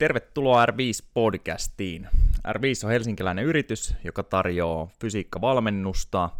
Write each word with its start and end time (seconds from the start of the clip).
Tervetuloa 0.00 0.66
R5-podcastiin. 0.66 2.08
R5 2.48 2.84
on 2.84 2.90
helsinkiläinen 2.90 3.44
yritys, 3.44 3.94
joka 4.04 4.22
tarjoaa 4.22 4.88
fysiikkavalmennusta, 5.00 6.30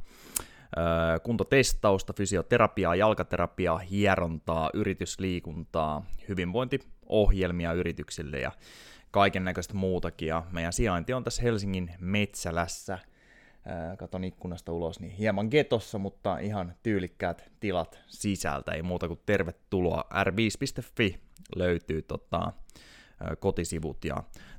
kuntotestausta, 1.23 2.13
fysioterapiaa, 2.13 2.97
jalkaterapiaa, 2.97 3.79
hierontaa, 3.79 4.71
yritysliikuntaa, 4.75 6.07
hyvinvointiohjelmia 6.29 7.73
yrityksille 7.73 8.39
ja 8.39 8.53
kaiken 9.11 9.45
näköistä 9.45 9.75
muutakin. 9.75 10.29
Ja 10.29 10.43
meidän 10.51 10.73
sijainti 10.73 11.13
on 11.13 11.25
tässä 11.25 11.43
Helsingin 11.43 11.91
Metsälässä. 11.99 12.99
Katon 13.99 14.25
ikkunasta 14.25 14.73
ulos, 14.73 15.01
niin 15.01 15.13
hieman 15.13 15.49
getossa, 15.51 15.99
mutta 15.99 16.39
ihan 16.39 16.75
tyylikkäät 16.83 17.51
tilat 17.61 18.01
sisältä. 18.07 18.73
Ei 18.73 18.83
muuta 18.83 19.09
kuin 19.09 19.21
tervetuloa. 19.27 20.05
r5.fi 20.13 21.21
löytyy 21.57 22.03
tota, 22.03 22.53
kotisivut. 23.39 24.05
Ja 24.05 24.17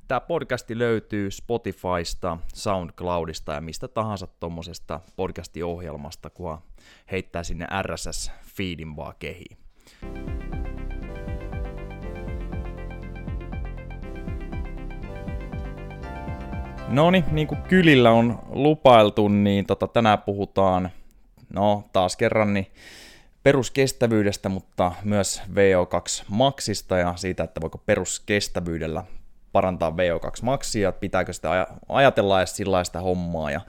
tämä 0.08 0.20
podcasti 0.20 0.78
löytyy 0.78 1.30
Spotifysta, 1.30 2.38
SoundCloudista 2.54 3.52
ja 3.52 3.60
mistä 3.60 3.88
tahansa 3.88 4.26
tuommoisesta 4.26 5.00
podcastiohjelmasta, 5.16 6.30
kun 6.30 6.58
heittää 7.10 7.42
sinne 7.42 7.66
RSS-feedin 7.82 8.96
vaan 8.96 9.14
kehiin. 9.18 9.56
No 16.88 17.10
niin 17.10 17.46
kuin 17.46 17.62
kylillä 17.62 18.10
on 18.10 18.38
lupailtu, 18.48 19.28
niin 19.28 19.66
tota, 19.66 19.88
tänään 19.88 20.18
puhutaan, 20.18 20.90
no 21.54 21.84
taas 21.92 22.16
kerran, 22.16 22.54
niin 22.54 22.66
peruskestävyydestä, 23.42 24.48
mutta 24.48 24.92
myös 25.04 25.42
VO2 25.50 26.24
maksista 26.28 26.98
ja 26.98 27.14
siitä, 27.16 27.44
että 27.44 27.60
voiko 27.60 27.78
peruskestävyydellä 27.78 29.04
parantaa 29.52 29.90
VO2-maksia, 29.90 30.92
pitääkö 30.92 31.32
sitä 31.32 31.66
ajatella 31.88 32.40
edes 32.40 32.56
sillaista 32.56 33.00
hommaa. 33.00 33.50
Ja 33.50 33.60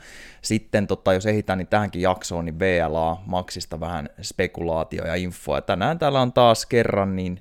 sitten 0.41 0.87
tota, 0.87 1.13
jos 1.13 1.25
ehitään 1.25 1.57
niin 1.57 1.67
tähänkin 1.67 2.01
jaksoon, 2.01 2.45
niin 2.45 2.59
VLA-maksista 2.59 3.79
vähän 3.79 4.09
spekulaatio 4.21 5.05
ja 5.05 5.15
infoa. 5.15 5.57
Ja 5.57 5.61
tänään 5.61 5.99
täällä 5.99 6.21
on 6.21 6.33
taas 6.33 6.65
kerran 6.65 7.15
niin 7.15 7.39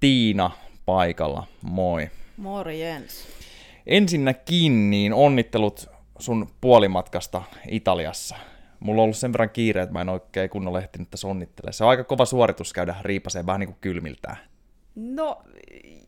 Tiina 0.00 0.50
paikalla. 0.86 1.46
Moi. 1.62 2.10
Morjens. 2.36 3.26
Ensinnäkin 3.86 4.90
niin 4.90 5.12
onnittelut 5.12 5.90
sun 6.18 6.48
puolimatkasta 6.60 7.42
Italiassa. 7.68 8.36
Mulla 8.84 9.02
on 9.02 9.04
ollut 9.04 9.16
sen 9.16 9.32
verran 9.32 9.50
kiire, 9.50 9.82
että 9.82 9.92
mä 9.92 10.00
en 10.00 10.08
oikein 10.08 10.50
kunnolla 10.50 10.78
ehtinyt 10.78 11.10
tässä 11.10 11.28
onnittele. 11.28 11.72
Se 11.72 11.84
on 11.84 11.90
aika 11.90 12.04
kova 12.04 12.24
suoritus 12.24 12.72
käydä 12.72 12.94
riipaseen 13.02 13.46
vähän 13.46 13.60
niin 13.60 13.68
kuin 13.68 13.78
kylmiltään. 13.80 14.36
No, 14.94 15.42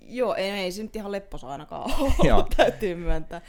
joo, 0.09 0.35
ei, 0.35 0.51
ei 0.51 0.73
se 0.73 0.83
nyt 0.83 0.97
ihan 0.97 1.13
lepposa 1.13 1.49
ainakaan 1.49 1.91
ole, 2.35 2.45
täytyy 2.57 2.95
myöntää. 2.95 3.41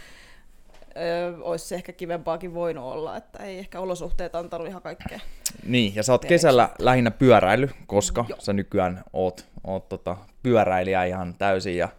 Öö, 0.98 1.38
olisi 1.42 1.68
se 1.68 1.76
ehkä 1.76 1.94
kivempaakin 1.94 2.54
voinut 2.54 2.84
olla, 2.84 3.18
että 3.18 3.44
ei 3.44 3.60
ehkä 3.60 3.80
olosuhteet 3.80 4.36
antanut 4.36 4.68
ihan 4.68 4.82
kaikkea. 4.82 5.20
Niin, 5.64 5.96
ja 5.96 6.04
sä 6.04 6.12
oot 6.12 6.26
kesällä 6.26 6.70
lähinnä 6.80 7.12
pyöräily, 7.12 7.70
koska 7.88 8.26
Joo. 8.30 8.40
sä 8.42 8.54
nykyään 8.54 9.04
oot, 9.14 9.46
oot 9.64 9.90
tota, 9.90 10.18
pyöräilijä 10.44 11.04
ihan 11.04 11.36
täysin, 11.38 11.78
ja 11.78 11.90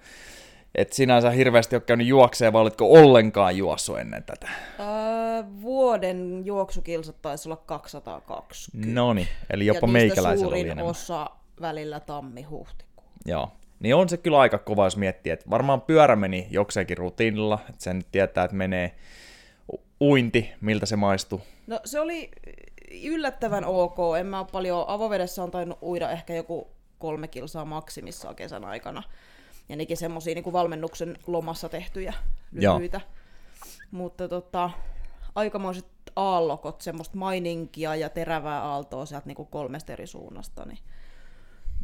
et 0.74 0.92
sinänsä 0.92 1.30
hirveästi 1.30 1.76
ole 1.76 1.82
käynyt 1.86 2.06
juokseen, 2.06 2.52
vai 2.52 2.62
olitko 2.62 2.92
ollenkaan 2.92 3.56
juossut 3.56 3.98
ennen 3.98 4.24
tätä? 4.24 4.48
Öö, 4.80 5.17
vuoden 5.62 6.42
juoksukilsat 6.44 7.22
taisi 7.22 7.48
olla 7.48 7.56
220. 7.56 8.94
No 8.94 9.14
niin, 9.14 9.28
eli 9.50 9.66
jopa 9.66 9.86
ja 9.86 9.92
meikäläisellä 9.92 10.44
suurin 10.44 10.60
oli 10.60 10.70
enemmän. 10.70 10.90
osa 10.90 11.30
välillä 11.60 12.00
tammi-huhtikuu. 12.00 13.04
Joo, 13.24 13.52
niin 13.80 13.94
on 13.94 14.08
se 14.08 14.16
kyllä 14.16 14.38
aika 14.38 14.58
kova, 14.58 14.84
jos 14.84 14.96
miettii, 14.96 15.32
että 15.32 15.50
varmaan 15.50 15.80
pyörä 15.80 16.16
meni 16.16 16.46
jokseenkin 16.50 16.98
rutiinilla, 16.98 17.58
että 17.68 17.84
sen 17.84 18.04
tietää, 18.12 18.44
että 18.44 18.56
menee 18.56 18.94
uinti, 20.00 20.50
miltä 20.60 20.86
se 20.86 20.96
maistuu. 20.96 21.40
No 21.66 21.80
se 21.84 22.00
oli 22.00 22.30
yllättävän 23.04 23.64
ok, 23.64 23.96
en 24.18 24.26
mä 24.26 24.38
ole 24.38 24.46
paljon, 24.52 24.84
avovedessä 24.88 25.42
on 25.42 25.50
tainnut 25.50 25.78
uida 25.82 26.10
ehkä 26.10 26.34
joku 26.34 26.70
kolme 26.98 27.28
kilsaa 27.28 27.64
maksimissaan 27.64 28.36
kesän 28.36 28.64
aikana 28.64 29.02
ja 29.68 29.76
nekin 29.76 29.96
semmoisia 29.96 30.34
niin 30.34 30.52
valmennuksen 30.52 31.18
lomassa 31.26 31.68
tehtyjä 31.68 32.14
lyhyitä. 32.52 33.00
Mutta 33.90 34.28
tota, 34.28 34.70
aikamoiset 35.34 35.86
aallokot, 36.16 36.80
semmoista 36.80 37.16
maininkia 37.16 37.96
ja 37.96 38.08
terävää 38.08 38.62
aaltoa 38.62 39.06
sieltä 39.06 39.26
niin 39.26 39.36
kuin 39.36 39.48
kolmesta 39.48 39.92
eri 39.92 40.06
suunnasta, 40.06 40.64
niin 40.64 40.78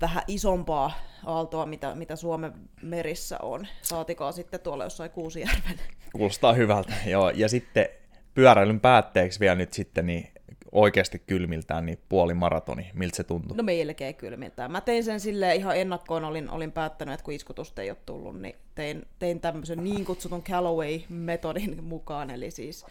vähän 0.00 0.22
isompaa 0.26 0.92
aaltoa, 1.26 1.66
mitä, 1.66 1.94
mitä 1.94 2.16
Suomen 2.16 2.52
merissä 2.82 3.38
on. 3.42 3.66
Saatikaa 3.82 4.32
sitten 4.32 4.60
tuolla 4.60 4.84
jossain 4.84 5.10
Kuusijärven. 5.10 5.80
Kuulostaa 6.12 6.52
hyvältä, 6.52 6.92
joo. 7.06 7.30
Ja 7.30 7.48
sitten 7.48 7.88
pyöräilyn 8.34 8.80
päätteeksi 8.80 9.40
vielä 9.40 9.54
nyt 9.54 9.72
sitten, 9.72 10.06
niin 10.06 10.28
oikeasti 10.72 11.18
kylmiltään, 11.18 11.86
niin 11.86 11.98
puoli 12.08 12.34
maratoni, 12.34 12.90
miltä 12.94 13.16
se 13.16 13.24
tuntui? 13.24 13.56
No 13.56 13.62
melkein 13.62 14.14
kylmiltään. 14.14 14.72
Mä 14.72 14.80
tein 14.80 15.04
sen 15.04 15.20
sille 15.20 15.54
ihan 15.54 15.76
ennakkoon, 15.76 16.24
olin, 16.24 16.50
olin 16.50 16.72
päättänyt, 16.72 17.14
että 17.14 17.24
kun 17.24 17.34
iskutusta 17.34 17.82
ei 17.82 17.90
ole 17.90 17.98
tullut, 18.06 18.40
niin 18.40 18.54
tein, 18.74 19.02
tein 19.18 19.40
tämmöisen 19.40 19.84
niin 19.84 20.04
kutsutun 20.04 20.42
Callaway-metodin 20.42 21.82
mukaan, 21.82 22.30
eli 22.30 22.50
siis 22.50 22.86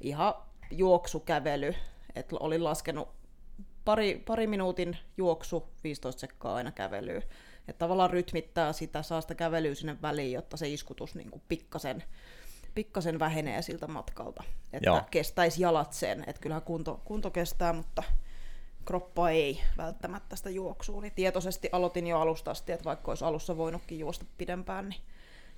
ihan 0.00 0.34
juoksukävely, 0.70 1.74
että 2.14 2.36
olin 2.40 2.64
laskenut 2.64 3.08
pari, 3.84 4.22
pari 4.26 4.46
minuutin 4.46 4.96
juoksu, 5.16 5.68
15 5.84 6.20
sekkaa 6.20 6.54
aina 6.54 6.72
kävelyä. 6.72 7.22
Että 7.68 7.78
tavallaan 7.78 8.10
rytmittää 8.10 8.72
sitä, 8.72 9.02
saa 9.02 9.20
sitä 9.20 9.34
kävelyä 9.34 9.74
sinne 9.74 10.02
väliin, 10.02 10.32
jotta 10.32 10.56
se 10.56 10.68
iskutus 10.68 11.14
niin 11.14 11.30
kuin 11.30 11.42
pikkasen 11.48 12.04
pikkasen 12.76 13.18
vähenee 13.18 13.62
siltä 13.62 13.86
matkalta, 13.86 14.42
että 14.72 14.88
Joo. 14.88 15.02
kestäisi 15.10 15.62
jalat 15.62 15.92
sen, 15.92 16.24
että 16.26 16.42
kyllähän 16.42 16.62
kunto, 16.62 17.00
kunto 17.04 17.30
kestää, 17.30 17.72
mutta 17.72 18.02
kroppa 18.84 19.30
ei 19.30 19.60
välttämättä 19.76 20.36
sitä 20.36 20.50
juoksua, 20.50 21.00
niin 21.00 21.12
tietoisesti 21.12 21.68
aloitin 21.72 22.06
jo 22.06 22.20
alusta 22.20 22.50
asti, 22.50 22.72
että 22.72 22.84
vaikka 22.84 23.10
olisi 23.10 23.24
alussa 23.24 23.56
voinutkin 23.56 23.98
juosta 23.98 24.24
pidempään, 24.38 24.88
niin 24.88 25.00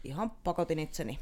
ihan 0.04 0.30
pakotin 0.30 0.78
itseni 0.78 1.18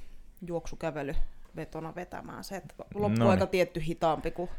juoksukävely 0.47 1.15
vetona 1.57 1.95
vetämään 1.95 2.45
se, 2.45 2.57
että 2.57 2.75
loppuaika 2.95 3.45
no. 3.45 3.51
tietty 3.51 3.81
hitaampi 3.87 4.31
kuin 4.31 4.51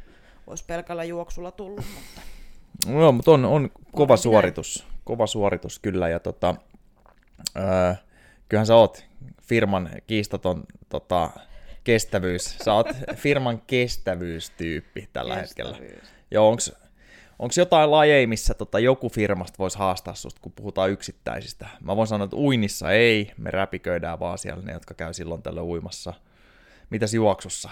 olisi 0.47 0.65
pelkällä 0.65 1.03
juoksulla 1.03 1.51
tullut, 1.51 1.85
mutta... 1.95 2.21
No, 2.87 3.11
mutta 3.11 3.31
on, 3.31 3.45
on 3.45 3.69
kova 3.91 4.17
suoritus, 4.17 4.87
kova 5.03 5.27
suoritus 5.27 5.79
kyllä, 5.79 6.09
ja 6.09 6.19
tota, 6.19 6.55
öö, 7.57 7.93
kyllähän 8.49 8.65
sä 8.65 8.75
oot 8.75 9.05
firman 9.41 9.89
kiistaton 10.07 10.63
tota, 10.89 11.29
kestävyys. 11.83 12.57
Sä 12.65 12.73
oot 12.73 12.87
firman 13.15 13.61
kestävyystyyppi 13.67 15.09
tällä 15.13 15.35
Kestävyys. 15.35 15.77
hetkellä. 15.77 16.01
Joo, 16.31 16.49
onks, 16.49 16.75
onks 17.39 17.57
jotain 17.57 17.91
lajeja, 17.91 18.27
missä 18.27 18.53
tota, 18.53 18.79
joku 18.79 19.09
firmasta 19.09 19.55
voisi 19.59 19.77
haastaa 19.77 20.13
susta, 20.13 20.41
kun 20.41 20.51
puhutaan 20.51 20.89
yksittäisistä? 20.89 21.69
Mä 21.81 21.95
voin 21.95 22.07
sanoa, 22.07 22.25
että 22.25 22.37
uinnissa 22.37 22.91
ei, 22.91 23.31
me 23.37 23.51
räpiköidään 23.51 24.19
vaan 24.19 24.37
siellä 24.37 24.63
ne, 24.63 24.73
jotka 24.73 24.93
käy 24.93 25.13
silloin 25.13 25.41
tällä 25.41 25.63
uimassa. 25.63 26.13
Mitäs 26.89 27.13
juoksussa? 27.13 27.69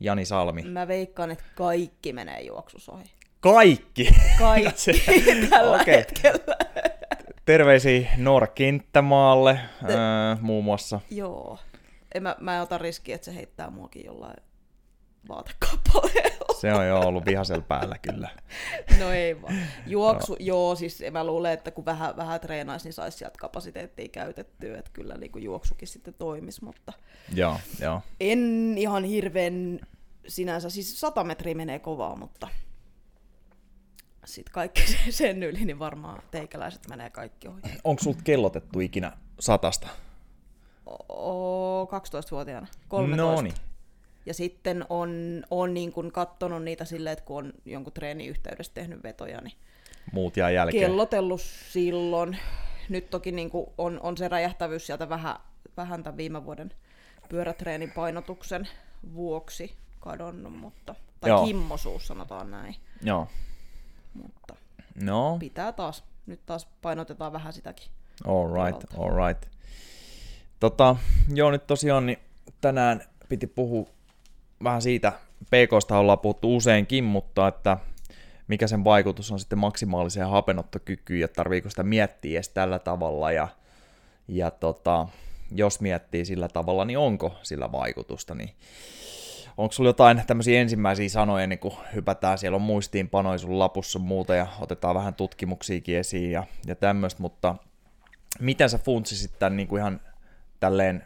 Jani 0.00 0.24
Salmi. 0.24 0.62
Mä 0.62 0.88
veikkaan, 0.88 1.30
että 1.30 1.44
kaikki 1.54 2.12
menee 2.12 2.40
juoksussa 2.40 2.92
ohi. 2.92 3.04
Kaikki? 3.40 4.08
Kaikki 4.38 4.92
tällä 5.50 5.80
okay. 5.80 5.94
hetkellä 5.94 6.56
terveisiä 7.44 8.10
Noora 8.16 8.46
Kenttämaalle 8.46 9.60
Te... 9.86 9.94
ää, 9.96 10.38
muun 10.40 10.64
muassa. 10.64 11.00
Joo. 11.10 11.58
En 12.14 12.22
mä, 12.22 12.36
mä 12.40 12.56
en 12.56 12.62
ota 12.62 12.78
riskiä, 12.78 13.14
että 13.14 13.24
se 13.24 13.34
heittää 13.34 13.70
muakin 13.70 14.04
jollain 14.04 14.36
vaatekappaleella. 15.28 16.39
Se 16.60 16.74
on 16.74 16.88
jo 16.88 17.00
ollut 17.00 17.24
vihasel 17.24 17.60
päällä 17.60 17.98
kyllä. 17.98 18.28
No 18.98 19.10
ei 19.10 19.42
vaan. 19.42 19.54
Juoksu, 19.86 20.36
joo. 20.40 20.58
joo, 20.58 20.74
siis 20.74 21.02
mä 21.10 21.24
luulen, 21.24 21.52
että 21.52 21.70
kun 21.70 21.84
vähän, 21.84 22.16
vähän 22.16 22.40
treenaisi, 22.40 22.86
niin 22.86 22.92
saisi 22.92 23.18
sieltä 23.18 23.38
kapasiteettia 23.40 24.08
käytettyä, 24.08 24.78
että 24.78 24.90
kyllä 24.92 25.14
niin 25.14 25.32
kuin 25.32 25.44
juoksukin 25.44 25.88
sitten 25.88 26.14
toimisi, 26.14 26.64
mutta 26.64 26.92
joo, 27.34 27.56
joo. 27.80 28.02
en 28.20 28.74
ihan 28.78 29.04
hirveän 29.04 29.80
sinänsä, 30.28 30.70
siis 30.70 31.00
100 31.00 31.24
metriä 31.24 31.54
menee 31.54 31.78
kovaa, 31.78 32.16
mutta 32.16 32.48
sitten 34.24 34.52
kaikki 34.52 34.82
sen 35.10 35.42
yli, 35.42 35.64
niin 35.64 35.78
varmaan 35.78 36.22
teikäläiset 36.30 36.88
menee 36.88 37.10
kaikki 37.10 37.48
ohi. 37.48 37.60
Onko 37.84 38.02
sulta 38.02 38.20
kellotettu 38.24 38.80
ikinä 38.80 39.12
satasta? 39.40 39.88
O, 41.08 41.84
12-vuotiaana, 41.84 42.66
13. 42.88 43.34
Noni. 43.34 43.54
Ja 44.26 44.34
sitten 44.34 44.86
on, 44.88 45.10
on 45.50 45.74
niin 45.74 45.92
kuin 45.92 46.12
kattonut 46.12 46.62
niitä 46.62 46.84
silleen, 46.84 47.12
että 47.12 47.24
kun 47.24 47.44
on 47.44 47.52
jonkun 47.64 47.92
treenin 47.92 48.28
yhteydessä 48.28 48.72
tehnyt 48.74 49.02
vetoja, 49.02 49.40
niin 49.40 49.54
Muut 50.12 50.36
jää 50.36 50.50
jälkeen. 50.50 50.80
kellotellut 50.86 51.40
silloin. 51.70 52.36
Nyt 52.88 53.10
toki 53.10 53.32
niin 53.32 53.50
kuin 53.50 53.66
on, 53.78 54.00
on 54.02 54.16
se 54.16 54.28
räjähtävyys 54.28 54.86
sieltä 54.86 55.08
vähän, 55.08 55.36
vähän 55.76 56.02
tämän 56.02 56.16
viime 56.16 56.44
vuoden 56.44 56.72
pyörätreenin 57.28 57.92
painotuksen 57.92 58.68
vuoksi 59.14 59.76
kadonnut, 60.00 60.52
mutta, 60.52 60.94
tai 61.20 61.30
Joo. 61.30 61.46
kimmosuus 61.46 62.06
sanotaan 62.06 62.50
näin. 62.50 62.76
Joo. 63.02 63.28
Mutta 64.14 64.54
no. 65.02 65.36
pitää 65.40 65.72
taas, 65.72 66.04
nyt 66.26 66.40
taas 66.46 66.68
painotetaan 66.82 67.32
vähän 67.32 67.52
sitäkin. 67.52 67.88
All 68.26 68.64
right, 68.64 68.84
all 68.98 69.26
right. 69.26 69.46
Tota, 70.60 70.96
joo, 71.34 71.50
nyt 71.50 71.66
tosiaan 71.66 72.06
niin 72.06 72.18
tänään 72.60 73.04
piti 73.28 73.46
puhua 73.46 73.88
vähän 74.64 74.82
siitä, 74.82 75.12
PKsta 75.44 75.98
ollaan 75.98 76.18
puhuttu 76.18 76.56
useinkin, 76.56 77.04
mutta 77.04 77.48
että 77.48 77.76
mikä 78.48 78.66
sen 78.66 78.84
vaikutus 78.84 79.32
on 79.32 79.40
sitten 79.40 79.58
maksimaaliseen 79.58 80.28
hapenottokykyyn 80.28 81.20
ja 81.20 81.28
tarviiko 81.28 81.70
sitä 81.70 81.82
miettiä 81.82 82.36
edes 82.36 82.48
tällä 82.48 82.78
tavalla 82.78 83.32
ja, 83.32 83.48
ja 84.28 84.50
tota, 84.50 85.06
jos 85.54 85.80
miettii 85.80 86.24
sillä 86.24 86.48
tavalla, 86.48 86.84
niin 86.84 86.98
onko 86.98 87.34
sillä 87.42 87.72
vaikutusta, 87.72 88.34
niin 88.34 88.50
onko 89.56 89.72
sulla 89.72 89.88
jotain 89.88 90.22
tämmöisiä 90.26 90.60
ensimmäisiä 90.60 91.08
sanoja, 91.08 91.46
niin 91.46 91.58
kun 91.58 91.72
hypätään, 91.94 92.38
siellä 92.38 92.56
on 92.56 92.62
muistiinpanoja 92.62 93.38
sun 93.38 93.58
lapussa 93.58 93.98
muuta 93.98 94.34
ja 94.34 94.46
otetaan 94.60 94.94
vähän 94.94 95.14
tutkimuksiakin 95.14 95.98
esiin 95.98 96.30
ja, 96.30 96.46
ja 96.66 96.74
tämmöistä, 96.74 97.22
mutta 97.22 97.54
miten 98.40 98.70
sä 98.70 98.78
funtsisit 98.78 99.38
tämän 99.38 99.56
niin 99.56 99.68
kuin 99.68 99.80
ihan 99.80 100.00
tälleen 100.60 101.04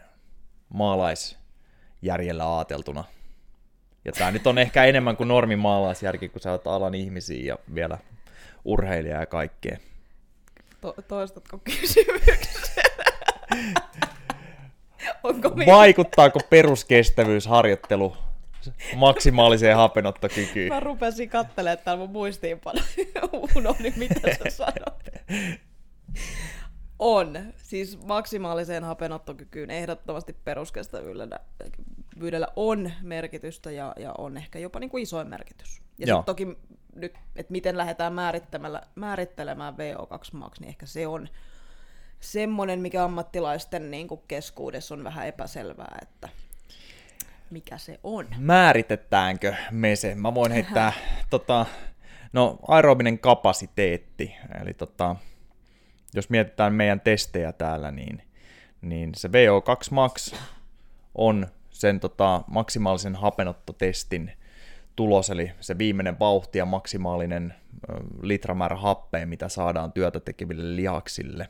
maalaisjärjellä 0.69 2.45
aateltuna? 2.45 3.03
Ja 4.05 4.11
tämä 4.11 4.31
nyt 4.31 4.47
on 4.47 4.57
ehkä 4.57 4.85
enemmän 4.85 5.17
kuin 5.17 5.27
normi 5.27 5.55
maalaisjärki, 5.55 6.29
kun 6.29 6.41
sä 6.41 6.51
oot 6.51 6.67
alan 6.67 6.95
ihmisiä 6.95 7.45
ja 7.45 7.57
vielä 7.75 7.97
urheilija 8.65 9.19
ja 9.19 9.25
kaikkea. 9.25 9.77
To- 10.81 10.95
toistatko 11.07 11.57
kysymyksen? 11.57 12.83
Onko 15.23 15.49
Vaikuttaako 15.65 16.39
peruskestävyysharjoittelu 16.49 18.17
maksimaaliseen 18.95 19.75
hapenottokykyyn? 19.75 20.73
Mä 20.73 20.79
rupesin 20.79 21.29
katselemaan 21.29 21.77
täällä 21.85 21.99
mun 22.01 22.09
muistiinpano. 22.09 22.81
Unohdin, 23.55 23.93
mitä 23.97 24.19
sä 24.19 24.49
sanot. 24.65 25.03
On. 26.99 27.37
Siis 27.57 28.03
maksimaaliseen 28.03 28.83
hapenottokykyyn 28.83 29.71
ehdottomasti 29.71 30.33
peruskestävyydellä 30.33 32.47
on 32.55 32.91
merkitystä 33.01 33.71
ja, 33.71 33.93
ja 33.99 34.13
on 34.17 34.37
ehkä 34.37 34.59
jopa 34.59 34.79
niin 34.79 34.89
kuin 34.89 35.03
isoin 35.03 35.27
merkitys. 35.27 35.81
Ja 35.97 36.07
sitten 36.07 36.25
toki 36.25 36.57
nyt, 36.95 37.13
että 37.35 37.51
miten 37.51 37.77
lähdetään 37.77 38.13
määrittelemään 38.95 39.73
VO2 39.73 40.37
max, 40.37 40.59
niin 40.59 40.69
ehkä 40.69 40.85
se 40.85 41.07
on 41.07 41.29
semmoinen, 42.19 42.79
mikä 42.79 43.03
ammattilaisten 43.03 43.91
niin 43.91 44.07
kuin 44.07 44.21
keskuudessa 44.27 44.95
on 44.95 45.03
vähän 45.03 45.27
epäselvää, 45.27 45.97
että 46.01 46.29
mikä 47.49 47.77
se 47.77 47.99
on. 48.03 48.27
Määritetäänkö 48.37 49.53
me 49.71 49.95
se? 49.95 50.15
Mä 50.15 50.33
voin 50.33 50.51
heittää, 50.51 50.93
tota, 51.29 51.65
no 52.33 52.59
aerobinen 52.67 53.19
kapasiteetti, 53.19 54.35
eli 54.61 54.73
tota, 54.73 55.15
jos 56.15 56.29
mietitään 56.29 56.73
meidän 56.73 57.01
testejä 57.01 57.51
täällä, 57.51 57.91
niin, 57.91 58.21
niin 58.81 59.11
se 59.15 59.27
VO2 59.27 59.87
max 59.91 60.33
on 61.15 61.47
sen 61.69 61.99
tota, 61.99 62.41
maksimaalisen 62.47 63.15
hapenottotestin 63.15 64.31
tulos, 64.95 65.29
eli 65.29 65.51
se 65.59 65.77
viimeinen 65.77 66.19
vauhti 66.19 66.57
ja 66.57 66.65
maksimaalinen 66.65 67.53
litramäärä 68.21 68.75
happea, 68.75 69.27
mitä 69.27 69.49
saadaan 69.49 69.91
työtä 69.91 70.19
tekeville 70.19 70.75
lihaksille 70.75 71.49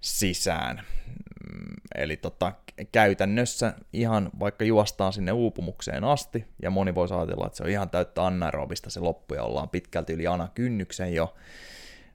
sisään. 0.00 0.76
Mm, 0.76 1.74
eli 1.94 2.16
tota, 2.16 2.52
käytännössä 2.92 3.74
ihan 3.92 4.30
vaikka 4.40 4.64
juostaan 4.64 5.12
sinne 5.12 5.32
uupumukseen 5.32 6.04
asti, 6.04 6.44
ja 6.62 6.70
moni 6.70 6.94
voi 6.94 7.08
ajatella, 7.10 7.46
että 7.46 7.56
se 7.56 7.62
on 7.62 7.70
ihan 7.70 7.90
täyttä 7.90 8.26
anaerobista 8.26 8.90
se 8.90 9.00
loppu, 9.00 9.34
ja 9.34 9.42
ollaan 9.42 9.68
pitkälti 9.68 10.12
yli 10.12 10.26
anakynnyksen 10.26 11.14
jo, 11.14 11.34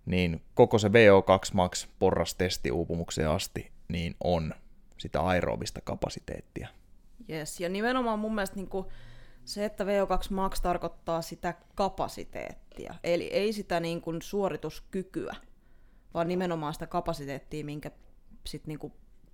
niin 0.05 0.41
koko 0.53 0.77
se 0.77 0.87
VO2 0.87 1.53
max 1.53 1.87
porrastesti 1.99 2.71
uupumukseen 2.71 3.29
asti, 3.29 3.71
niin 3.87 4.15
on 4.23 4.53
sitä 4.97 5.21
aerobista 5.21 5.81
kapasiteettia. 5.81 6.67
Yes, 7.29 7.59
ja 7.59 7.69
nimenomaan 7.69 8.19
mun 8.19 8.35
mielestä 8.35 8.55
niin 8.55 8.69
kuin 8.69 8.85
se, 9.45 9.65
että 9.65 9.83
VO2 9.83 10.33
max 10.33 10.61
tarkoittaa 10.61 11.21
sitä 11.21 11.53
kapasiteettia, 11.75 12.95
eli 13.03 13.27
ei 13.27 13.53
sitä 13.53 13.79
niin 13.79 14.01
kuin 14.01 14.21
suorituskykyä, 14.21 15.35
vaan 16.13 16.27
nimenomaan 16.27 16.73
sitä 16.73 16.87
kapasiteettia, 16.87 17.65
minkä 17.65 17.91
sit 18.45 18.67
niin 18.67 18.79
kuin 18.79 18.93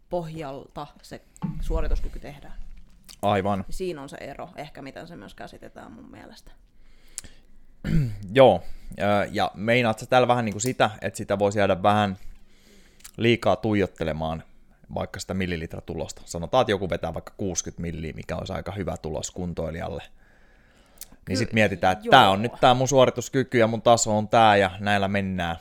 pohjalta 0.10 0.88
se 1.02 1.22
suorituskyky 1.62 2.20
tehdään. 2.20 2.54
Aivan. 3.22 3.66
Siinä 3.70 4.02
on 4.02 4.10
se 4.10 4.18
ero, 4.18 4.50
ehkä 4.56 4.82
miten 4.82 5.08
se 5.08 5.16
myös 5.16 5.36
käsitetään 5.36 5.92
mun 5.92 6.12
mielestä. 6.12 6.52
Joo, 8.34 8.64
ja 9.32 9.52
meinaat 9.56 10.00
sä 10.00 10.06
täällä 10.06 10.28
vähän 10.28 10.46
niin 10.46 10.54
kuin 10.54 10.62
sitä, 10.62 10.90
että 11.02 11.18
sitä 11.18 11.40
voisi 11.40 11.60
jäädä 11.60 11.84
vähän 11.84 12.18
liikaa 13.18 13.56
tuijottelemaan 13.56 14.44
vaikka 14.94 15.20
sitä 15.20 15.34
millilitratulosta. 15.34 16.22
Sanotaan, 16.26 16.62
että 16.62 16.72
joku 16.72 16.90
vetää 16.90 17.14
vaikka 17.14 17.34
60 17.38 17.82
milliä, 17.82 18.14
mikä 18.14 18.36
olisi 18.36 18.54
aika 18.54 18.72
hyvä 18.72 18.98
tulos 18.98 19.32
kuntoilijalle. 19.32 20.04
Niin 21.30 21.38
sitten 21.38 21.56
mietitään, 21.56 21.94
että 21.94 22.10
tämä 22.10 22.30
on 22.30 22.42
nyt 22.42 22.52
tämä 22.62 22.74
mun 22.74 22.88
suorituskyky 22.88 23.58
ja 23.58 23.68
mun 23.68 23.82
taso 23.82 24.18
on 24.18 24.28
tämä 24.28 24.56
ja 24.56 24.72
näillä 24.80 25.08
mennään. 25.08 25.56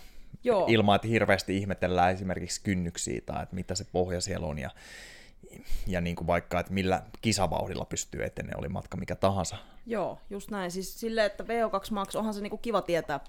Joo. 0.45 0.65
Ilman, 0.69 0.97
että 0.97 1.09
hirveästi 1.09 1.57
ihmetellään 1.57 2.13
esimerkiksi 2.13 2.61
kynnyksiä 2.63 3.21
tai 3.27 3.43
että 3.43 3.55
mitä 3.55 3.75
se 3.75 3.87
pohja 3.93 4.21
siellä 4.21 4.47
on 4.47 4.59
ja, 4.59 4.71
ja 5.87 6.01
niin 6.01 6.17
kuin 6.17 6.27
vaikka, 6.27 6.61
että 6.61 6.73
millä 6.73 7.03
kisavauhdilla 7.23 7.85
pystyy 7.85 8.25
etenemään, 8.25 8.59
oli 8.59 8.69
matka 8.69 8.97
mikä 8.97 9.17
tahansa. 9.17 9.57
Joo, 9.87 10.19
just 10.31 10.51
näin. 10.51 10.71
Siis 10.71 11.01
silleen, 11.01 11.27
että 11.27 11.45
VO2 11.45 11.91
max, 11.91 12.15
onhan 12.15 12.35
se 12.35 12.41
niin 12.41 12.51
kuin 12.51 12.63
kiva 12.63 12.83
tietää 12.83 13.21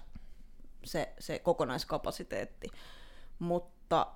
se, 0.84 1.12
se 1.18 1.38
kokonaiskapasiteetti, 1.38 2.68
mutta 3.38 4.06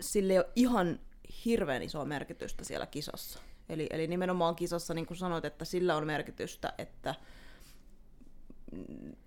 sille 0.00 0.32
ei 0.32 0.38
ole 0.38 0.48
ihan 0.56 1.00
hirveän 1.44 1.82
isoa 1.82 2.04
merkitystä 2.04 2.64
siellä 2.64 2.86
kisassa. 2.86 3.38
Eli, 3.68 3.86
eli 3.90 4.06
nimenomaan 4.06 4.56
kisassa, 4.56 4.94
niin 4.94 5.06
kuin 5.06 5.18
sanoit, 5.18 5.44
että 5.44 5.64
sillä 5.64 5.96
on 5.96 6.06
merkitystä, 6.06 6.72
että 6.78 7.14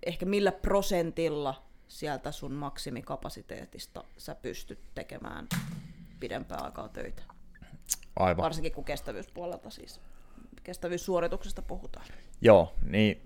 ehkä 0.06 0.26
millä 0.26 0.52
prosentilla 0.52 1.62
sieltä 1.88 2.32
sun 2.32 2.52
maksimikapasiteetista 2.52 4.04
sä 4.18 4.34
pystyt 4.34 4.78
tekemään 4.94 5.48
pidempää 6.20 6.58
aikaa 6.58 6.88
töitä. 6.88 7.22
Aivan. 8.16 8.42
Varsinkin 8.42 8.72
kun 8.72 8.84
kestävyyspuolelta 8.84 9.70
siis, 9.70 10.00
kestävyyssuorituksesta 10.64 11.62
puhutaan. 11.62 12.06
Joo, 12.40 12.72
niin, 12.90 13.20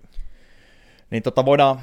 niin 1.09 1.23
tota 1.23 1.45
voidaan 1.45 1.81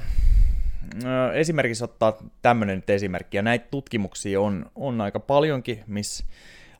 esimerkiksi 1.33 1.83
ottaa 1.83 2.17
tämmöinen 2.41 2.75
nyt 2.75 2.89
esimerkki, 2.89 3.37
ja 3.37 3.43
näitä 3.43 3.67
tutkimuksia 3.71 4.41
on, 4.41 4.71
on 4.75 5.01
aika 5.01 5.19
paljonkin, 5.19 5.83
missä 5.87 6.25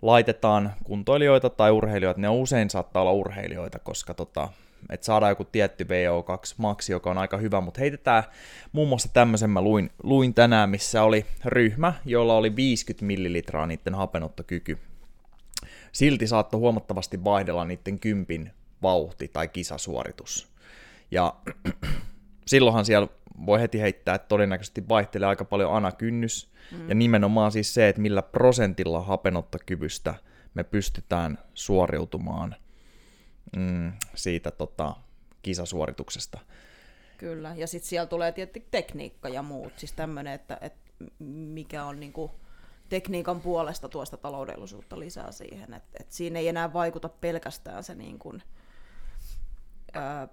laitetaan 0.01 0.73
kuntoilijoita 0.83 1.49
tai 1.49 1.71
urheilijoita, 1.71 2.21
ne 2.21 2.29
usein 2.29 2.69
saattaa 2.69 3.01
olla 3.01 3.11
urheilijoita, 3.11 3.79
koska 3.79 4.13
tota, 4.13 4.49
että 4.89 5.05
saadaan 5.05 5.29
joku 5.29 5.43
tietty 5.43 5.83
VO2 5.83 6.53
maksi, 6.57 6.91
joka 6.91 7.11
on 7.11 7.17
aika 7.17 7.37
hyvä, 7.37 7.61
mutta 7.61 7.79
heitetään 7.79 8.23
muun 8.71 8.89
muassa 8.89 9.09
tämmöisen 9.13 9.49
mä 9.49 9.61
luin, 9.61 9.91
luin 10.03 10.33
tänään, 10.33 10.69
missä 10.69 11.03
oli 11.03 11.25
ryhmä, 11.45 11.93
jolla 12.05 12.35
oli 12.35 12.55
50 12.55 13.05
millilitraa 13.05 13.67
niiden 13.67 13.95
hapenottokyky. 13.95 14.77
Silti 15.95 16.27
saattoi 16.27 16.59
huomattavasti 16.59 17.23
vaihdella 17.23 17.65
niiden 17.65 17.99
kympin 17.99 18.51
vauhti 18.81 19.27
tai 19.27 19.47
kisasuoritus. 19.47 20.47
Ja 21.11 21.35
silloinhan 22.45 22.85
siellä 22.85 23.07
voi 23.45 23.61
heti 23.61 23.81
heittää, 23.81 24.15
että 24.15 24.27
todennäköisesti 24.27 24.89
vaihtelee 24.89 25.27
aika 25.27 25.45
paljon 25.45 25.73
anakynnys, 25.73 26.49
mm. 26.71 26.89
ja 26.89 26.95
nimenomaan 26.95 27.51
siis 27.51 27.73
se, 27.73 27.89
että 27.89 28.01
millä 28.01 28.21
prosentilla 28.21 29.01
hapenottokyvystä 29.01 30.15
me 30.53 30.63
pystytään 30.63 31.37
suoriutumaan 31.53 32.55
mm, 33.57 33.91
siitä 34.15 34.51
tota, 34.51 34.95
kisasuorituksesta. 35.41 36.39
Kyllä, 37.17 37.53
ja 37.55 37.67
sitten 37.67 37.89
siellä 37.89 38.07
tulee 38.07 38.31
tietysti 38.31 38.67
tekniikka 38.71 39.29
ja 39.29 39.41
muut, 39.41 39.73
siis 39.77 39.93
tämmöinen, 39.93 40.33
että, 40.33 40.57
että 40.61 40.91
mikä 41.19 41.85
on 41.85 41.99
niinku 41.99 42.31
tekniikan 42.89 43.41
puolesta 43.41 43.89
tuosta 43.89 44.17
taloudellisuutta 44.17 44.99
lisää 44.99 45.31
siihen, 45.31 45.73
että, 45.73 45.97
että 45.99 46.15
siinä 46.15 46.39
ei 46.39 46.47
enää 46.47 46.73
vaikuta 46.73 47.09
pelkästään 47.09 47.83
se 47.83 47.95
niin 47.95 48.19
kuin, 48.19 48.43
ää, 49.93 50.27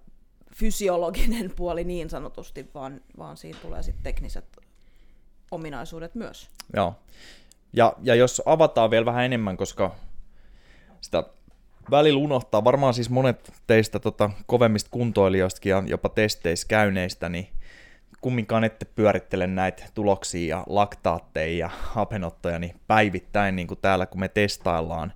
fysiologinen 0.54 1.52
puoli 1.56 1.84
niin 1.84 2.10
sanotusti, 2.10 2.70
vaan, 2.74 3.00
vaan 3.18 3.36
siinä 3.36 3.58
tulee 3.62 3.82
sitten 3.82 4.02
tekniset 4.02 4.56
ominaisuudet 5.50 6.14
myös. 6.14 6.48
Joo. 6.76 6.94
Ja, 7.72 7.92
ja 8.02 8.14
jos 8.14 8.42
avataan 8.46 8.90
vielä 8.90 9.06
vähän 9.06 9.24
enemmän, 9.24 9.56
koska 9.56 9.94
sitä 11.00 11.24
välillä 11.90 12.18
unohtaa, 12.18 12.64
varmaan 12.64 12.94
siis 12.94 13.10
monet 13.10 13.52
teistä 13.66 13.98
tota, 13.98 14.30
kovemmista 14.46 14.90
kuntoilijoistakin 14.90 15.70
ja 15.70 15.82
jopa 15.86 16.08
testeissä 16.08 16.68
käyneistä, 16.68 17.28
niin 17.28 17.48
kumminkaan 18.22 18.64
ette 18.64 18.84
pyörittele 18.84 19.46
näitä 19.46 19.84
tuloksia 19.94 20.56
ja 20.56 20.64
laktaatteja 20.68 21.58
ja 21.58 21.70
hapenottoja 21.82 22.58
niin 22.58 22.80
päivittäin 22.86 23.56
niin 23.56 23.66
kuin 23.66 23.78
täällä, 23.82 24.06
kun 24.06 24.20
me 24.20 24.28
testaillaan, 24.28 25.12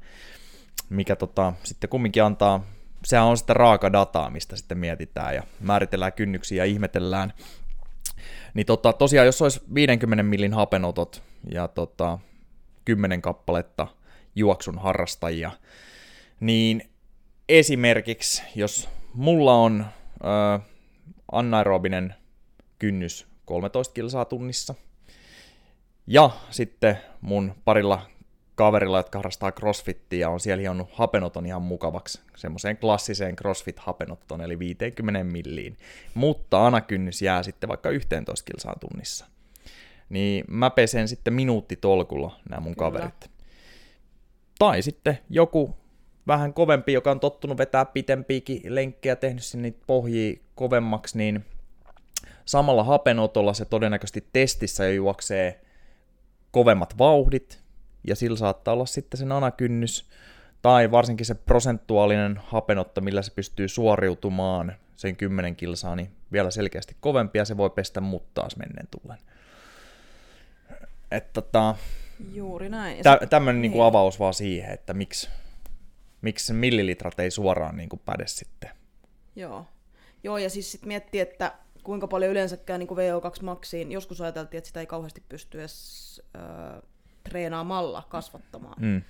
mikä 0.88 1.16
tota, 1.16 1.52
sitten 1.64 1.90
kumminkin 1.90 2.24
antaa 2.24 2.64
sehän 3.06 3.26
on 3.26 3.36
sitä 3.36 3.54
raaka 3.54 3.92
dataa, 3.92 4.30
mistä 4.30 4.56
sitten 4.56 4.78
mietitään 4.78 5.34
ja 5.34 5.42
määritellään 5.60 6.12
kynnyksiä 6.12 6.64
ja 6.64 6.70
ihmetellään. 6.70 7.32
Niin 8.54 8.66
tota, 8.66 8.92
tosiaan, 8.92 9.26
jos 9.26 9.42
olisi 9.42 9.60
50 9.74 10.22
millin 10.22 10.54
hapenotot 10.54 11.22
ja 11.50 11.68
tota, 11.68 12.18
10 12.84 13.22
kappaletta 13.22 13.86
juoksun 14.34 14.78
harrastajia, 14.78 15.50
niin 16.40 16.90
esimerkiksi, 17.48 18.42
jos 18.54 18.88
mulla 19.14 19.54
on 19.54 19.86
ö, 20.24 20.60
anaerobinen 21.32 22.14
kynnys 22.78 23.26
13 23.44 23.94
kilsaa 23.94 24.24
tunnissa, 24.24 24.74
ja 26.06 26.30
sitten 26.50 26.98
mun 27.20 27.54
parilla 27.64 28.02
kaverilla, 28.54 28.98
jotka 28.98 29.18
harrastaa 29.18 29.52
crossfittiä, 29.52 30.30
on 30.30 30.40
siellä 30.40 30.60
hionnut 30.60 30.88
hapenoton 30.92 31.46
ihan 31.46 31.62
mukavaksi, 31.62 32.20
semmoiseen 32.36 32.76
klassiseen 32.76 33.36
crossfit-hapenottoon, 33.36 34.40
eli 34.40 34.58
50 34.58 35.24
milliin. 35.24 35.76
Mutta 36.14 36.66
anakynnys 36.66 37.22
jää 37.22 37.42
sitten 37.42 37.68
vaikka 37.68 37.90
11 37.90 38.44
kilsaan 38.44 38.80
tunnissa. 38.80 39.26
Niin 40.08 40.44
mä 40.48 40.70
pesen 40.70 41.08
sitten 41.08 41.34
minuuttitolkulla 41.34 42.40
nämä 42.50 42.60
mun 42.60 42.76
Kyllä. 42.76 42.90
kaverit. 42.90 43.30
Tai 44.58 44.82
sitten 44.82 45.18
joku 45.30 45.76
vähän 46.26 46.54
kovempi, 46.54 46.92
joka 46.92 47.10
on 47.10 47.20
tottunut 47.20 47.58
vetää 47.58 47.84
pitempiäkin 47.84 48.60
lenkkejä, 48.64 49.16
tehnyt 49.16 49.44
sinne 49.44 49.74
pohjia 49.86 50.36
kovemmaksi, 50.54 51.18
niin 51.18 51.44
samalla 52.46 52.84
hapenotolla 52.84 53.54
se 53.54 53.64
todennäköisesti 53.64 54.28
testissä 54.32 54.84
jo 54.84 54.92
juoksee 54.92 55.60
kovemmat 56.50 56.98
vauhdit, 56.98 57.62
ja 58.04 58.16
sillä 58.16 58.36
saattaa 58.36 58.74
olla 58.74 58.86
sitten 58.86 59.18
se 59.18 59.26
anakynnys, 59.34 60.08
tai 60.62 60.90
varsinkin 60.90 61.26
se 61.26 61.34
prosentuaalinen 61.34 62.40
hapenotto, 62.44 63.00
millä 63.00 63.22
se 63.22 63.32
pystyy 63.34 63.68
suoriutumaan 63.68 64.72
sen 64.96 65.16
10 65.16 65.56
kilsaa, 65.56 65.96
niin 65.96 66.10
vielä 66.32 66.50
selkeästi 66.50 66.96
kovempi, 67.00 67.38
ja 67.38 67.44
se 67.44 67.56
voi 67.56 67.70
pestä 67.70 68.00
mut 68.00 68.34
taas 68.34 68.56
menneen 68.56 68.88
tullen. 68.90 69.18
Että 71.10 71.32
tota, 71.32 71.74
Juuri 72.32 72.68
näin. 72.68 73.02
Tä, 73.02 73.18
tämmöinen 73.30 73.62
niin. 73.62 73.72
Niin 73.72 73.82
avaus 73.82 74.18
vaan 74.18 74.34
siihen, 74.34 74.70
että 74.70 74.94
miksi, 74.94 75.28
miksi 76.22 76.52
millilitrat 76.52 77.20
ei 77.20 77.30
suoraan 77.30 77.76
niin 77.76 77.88
kuin 77.88 78.02
päde 78.04 78.26
sitten. 78.26 78.70
Joo. 79.36 79.66
Joo, 80.24 80.38
ja 80.38 80.50
siis 80.50 80.72
sitten 80.72 80.88
miettii, 80.88 81.20
että 81.20 81.52
kuinka 81.86 82.06
paljon 82.06 82.30
yleensäkään 82.30 82.80
niin 82.80 82.88
VO2 82.88 83.42
maksiin, 83.42 83.92
joskus 83.92 84.20
ajateltiin, 84.20 84.58
että 84.58 84.68
sitä 84.68 84.80
ei 84.80 84.86
kauheasti 84.86 85.22
pysty 85.28 85.60
edes 85.60 86.22
äh, 86.36 86.82
treenaamalla 87.22 88.02
kasvattamaan. 88.08 88.76
Mm. 88.80 89.02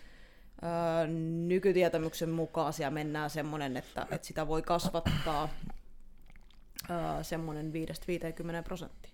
Öö, 0.63 1.07
nykytietämyksen 1.47 2.31
mukaan 2.31 2.73
siellä 2.73 2.91
mennään 2.91 3.31
semmoinen, 3.31 3.77
että, 3.77 4.07
että 4.11 4.27
sitä 4.27 4.49
voi 4.49 4.63
kasvattaa 4.63 5.49
öö, 6.91 7.23
semmoinen 7.23 7.73
5-50 8.61 8.65
prosenttia. 8.65 9.11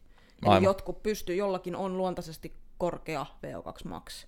Eli 0.47 0.65
jotkut 0.65 1.03
pystyy, 1.03 1.37
jollakin 1.37 1.77
on 1.77 1.97
luontaisesti 1.97 2.55
korkea 2.79 3.27
VO2 3.47 3.89
max, 3.89 4.27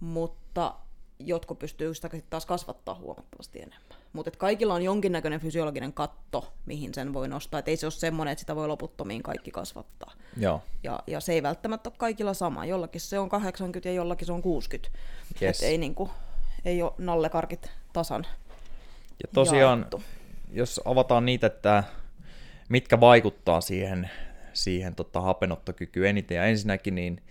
mutta 0.00 0.74
jotkut 1.18 1.58
pystyy 1.58 1.94
sitä 1.94 2.10
taas 2.30 2.46
kasvattaa 2.46 2.94
huomattavasti 2.94 3.58
enemmän. 3.58 3.87
Mutta 4.12 4.30
kaikilla 4.38 4.74
on 4.74 4.82
jonkinnäköinen 4.82 5.40
fysiologinen 5.40 5.92
katto, 5.92 6.52
mihin 6.66 6.94
sen 6.94 7.12
voi 7.12 7.28
nostaa. 7.28 7.60
Et 7.60 7.68
ei 7.68 7.76
se 7.76 7.86
ole 7.86 7.90
semmoinen, 7.90 8.32
että 8.32 8.40
sitä 8.40 8.56
voi 8.56 8.68
loputtomiin 8.68 9.22
kaikki 9.22 9.50
kasvattaa. 9.50 10.12
Joo. 10.36 10.62
Ja, 10.82 11.02
ja 11.06 11.20
se 11.20 11.32
ei 11.32 11.42
välttämättä 11.42 11.88
ole 11.90 11.94
kaikilla 11.98 12.34
sama. 12.34 12.64
Jollakin 12.64 13.00
se 13.00 13.18
on 13.18 13.28
80 13.28 13.88
ja 13.88 13.94
jollakin 13.94 14.26
se 14.26 14.32
on 14.32 14.42
60. 14.42 14.98
Yes. 15.42 15.62
Et 15.62 15.68
ei, 15.68 15.78
niinku, 15.78 16.10
ei 16.64 16.82
ole 16.82 16.92
nallekarkit 16.98 17.70
tasan 17.92 18.26
Ja 19.22 19.28
tosiaan, 19.34 19.78
jaettu. 19.78 20.02
jos 20.52 20.80
avataan 20.84 21.26
niitä, 21.26 21.46
että 21.46 21.84
mitkä 22.68 23.00
vaikuttaa 23.00 23.60
siihen, 23.60 24.10
siihen 24.52 24.94
tota, 24.94 25.20
hapenottokykyyn 25.20 26.08
eniten. 26.08 26.36
Ja 26.36 26.44
ensinnäkin, 26.44 26.94
niin 26.94 27.22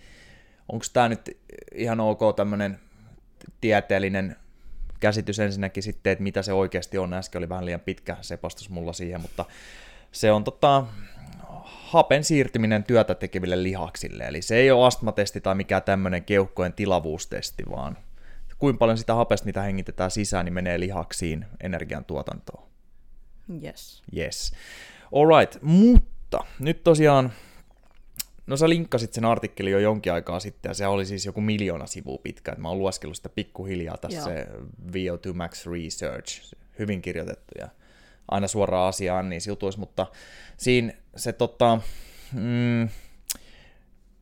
onko 0.68 0.84
tämä 0.92 1.08
nyt 1.08 1.38
ihan 1.74 2.00
ok 2.00 2.20
tämmöinen 2.36 2.80
tieteellinen 3.60 4.36
käsitys 5.00 5.38
ensinnäkin 5.38 5.82
sitten, 5.82 6.12
että 6.12 6.22
mitä 6.22 6.42
se 6.42 6.52
oikeasti 6.52 6.98
on. 6.98 7.14
Äsken 7.14 7.38
oli 7.38 7.48
vähän 7.48 7.64
liian 7.64 7.80
pitkä 7.80 8.16
sepastus 8.20 8.70
mulla 8.70 8.92
siihen, 8.92 9.20
mutta 9.20 9.44
se 10.12 10.32
on 10.32 10.44
tota, 10.44 10.84
hapen 11.64 12.24
siirtyminen 12.24 12.84
työtä 12.84 13.14
tekeville 13.14 13.62
lihaksille. 13.62 14.24
Eli 14.24 14.42
se 14.42 14.56
ei 14.56 14.70
ole 14.70 14.86
astmatesti 14.86 15.40
tai 15.40 15.54
mikään 15.54 15.82
tämmöinen 15.82 16.24
keuhkojen 16.24 16.72
tilavuustesti, 16.72 17.62
vaan 17.70 17.98
kuinka 18.58 18.78
paljon 18.78 18.98
sitä 18.98 19.14
hapesta, 19.14 19.46
mitä 19.46 19.62
hengitetään 19.62 20.10
sisään, 20.10 20.44
niin 20.44 20.54
menee 20.54 20.80
lihaksiin 20.80 21.46
energiantuotantoon. 21.60 22.68
Yes. 23.64 24.02
Yes. 24.16 24.52
Alright, 25.14 25.62
mutta 25.62 26.44
nyt 26.58 26.84
tosiaan 26.84 27.32
No 28.48 28.56
sä 28.56 28.68
linkkasit 28.68 29.12
sen 29.12 29.24
artikkelin 29.24 29.72
jo 29.72 29.78
jonkin 29.78 30.12
aikaa 30.12 30.40
sitten, 30.40 30.70
ja 30.70 30.74
se 30.74 30.86
oli 30.86 31.06
siis 31.06 31.26
joku 31.26 31.40
miljoona 31.40 31.86
sivua 31.86 32.18
pitkä, 32.22 32.52
että 32.52 32.62
mä 32.62 32.68
oon 32.68 32.78
lueskellut 32.78 33.16
sitä 33.16 33.28
pikkuhiljaa 33.28 33.96
tässä 33.96 34.24
se 34.24 34.46
VO2 34.92 35.32
Max 35.34 35.66
Research, 35.66 36.54
hyvin 36.78 37.02
kirjoitettu 37.02 37.54
ja 37.58 37.68
aina 38.28 38.48
suoraan 38.48 38.88
asiaan 38.88 39.28
niin 39.28 39.40
jutuissa, 39.46 39.80
mutta 39.80 40.06
siinä 40.56 40.92
se 41.16 41.32
tota, 41.32 41.80
mm, 42.32 42.88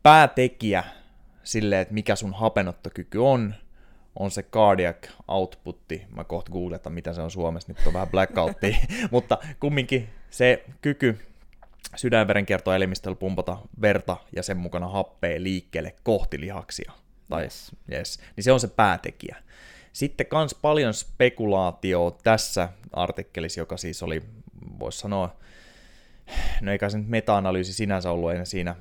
päätekijä 0.03 0.85
sille, 1.43 1.81
että 1.81 1.95
mikä 1.95 2.17
sun 2.17 2.35
hapenottokyky 2.35 3.19
on, 3.19 3.55
on 4.19 4.31
se 4.31 4.43
cardiac 4.43 5.09
outputti. 5.29 6.03
Mä 6.17 6.25
kohta 6.25 6.53
googletan, 6.53 6.93
mitä 6.93 7.13
se 7.13 7.21
on 7.21 7.31
Suomessa, 7.31 7.73
nyt 7.73 7.87
on 7.87 7.93
vähän 7.93 8.09
blackoutti, 8.09 8.77
mutta 9.11 9.39
kumminkin 9.61 10.09
se 10.31 10.65
kyky 10.81 11.19
sydänverenkiertoelimistöllä 11.97 13.17
pumpata 13.17 13.59
verta 13.81 14.17
ja 14.37 14.43
sen 14.43 14.57
mukana 14.57 14.89
happea 14.89 15.43
liikkeelle 15.43 15.95
kohti 16.03 16.41
lihaksia. 16.41 16.93
Tai, 17.29 17.43
yes. 17.43 17.73
Yes. 17.93 18.21
Niin 18.37 18.45
se 18.45 18.53
on 18.53 18.61
se 18.61 18.69
päätekijä. 18.69 19.37
Sitten 19.93 20.27
kans 20.27 20.55
paljon 20.55 20.95
spekulaatio 20.95 22.19
tässä 22.23 22.69
artikkelissa, 22.93 23.61
joka 23.61 23.77
siis 23.77 24.03
oli, 24.03 24.23
voisi 24.79 24.99
sanoa, 24.99 25.37
no 26.61 26.73
eikä 26.73 26.89
se 26.89 26.99
nyt 26.99 27.09
meta-analyysi 27.09 27.73
sinänsä 27.73 28.11
ollut, 28.11 28.33
en 28.33 28.47
siinä 28.47 28.77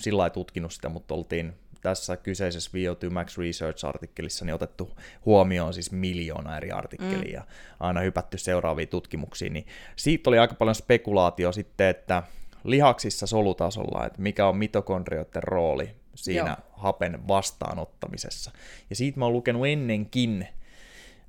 sillä 0.00 0.30
tutkinut 0.30 0.72
sitä, 0.72 0.88
mutta 0.88 1.14
oltiin 1.14 1.54
tässä 1.80 2.16
kyseisessä 2.16 2.70
VO2 2.74 3.10
Max 3.10 3.38
Research-artikkelissa 3.38 4.44
niin 4.44 4.54
otettu 4.54 4.90
huomioon 5.26 5.74
siis 5.74 5.92
miljoona 5.92 6.56
eri 6.56 6.70
artikkelia 6.70 7.18
mm. 7.20 7.34
ja 7.34 7.44
aina 7.80 8.00
hypätty 8.00 8.38
seuraaviin 8.38 8.88
tutkimuksiin, 8.88 9.52
niin 9.52 9.66
siitä 9.96 10.30
oli 10.30 10.38
aika 10.38 10.54
paljon 10.54 10.74
spekulaatio 10.74 11.52
sitten, 11.52 11.86
että 11.86 12.22
lihaksissa 12.64 13.26
solutasolla, 13.26 14.06
että 14.06 14.22
mikä 14.22 14.46
on 14.46 14.56
mitokondrioiden 14.56 15.42
rooli 15.42 15.90
siinä 16.14 16.50
Joo. 16.50 16.72
hapen 16.72 17.28
vastaanottamisessa. 17.28 18.50
Ja 18.90 18.96
siitä 18.96 19.18
mä 19.18 19.24
oon 19.24 19.34
lukenut 19.34 19.66
ennenkin. 19.66 20.48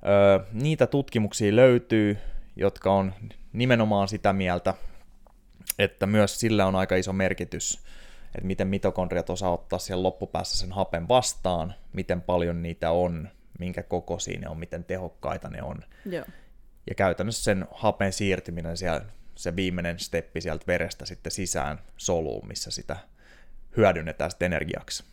Öö, 0.06 0.46
niitä 0.52 0.86
tutkimuksia 0.86 1.56
löytyy, 1.56 2.18
jotka 2.56 2.92
on 2.92 3.14
nimenomaan 3.52 4.08
sitä 4.08 4.32
mieltä, 4.32 4.74
että 5.78 6.06
myös 6.06 6.40
sillä 6.40 6.66
on 6.66 6.76
aika 6.76 6.96
iso 6.96 7.12
merkitys, 7.12 7.82
että 8.34 8.46
miten 8.46 8.68
mitokondriat 8.68 9.30
osaa 9.30 9.52
ottaa 9.52 9.78
siellä 9.78 10.02
loppupäässä 10.02 10.58
sen 10.58 10.72
hapen 10.72 11.08
vastaan, 11.08 11.74
miten 11.92 12.22
paljon 12.22 12.62
niitä 12.62 12.90
on, 12.90 13.28
minkä 13.58 13.82
kokoisia 13.82 14.40
ne 14.40 14.48
on, 14.48 14.58
miten 14.58 14.84
tehokkaita 14.84 15.48
ne 15.48 15.62
on. 15.62 15.84
Joo. 16.04 16.24
Ja 16.86 16.94
käytännössä 16.94 17.44
sen 17.44 17.66
hapen 17.70 18.12
siirtyminen 18.12 18.76
siellä 18.76 19.04
se 19.34 19.56
viimeinen 19.56 19.98
steppi 19.98 20.40
sieltä 20.40 20.64
verestä 20.66 21.06
sitten 21.06 21.32
sisään 21.32 21.80
soluun, 21.96 22.48
missä 22.48 22.70
sitä 22.70 22.96
hyödynnetään 23.76 24.30
sitten 24.30 24.46
energiaksi. 24.46 25.04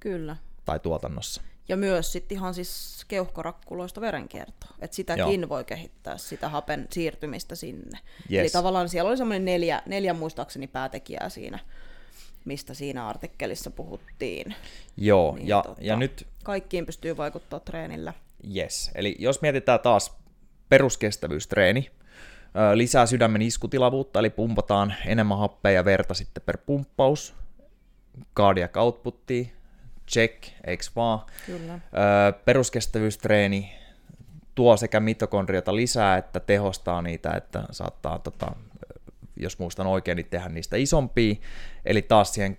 Kyllä. 0.00 0.36
Tai 0.64 0.80
tuotannossa. 0.80 1.42
Ja 1.68 1.76
myös 1.76 2.12
sitten 2.12 2.38
ihan 2.38 2.54
siis 2.54 3.04
keuhkorakkuloista 3.08 4.00
verenkiertoa. 4.00 4.70
Että 4.80 4.94
sitäkin 4.94 5.40
Joo. 5.40 5.48
voi 5.48 5.64
kehittää, 5.64 6.18
sitä 6.18 6.48
hapen 6.48 6.86
siirtymistä 6.90 7.54
sinne. 7.54 7.98
Yes. 8.32 8.40
Eli 8.40 8.50
tavallaan 8.50 8.88
siellä 8.88 9.08
oli 9.08 9.16
semmoinen 9.16 9.44
neljä, 9.44 9.82
neljä 9.86 10.14
muistaakseni 10.14 10.66
päätekijää 10.66 11.28
siinä, 11.28 11.58
mistä 12.48 12.74
siinä 12.74 13.08
artikkelissa 13.08 13.70
puhuttiin. 13.70 14.54
Joo, 14.96 15.34
niin, 15.34 15.48
ja, 15.48 15.62
tota, 15.62 15.80
ja 15.84 15.96
nyt... 15.96 16.26
Kaikkiin 16.44 16.86
pystyy 16.86 17.16
vaikuttaa 17.16 17.60
treenillä. 17.60 18.12
Yes, 18.56 18.90
eli 18.94 19.16
jos 19.18 19.42
mietitään 19.42 19.80
taas 19.80 20.18
peruskestävyystreeni, 20.68 21.90
lisää 22.74 23.06
sydämen 23.06 23.42
iskutilavuutta, 23.42 24.18
eli 24.18 24.30
pumpataan 24.30 24.94
enemmän 25.06 25.38
happea 25.38 25.72
ja 25.72 25.84
verta 25.84 26.14
sitten 26.14 26.42
per 26.46 26.58
pumppaus. 26.66 27.34
Cardiac 28.36 28.76
outputti, 28.76 29.52
check, 30.10 30.44
eikö 30.66 30.84
vaan? 30.96 31.20
Kyllä. 31.46 31.78
Peruskestävyystreeni 32.44 33.72
tuo 34.54 34.76
sekä 34.76 35.00
mitokondriota 35.00 35.76
lisää, 35.76 36.16
että 36.16 36.40
tehostaa 36.40 37.02
niitä, 37.02 37.30
että 37.30 37.64
saattaa, 37.70 38.18
tota, 38.18 38.52
jos 39.38 39.58
muistan 39.58 39.86
oikein, 39.86 40.16
niin 40.16 40.28
tehdä 40.30 40.48
niistä 40.48 40.76
isompia. 40.76 41.34
Eli 41.84 42.02
taas 42.02 42.34
siihen 42.34 42.58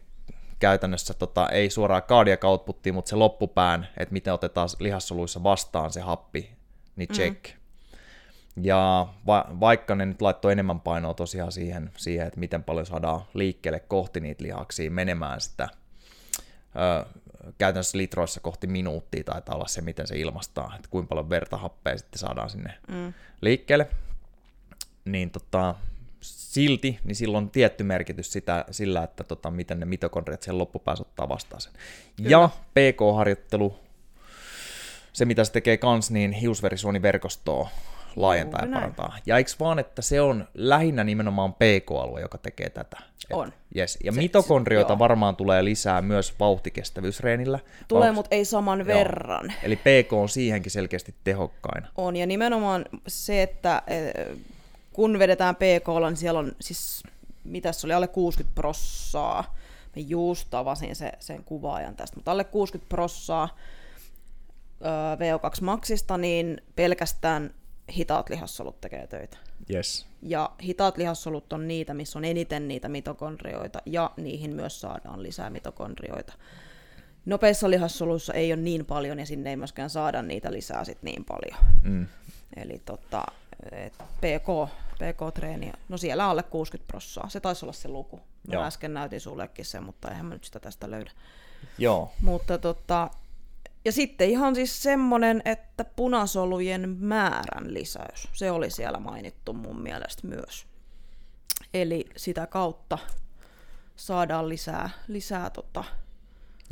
käytännössä 0.60 1.14
tota, 1.14 1.50
ei 1.50 1.70
suoraan 1.70 2.04
cardiac 2.04 2.44
outputtiin, 2.44 2.96
mutta 2.96 3.10
se 3.10 3.16
loppupään, 3.16 3.88
että 3.98 4.14
miten 4.14 4.34
otetaan 4.34 4.70
lihassoluissa 4.80 5.44
vastaan 5.44 5.92
se 5.92 6.02
happi, 6.02 6.52
niin 6.96 7.10
check. 7.10 7.48
Mm. 7.48 7.60
Ja 8.62 9.08
va- 9.28 9.48
vaikka 9.60 9.96
ne 9.96 10.06
nyt 10.06 10.22
laittoi 10.22 10.52
enemmän 10.52 10.80
painoa 10.80 11.14
tosiaan 11.14 11.52
siihen, 11.52 11.92
siihen, 11.98 12.28
että 12.28 12.40
miten 12.40 12.64
paljon 12.64 12.86
saadaan 12.86 13.22
liikkeelle 13.34 13.80
kohti 13.80 14.20
niitä 14.20 14.44
lihaksia 14.44 14.92
menemään 14.92 15.42
sitä 15.42 15.70
ö, 16.76 17.06
käytännössä 17.58 17.98
litroissa 17.98 18.40
kohti 18.40 18.68
minuuttia 18.68 19.24
taitaa 19.24 19.56
olla 19.56 19.68
se, 19.68 19.82
miten 19.82 20.08
se 20.08 20.20
ilmastaa, 20.20 20.74
että 20.76 20.90
kuinka 20.90 21.10
paljon 21.10 21.30
verta 21.30 21.58
happea 21.58 21.98
sitten 21.98 22.20
saadaan 22.20 22.50
sinne 22.50 22.74
mm. 22.88 23.14
liikkeelle. 23.42 23.88
Niin 25.06 25.30
tota, 25.30 25.76
silti, 26.22 27.00
niin 27.04 27.16
silloin 27.16 27.44
on 27.44 27.50
tietty 27.50 27.84
merkitys 27.84 28.32
sitä, 28.32 28.66
sillä, 28.72 29.04
että 29.04 29.24
tota, 29.24 29.52
miten 29.52 29.80
ne 29.80 29.86
mitokondriat 29.86 30.42
sen 30.42 30.58
loppupäässä 30.58 31.02
ottaa 31.02 31.30
vastaan 31.30 31.62
sen. 31.62 31.74
Kyllä. 32.16 32.30
Ja 32.30 32.50
PK-harjoittelu, 32.74 33.80
se 35.14 35.26
mitä 35.26 35.44
se 35.44 35.52
tekee 35.52 35.78
kans, 35.78 36.12
niin 36.12 36.32
hiusverisuoniverkostoa 36.32 37.70
laajentaa 38.16 38.62
Juuri 38.62 38.72
ja 38.72 38.76
parantaa. 38.76 39.08
Näin. 39.08 39.24
Ja 39.26 39.38
eikö 39.38 39.52
vaan, 39.60 39.80
että 39.80 40.02
se 40.02 40.22
on 40.22 40.48
lähinnä 40.54 41.04
nimenomaan 41.04 41.54
PK-alue, 41.54 42.22
joka 42.22 42.38
tekee 42.38 42.70
tätä? 42.70 42.98
Et, 43.30 43.38
on. 43.38 43.54
Yes. 43.76 43.98
Ja 44.04 44.12
se, 44.12 44.18
mitokondrioita 44.22 44.94
se, 44.94 45.00
varmaan 45.00 45.36
tulee 45.36 45.66
lisää 45.66 46.02
myös 46.02 46.40
vauhtikestävyysreenillä. 46.40 47.60
Tulee, 47.88 48.08
Vauht... 48.08 48.16
mutta 48.16 48.36
ei 48.36 48.46
saman 48.46 48.80
joo. 48.80 48.88
verran. 48.88 49.54
Eli 49.64 49.76
PK 49.76 50.14
on 50.14 50.30
siihenkin 50.30 50.72
selkeästi 50.72 51.16
tehokkain. 51.24 51.84
On, 51.96 52.16
ja 52.16 52.26
nimenomaan 52.26 52.86
se, 53.08 53.42
että 53.42 53.82
kun 54.94 55.20
vedetään 55.20 55.56
PK, 55.56 55.88
niin 56.08 56.18
siellä 56.18 56.40
on 56.40 56.52
siis, 56.62 57.04
mitä 57.44 57.72
se 57.72 57.88
oli, 57.88 57.94
alle 57.94 58.08
60 58.08 58.56
prossaa. 58.56 59.56
Mä 59.96 60.02
just 60.08 60.54
avasin 60.54 60.96
se, 60.96 61.12
sen 61.20 61.44
kuvaajan 61.44 61.96
tästä, 61.96 62.16
mutta 62.16 62.32
alle 62.32 62.44
60 62.44 62.90
prossaa 62.90 63.58
VO2 65.20 65.64
Maxista, 65.64 66.18
niin 66.18 66.62
pelkästään 66.76 67.54
hitaat 67.96 68.30
lihassolut 68.30 68.82
tekee 68.82 69.08
töitä. 69.08 69.38
Yes. 69.74 70.06
Ja 70.22 70.52
hitaat 70.64 70.98
lihassolut 70.98 71.54
on 71.54 71.68
niitä, 71.68 71.94
missä 71.94 72.20
on 72.20 72.26
eniten 72.26 72.68
niitä 72.68 72.90
mitokondrioita, 72.90 73.82
ja 73.86 74.12
niihin 74.18 74.56
myös 74.56 74.82
saadaan 74.82 75.24
lisää 75.24 75.50
mitokondrioita. 75.50 76.34
Nopeissa 77.26 77.70
lihassoluissa 77.70 78.34
ei 78.34 78.54
ole 78.54 78.62
niin 78.62 78.86
paljon, 78.86 79.20
ja 79.20 79.26
sinne 79.26 79.50
ei 79.50 79.56
myöskään 79.56 79.90
saada 79.90 80.22
niitä 80.22 80.52
lisää 80.52 80.84
sit 80.84 81.04
niin 81.04 81.26
paljon. 81.26 81.58
Mm. 81.84 82.08
Eli 82.56 82.82
tota, 82.86 83.24
PK, 84.18 84.70
PK-treeniä, 84.96 85.74
no 85.90 85.98
siellä 85.98 86.30
alle 86.30 86.44
60 86.44 86.88
prossaa. 86.88 87.30
Se 87.30 87.40
taisi 87.40 87.66
olla 87.66 87.74
se 87.74 87.88
luku. 87.88 88.18
Mä 88.18 88.54
Joo. 88.54 88.64
äsken 88.64 88.94
näytin 88.94 89.22
sullekin 89.22 89.66
sen, 89.66 89.84
mutta 89.84 90.10
eihän 90.10 90.26
mä 90.26 90.34
nyt 90.34 90.44
sitä 90.44 90.60
tästä 90.60 90.92
löydä. 90.92 91.12
Joo. 91.78 92.12
Mutta 92.22 92.58
tota, 92.58 93.10
ja 93.86 93.92
sitten 93.92 94.30
ihan 94.30 94.56
siis 94.56 94.84
semmonen, 94.84 95.42
että 95.46 95.84
punasolujen 95.84 96.90
määrän 97.00 97.74
lisäys. 97.74 98.28
Se 98.34 98.52
oli 98.52 98.70
siellä 98.70 99.00
mainittu 99.00 99.54
mun 99.54 99.82
mielestä 99.82 100.28
myös. 100.28 100.66
Eli 101.74 102.06
sitä 102.18 102.48
kautta 102.48 102.98
saadaan 103.96 104.50
lisää, 104.50 104.90
lisää 105.08 105.50
tota... 105.50 105.84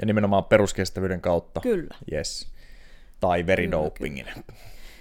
Ja 0.02 0.06
nimenomaan 0.06 0.44
peruskestävyyden 0.44 1.22
kautta. 1.22 1.62
Kyllä. 1.62 1.96
Yes. 2.12 2.48
Tai 3.20 3.46
veridopingin. 3.46 4.28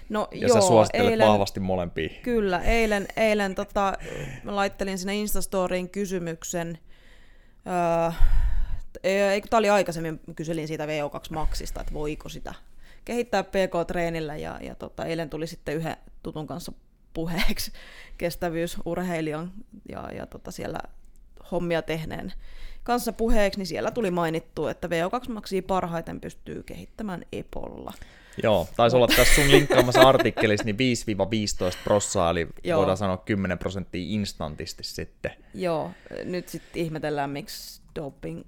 No 0.08 0.28
ja 0.32 0.48
joo, 0.48 0.60
sä 0.60 0.66
suosittelet 0.66 1.10
eilen, 1.10 1.28
vahvasti 1.28 1.60
molempia. 1.60 2.08
Kyllä, 2.22 2.58
eilen, 2.60 3.06
eilen 3.16 3.54
tota, 3.54 3.92
mä 4.42 4.56
laittelin 4.56 4.98
sinne 4.98 5.16
Instastoriin 5.16 5.90
kysymyksen, 5.90 6.78
öö, 7.66 9.30
eikö 9.32 9.48
tämä 9.48 9.58
oli 9.58 9.70
aikaisemmin, 9.70 10.20
kyselin 10.36 10.68
siitä 10.68 10.86
VO2 10.86 11.34
Maxista, 11.34 11.80
että 11.80 11.92
voiko 11.92 12.28
sitä 12.28 12.54
kehittää 13.04 13.42
PK-treenillä, 13.42 14.36
ja, 14.36 14.58
ja 14.62 14.74
tota, 14.74 15.04
eilen 15.04 15.30
tuli 15.30 15.46
sitten 15.46 15.76
yhden 15.76 15.96
tutun 16.22 16.46
kanssa 16.46 16.72
puheeksi 17.14 17.72
kestävyysurheilijan 18.18 19.52
ja, 19.88 20.10
ja 20.12 20.26
tota, 20.26 20.50
siellä 20.50 20.78
hommia 21.50 21.82
tehneen 21.82 22.32
kanssa 22.82 23.12
puheeksi, 23.12 23.60
niin 23.60 23.66
siellä 23.66 23.90
tuli 23.90 24.10
mainittu, 24.10 24.66
että 24.66 24.88
VO2 24.88 25.32
Maxia 25.32 25.62
parhaiten 25.62 26.20
pystyy 26.20 26.62
kehittämään 26.62 27.22
Epolla. 27.32 27.92
Joo, 28.42 28.68
taisi 28.76 28.96
olla 28.96 29.06
tässä 29.06 29.34
sun 29.34 29.50
linkkaamassa 29.50 30.08
artikkelissa 30.08 30.64
niin 30.64 30.76
5-15 30.76 30.78
prossaa, 31.84 32.30
eli 32.30 32.46
Joo. 32.64 32.78
voidaan 32.78 32.96
sanoa 32.96 33.16
10 33.16 33.58
prosenttia 33.58 34.06
instantisti 34.08 34.84
sitten. 34.84 35.30
Joo, 35.54 35.90
nyt 36.24 36.48
sitten 36.48 36.82
ihmetellään, 36.82 37.30
miksi 37.30 37.82
doping 37.94 38.42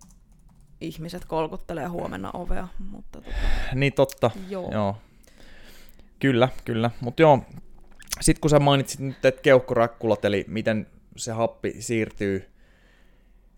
ihmiset 0.80 1.24
kolkuttelee 1.24 1.86
huomenna 1.86 2.30
ovea. 2.34 2.68
Mutta 2.90 3.20
tota... 3.20 3.36
Niin 3.74 3.92
totta, 3.92 4.30
joo. 4.48 4.72
joo. 4.72 4.96
Kyllä, 6.18 6.48
kyllä. 6.64 6.90
Mutta 7.00 7.22
joo, 7.22 7.38
sitten 8.20 8.40
kun 8.40 8.50
sä 8.50 8.58
mainitsit 8.58 9.00
nyt, 9.00 9.24
että 9.24 9.42
keuhkorakkulat, 9.42 10.24
eli 10.24 10.44
miten 10.48 10.86
se 11.16 11.32
happi 11.32 11.74
siirtyy 11.78 12.50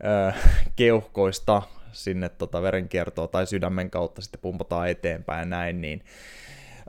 öö, 0.05 0.33
keuhkoista 0.76 1.62
sinne 1.92 2.29
tota 2.29 2.62
verenkiertoon 2.62 3.29
tai 3.29 3.46
sydämen 3.46 3.90
kautta 3.90 4.22
sitten 4.22 4.40
pumpataan 4.40 4.88
eteenpäin 4.88 5.40
ja 5.40 5.44
näin, 5.44 5.81
niin 5.81 6.05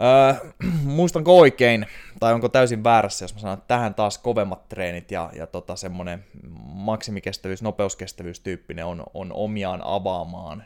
öö, 0.02 0.52
muistanko 0.84 1.38
oikein, 1.38 1.86
tai 2.20 2.34
onko 2.34 2.50
täysin 2.50 2.84
väärässä, 2.84 3.24
jos 3.24 3.34
mä 3.34 3.40
sanon, 3.40 3.58
että 3.58 3.68
tähän 3.68 3.94
taas 3.94 4.18
kovemmat 4.18 4.70
treenit 4.70 5.12
ja, 5.12 5.30
ja 5.34 5.48
tota 5.48 5.76
semmoinen 5.76 6.26
maksimikestävyys, 6.64 7.62
nopeuskestävyys 7.62 8.40
tyyppinen 8.40 8.86
on, 8.86 9.04
on 9.14 9.34
omiaan 9.34 9.82
avaamaan 9.84 10.64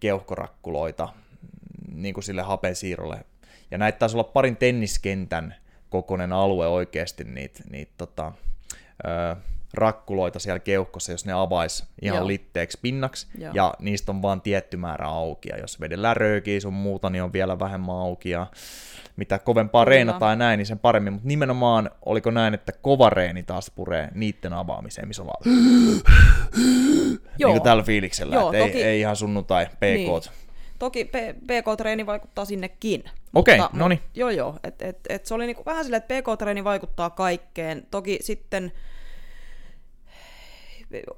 keuhkorakkuloita 0.00 1.08
niin 1.94 2.14
kuin 2.14 2.24
sille 2.24 2.42
hapensiirrolle. 2.42 3.24
Ja 3.70 3.78
näitä 3.78 3.98
taisi 3.98 4.16
olla 4.16 4.24
parin 4.24 4.56
tenniskentän 4.56 5.54
kokoinen 5.90 6.32
alue 6.32 6.66
oikeasti 6.66 7.24
niitä, 7.24 7.62
niitä 7.70 7.92
tota, 7.98 8.32
öö, 9.06 9.36
rakkuloita 9.74 10.38
siellä 10.38 10.58
keuhkossa, 10.58 11.12
jos 11.12 11.26
ne 11.26 11.32
avaisi 11.32 11.84
ihan 12.02 12.18
Joo. 12.18 12.26
litteeksi 12.26 12.78
pinnaksi, 12.82 13.26
Joo. 13.38 13.52
ja 13.54 13.74
niistä 13.78 14.12
on 14.12 14.22
vain 14.22 14.40
tietty 14.40 14.76
määrä 14.76 15.06
auki, 15.06 15.48
ja 15.48 15.58
jos 15.58 15.80
vedellään 15.80 16.16
röökiä 16.16 16.60
sun 16.60 16.74
muuta, 16.74 17.10
niin 17.10 17.22
on 17.22 17.32
vielä 17.32 17.58
vähemmän 17.58 17.96
auki, 17.96 18.30
ja 18.30 18.46
mitä 19.16 19.38
kovempaa 19.38 19.84
Kyllä. 19.84 19.90
reenataan 19.90 20.38
näin, 20.38 20.58
niin 20.58 20.66
sen 20.66 20.78
paremmin, 20.78 21.12
mutta 21.12 21.28
nimenomaan 21.28 21.90
oliko 22.06 22.30
näin, 22.30 22.54
että 22.54 22.72
kova 22.72 23.10
reeni 23.10 23.42
taas 23.42 23.70
puree 23.70 24.08
niiden 24.14 24.52
avaamiseen, 24.52 25.08
missä 25.08 25.22
on 25.22 25.26
vaan 25.26 25.62
niin 27.38 27.50
kuin 27.50 27.62
tällä 27.62 27.82
fiiliksellä, 27.82 28.34
Joo, 28.34 28.52
toki... 28.52 28.58
ei, 28.58 28.82
ei 28.82 29.00
ihan 29.00 29.16
sunnuntai 29.16 29.66
PK. 29.66 29.80
Niin. 29.80 30.22
Toki 30.78 31.04
PK-treeni 31.46 32.06
vaikuttaa 32.06 32.44
sinnekin. 32.44 33.04
Okei, 33.34 33.60
okay, 33.60 33.78
no 33.78 33.88
niin. 33.88 34.00
Joo, 34.14 34.30
joo. 34.30 34.56
Et, 34.64 34.82
et, 34.82 34.98
et 35.08 35.26
se 35.26 35.34
oli 35.34 35.46
niinku 35.46 35.62
vähän 35.66 35.84
silleen, 35.84 36.02
että 36.02 36.14
PK-treeni 36.14 36.64
vaikuttaa 36.64 37.10
kaikkeen. 37.10 37.86
Toki 37.90 38.18
sitten 38.20 38.72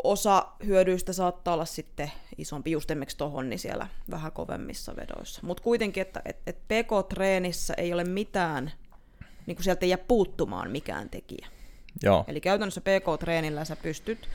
osa 0.04 0.46
hyödyistä 0.66 1.12
saattaa 1.12 1.54
olla 1.54 1.64
sitten 1.64 2.12
isompi 2.38 2.70
just 2.70 2.90
esimerkiksi 2.90 3.16
tohon, 3.16 3.50
niin 3.50 3.58
siellä 3.58 3.86
vähän 4.10 4.32
kovemmissa 4.32 4.96
vedoissa. 4.96 5.40
Mutta 5.44 5.62
kuitenkin, 5.62 6.00
että 6.00 6.22
et, 6.24 6.36
et 6.46 6.58
PK-treenissä 6.58 7.74
ei 7.76 7.92
ole 7.92 8.04
mitään, 8.04 8.72
niin 9.46 9.56
kuin 9.56 9.64
sieltä 9.64 9.86
ei 9.86 9.90
jää 9.90 9.98
puuttumaan 9.98 10.70
mikään 10.70 11.10
tekijä. 11.10 11.48
Joo. 12.02 12.24
Eli 12.28 12.40
käytännössä 12.40 12.80
PK-treenillä 12.80 13.64
sä 13.64 13.76
pystyt 13.76 14.28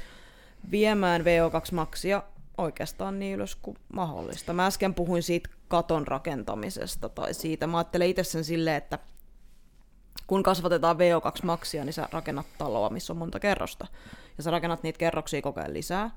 viemään 0.71 1.21
VO2-maksia 1.21 2.23
oikeastaan 2.57 3.19
niin 3.19 3.35
ylös 3.35 3.55
kuin 3.55 3.77
mahdollista. 3.93 4.53
Mä 4.53 4.65
äsken 4.65 4.93
puhuin 4.93 5.23
siitä 5.23 5.49
katon 5.67 6.07
rakentamisesta 6.07 7.09
tai 7.09 7.33
siitä. 7.33 7.67
Mä 7.67 7.77
ajattelen 7.77 8.09
itse 8.09 8.23
sen 8.23 8.43
silleen, 8.43 8.75
että 8.75 8.99
kun 10.27 10.43
kasvatetaan 10.43 10.97
VO2-maksia, 10.97 11.85
niin 11.85 11.93
sä 11.93 12.09
rakennat 12.11 12.45
taloa, 12.57 12.89
missä 12.89 13.13
on 13.13 13.17
monta 13.17 13.39
kerrosta. 13.39 13.87
Ja 14.37 14.43
sä 14.43 14.51
rakennat 14.51 14.83
niitä 14.83 14.99
kerroksia 14.99 15.41
koko 15.41 15.59
ajan 15.59 15.73
lisää. 15.73 16.11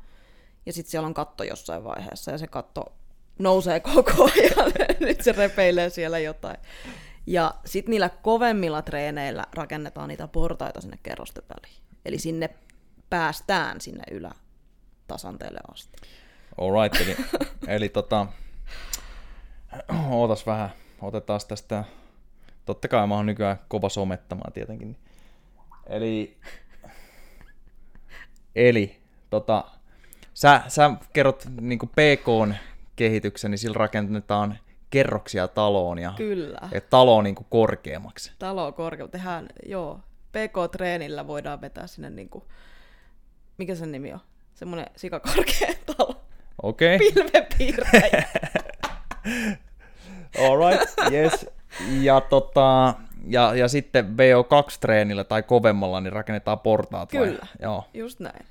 Ja 0.66 0.73
sitten 0.73 0.90
siellä 0.90 1.07
on 1.07 1.14
katto 1.14 1.44
jossain 1.44 1.85
vaiheessa, 1.85 2.31
ja 2.31 2.38
se 2.38 2.46
katto 2.46 2.92
nousee 3.38 3.81
koko 3.94 4.31
ajan. 4.35 4.73
Nyt 5.01 5.20
se 5.20 5.33
repeilee 5.33 5.90
siellä 5.90 6.18
jotain. 6.18 6.57
Ja 7.27 7.55
sitten 7.64 7.90
niillä 7.90 8.09
kovemmilla 8.09 8.83
treeneillä 8.83 9.44
rakennetaan 9.55 10.09
niitä 10.09 10.29
portaita 10.29 10.81
sinne 10.81 10.99
kerrosten 11.03 11.44
väliin. 11.49 11.83
Eli 12.05 12.18
sinne 12.18 12.51
päästään 13.11 13.81
sinne 13.81 14.05
ylätasanteelle 14.11 15.61
asti. 15.73 15.96
Alright, 16.61 17.01
eli, 17.01 17.16
eli 17.66 17.88
tota, 17.88 18.27
ootas 20.11 20.46
vähän, 20.46 20.70
otetaan 21.01 21.40
tästä 21.49 21.85
Totta 22.64 22.88
kai 22.88 23.07
mä 23.07 23.14
oon 23.14 23.27
nykyään 23.27 23.59
kova 23.68 23.88
somettamaan 23.88 24.53
tietenkin. 24.53 24.96
Eli, 25.87 26.37
eli 28.57 28.96
tota, 29.31 29.64
sä, 30.35 30.62
sä 30.68 30.90
kerrot 31.12 31.46
niin 31.61 31.79
PKn 31.79 32.55
kehityksen, 32.96 33.51
niin 33.51 33.59
sillä 33.59 33.79
rakennetaan 33.79 34.59
kerroksia 34.90 35.49
taloon 35.49 35.99
ja 35.99 36.12
Kyllä. 36.16 36.68
Et 36.73 36.90
talo 36.90 37.16
on 37.16 37.25
niin 37.25 37.35
kuin 37.35 37.46
korkeammaksi. 37.51 38.33
Talo 38.38 38.66
on 38.66 38.75
korkeammaksi. 38.75 39.18
Tehdään, 39.18 39.49
joo, 39.66 40.01
PK-treenillä 40.33 41.27
voidaan 41.27 41.61
vetää 41.61 41.87
sinne, 41.87 42.11
niin 42.11 42.29
kuin, 42.29 42.44
mikä 43.59 43.75
sen 43.75 43.92
nimi 43.92 44.12
on? 44.12 44.20
Semmoinen 44.55 44.87
sikakorkea 44.96 45.68
talo. 45.96 46.23
Okei. 46.62 46.96
Okay. 46.96 47.12
Pilvepiirtäjä. 47.12 48.29
Alright, 50.49 51.12
yes. 51.12 51.46
Ja, 52.00 52.20
tota, 52.20 52.94
ja, 53.26 53.54
ja 53.54 53.68
sitten 53.68 54.06
VO2-treenillä 54.06 55.24
tai 55.24 55.42
kovemmalla 55.42 56.00
niin 56.00 56.12
rakennetaan 56.12 56.61
portaat 56.61 57.11
Kyllä, 57.11 57.26
vai? 57.26 57.48
Joo. 57.62 57.85
just 57.94 58.20
näin. 58.20 58.46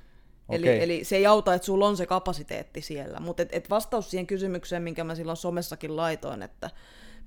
Eli, 0.48 0.82
eli 0.82 1.04
se 1.04 1.16
ei 1.16 1.26
auta, 1.26 1.54
että 1.54 1.66
sulla 1.66 1.86
on 1.86 1.96
se 1.96 2.06
kapasiteetti 2.06 2.80
siellä. 2.80 3.20
Mutta 3.20 3.42
et, 3.42 3.48
et 3.52 3.70
vastaus 3.70 4.10
siihen 4.10 4.26
kysymykseen, 4.26 4.82
minkä 4.82 5.04
mä 5.04 5.14
silloin 5.14 5.36
somessakin 5.36 5.96
laitoin, 5.96 6.42
että 6.42 6.70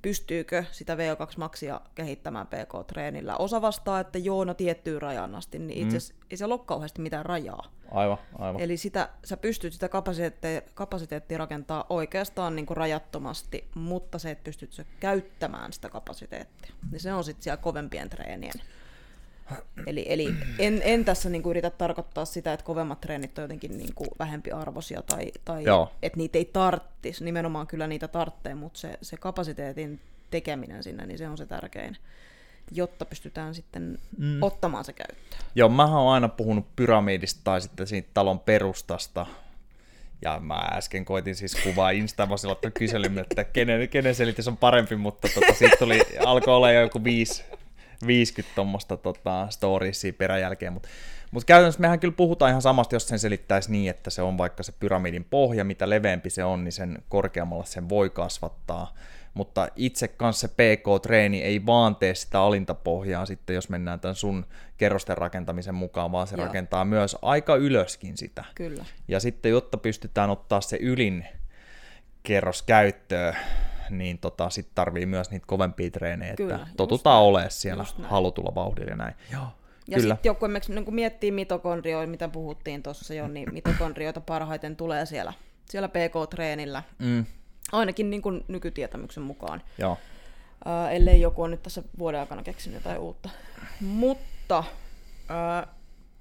pystyykö 0.03 0.63
sitä 0.71 0.95
VO2 0.95 1.33
maksia 1.37 1.81
kehittämään 1.95 2.47
PK-treenillä. 2.47 3.37
Osa 3.37 3.61
vastaa, 3.61 3.99
että 3.99 4.19
joo, 4.19 4.43
no 4.43 4.53
tiettyyn 4.53 5.01
rajaan 5.01 5.35
asti, 5.35 5.59
niin 5.59 5.83
itse 5.83 5.97
asiassa 5.97 6.25
ei 6.31 6.37
se 6.37 6.45
ole 6.45 6.59
kauheasti 6.59 7.01
mitään 7.01 7.25
rajaa. 7.25 7.71
Aivan, 7.91 8.17
aivan. 8.39 8.61
Eli 8.61 8.77
sitä, 8.77 9.09
sä 9.23 9.37
pystyt 9.37 9.73
sitä 9.73 9.89
kapasiteettia, 9.89 10.61
kapasiteettia 10.73 11.37
rakentaa 11.37 11.85
oikeastaan 11.89 12.55
niin 12.55 12.65
kuin 12.65 12.77
rajattomasti, 12.77 13.69
mutta 13.75 14.19
se, 14.19 14.31
että 14.31 14.43
pystyt 14.43 14.73
sä 14.73 14.85
käyttämään 14.99 15.73
sitä 15.73 15.89
kapasiteettia, 15.89 16.73
niin 16.91 16.99
se 16.99 17.13
on 17.13 17.23
sitten 17.23 17.43
siellä 17.43 17.57
kovempien 17.57 18.09
treenien. 18.09 18.61
Eli, 19.87 20.05
eli 20.09 20.35
en, 20.59 20.81
en 20.83 21.05
tässä 21.05 21.29
niin 21.29 21.43
kuin 21.43 21.51
yritä 21.51 21.69
tarkoittaa 21.69 22.25
sitä, 22.25 22.53
että 22.53 22.65
kovemmat 22.65 23.01
treenit 23.01 23.37
on 23.37 23.43
jotenkin 23.43 23.77
niin 23.77 23.93
kuin 23.95 24.09
vähempi 24.19 24.51
arvoisia 24.51 25.01
tai, 25.01 25.31
tai 25.45 25.63
Joo. 25.63 25.91
että 26.01 26.17
niitä 26.17 26.37
ei 26.37 26.45
tarttisi. 26.45 27.23
Nimenomaan 27.23 27.67
kyllä 27.67 27.87
niitä 27.87 28.07
tarttee, 28.07 28.55
mutta 28.55 28.79
se, 28.79 28.97
se 29.01 29.17
kapasiteetin 29.17 29.99
tekeminen 30.31 30.83
sinne, 30.83 31.05
niin 31.05 31.17
se 31.17 31.27
on 31.27 31.37
se 31.37 31.45
tärkein, 31.45 31.97
jotta 32.71 33.05
pystytään 33.05 33.55
sitten 33.55 33.99
mm. 34.17 34.43
ottamaan 34.43 34.85
se 34.85 34.93
käyttöön. 34.93 35.41
Joo, 35.55 35.69
mä 35.69 35.85
oon 35.85 36.13
aina 36.13 36.29
puhunut 36.29 36.75
pyramidista 36.75 37.41
tai 37.43 37.61
sitten 37.61 37.87
siitä 37.87 38.09
talon 38.13 38.39
perustasta. 38.39 39.25
Ja 40.21 40.39
mä 40.39 40.55
äsken 40.55 41.05
koitin 41.05 41.35
siis 41.35 41.55
kuvaa 41.63 41.89
Insta, 41.89 42.25
mä 42.25 42.37
silloin 42.37 42.73
kyselin, 42.73 43.19
että 43.19 43.43
kenen, 43.43 43.89
kenen 43.89 44.15
selitys 44.15 44.47
on 44.47 44.57
parempi, 44.57 44.95
mutta 44.95 45.27
tota, 45.33 45.53
siitä 45.53 45.75
tuli, 45.79 46.01
alkoi 46.25 46.55
olla 46.55 46.71
jo 46.71 46.81
joku 46.81 47.03
5, 47.03 47.43
50 48.07 48.55
tuommoista 48.55 48.97
tota, 48.97 49.47
storiesia 49.49 50.13
peräjälkeen, 50.13 50.73
mutta 50.73 50.89
mut 51.31 51.43
käytännössä 51.43 51.81
mehän 51.81 51.99
kyllä 51.99 52.13
puhutaan 52.17 52.49
ihan 52.49 52.61
samasta, 52.61 52.95
jos 52.95 53.07
sen 53.07 53.19
selittäisi 53.19 53.71
niin, 53.71 53.89
että 53.89 54.09
se 54.09 54.21
on 54.21 54.37
vaikka 54.37 54.63
se 54.63 54.73
pyramidin 54.79 55.23
pohja, 55.23 55.63
mitä 55.63 55.89
leveämpi 55.89 56.29
se 56.29 56.43
on, 56.43 56.63
niin 56.63 56.71
sen 56.71 56.97
korkeammalla 57.09 57.65
sen 57.65 57.89
voi 57.89 58.09
kasvattaa, 58.09 58.93
mutta 59.33 59.67
itse 59.75 60.07
kanssa 60.07 60.47
se 60.47 60.53
PK-treeni 60.53 61.43
ei 61.43 61.65
vaan 61.65 61.95
tee 61.95 62.15
sitä 62.15 62.41
alintapohjaa 62.41 63.25
sitten, 63.25 63.53
jos 63.53 63.69
mennään 63.69 63.99
tämän 63.99 64.15
sun 64.15 64.45
kerrosten 64.77 65.17
rakentamisen 65.17 65.75
mukaan, 65.75 66.11
vaan 66.11 66.27
se 66.27 66.35
Joo. 66.35 66.45
rakentaa 66.45 66.85
myös 66.85 67.17
aika 67.21 67.55
ylöskin 67.55 68.17
sitä. 68.17 68.45
Kyllä. 68.55 68.85
Ja 69.07 69.19
sitten, 69.19 69.51
jotta 69.51 69.77
pystytään 69.77 70.29
ottaa 70.29 70.61
se 70.61 70.77
ylin 70.77 71.25
kerros 72.23 72.61
käyttöön, 72.61 73.35
niin 73.89 74.17
tota, 74.17 74.49
sit 74.49 74.67
tarvii 74.75 75.05
myös 75.05 75.31
niitä 75.31 75.45
kovempia 75.47 75.91
treenejä, 75.91 76.33
Kyllä, 76.35 76.55
että 76.55 76.67
totutaan 76.77 77.15
näin, 77.15 77.27
olemaan 77.27 77.51
siellä 77.51 77.85
halutulla 78.03 78.55
vauhdilla 78.55 78.89
ja 78.89 78.95
näin. 78.95 79.13
Joo, 79.31 79.47
Ja 79.87 79.99
sitten 79.99 80.17
joku 80.23 80.45
niin 80.67 80.85
kun 80.85 80.95
miettii 80.95 81.31
mitokondrioita, 81.31 82.09
mitä 82.11 82.27
puhuttiin 82.29 82.83
tuossa 82.83 83.13
jo, 83.13 83.27
niin 83.27 83.53
mitokondrioita 83.53 84.21
parhaiten 84.21 84.75
tulee 84.75 85.05
siellä, 85.05 85.33
siellä 85.69 85.87
PK-treenillä, 85.89 86.83
Mm, 86.99 87.25
ainakin 87.71 88.09
niin 88.09 88.21
kuin 88.21 88.45
nykytietämyksen 88.47 89.23
mukaan. 89.23 89.61
joo, 89.77 89.97
Ää, 90.65 90.91
ellei 90.91 91.21
joku 91.21 91.41
on 91.43 91.51
nyt 91.51 91.63
tässä 91.63 91.83
vuoden 91.99 92.19
aikana 92.19 92.43
keksinyt 92.43 92.77
jotain 92.79 92.99
uutta. 92.99 93.29
Mutta 93.81 94.63
ää, 95.29 95.67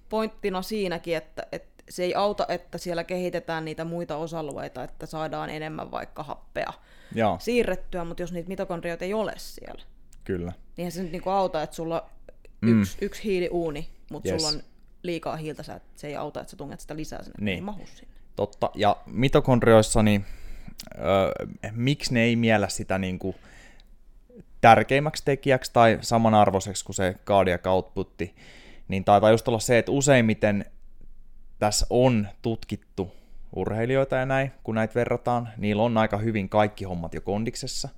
pointtina 0.08 0.62
siinäkin, 0.62 1.16
että, 1.16 1.46
että 1.52 1.84
se 1.90 2.02
ei 2.02 2.14
auta, 2.14 2.46
että 2.48 2.78
siellä 2.78 3.04
kehitetään 3.04 3.64
niitä 3.64 3.84
muita 3.84 4.16
osa-alueita, 4.16 4.84
että 4.84 5.06
saadaan 5.06 5.50
enemmän 5.50 5.90
vaikka 5.90 6.22
happea 6.22 6.72
joo, 7.14 7.36
siirrettyä, 7.40 8.04
mutta 8.04 8.22
jos 8.22 8.32
niitä 8.32 8.48
mitokondrioita 8.48 9.04
ei 9.04 9.14
ole 9.14 9.32
siellä, 9.36 9.82
niin 10.28 10.52
eihän 10.78 10.92
se 10.92 11.02
nyt 11.02 11.12
niinku 11.12 11.30
auta, 11.30 11.62
että 11.62 11.76
sulla 11.76 12.10
Mm. 12.60 12.72
on 12.72 12.80
yksi, 12.80 12.98
yksi 13.00 13.24
hiiliuuni, 13.24 13.88
mutta 14.10 14.28
Yes. 14.28 14.42
sulla 14.42 14.56
on 14.56 14.62
liikaa 15.02 15.36
hiiltä, 15.36 15.62
sä, 15.62 15.80
se 15.96 16.06
ei 16.06 16.16
auta, 16.16 16.40
että 16.40 16.50
sä 16.50 16.56
tunget 16.56 16.80
sitä 16.80 16.96
lisää 16.96 17.22
sinne, 17.22 17.34
Niin. 17.38 17.44
niin. 17.44 17.54
ei 17.54 17.60
mahu 17.60 17.86
sinne. 17.94 18.14
Totta. 18.36 18.70
Ja 18.74 18.96
mitokondrioissa, 19.06 20.02
niin 20.02 20.24
öö, 20.98 21.46
miksi 21.72 22.14
ne 22.14 22.22
ei 22.22 22.36
miellä 22.36 22.68
sitä 22.68 22.98
niin 22.98 23.18
kuin 23.18 23.36
tärkeimmäksi 24.60 25.24
tekijäksi 25.24 25.72
tai 25.72 25.98
samanarvoiseksi 26.00 26.84
kuin 26.84 26.96
se 26.96 27.16
cardiac 27.26 27.66
outputti, 27.66 28.34
niin 28.88 29.04
taitaa 29.04 29.30
just 29.30 29.48
olla 29.48 29.58
se, 29.58 29.78
että 29.78 29.92
useimmiten 29.92 30.64
tässä 31.58 31.86
on 31.90 32.28
tutkittu 32.42 33.12
urheilijoita 33.56 34.16
ja 34.16 34.26
näin, 34.26 34.52
kun 34.64 34.74
näitä 34.74 34.94
verrataan, 34.94 35.48
niillä 35.56 35.82
on 35.82 35.98
aika 35.98 36.16
hyvin 36.16 36.48
kaikki 36.48 36.84
hommat 36.84 37.14
jo 37.14 37.20
kondiksessa. 37.20 37.88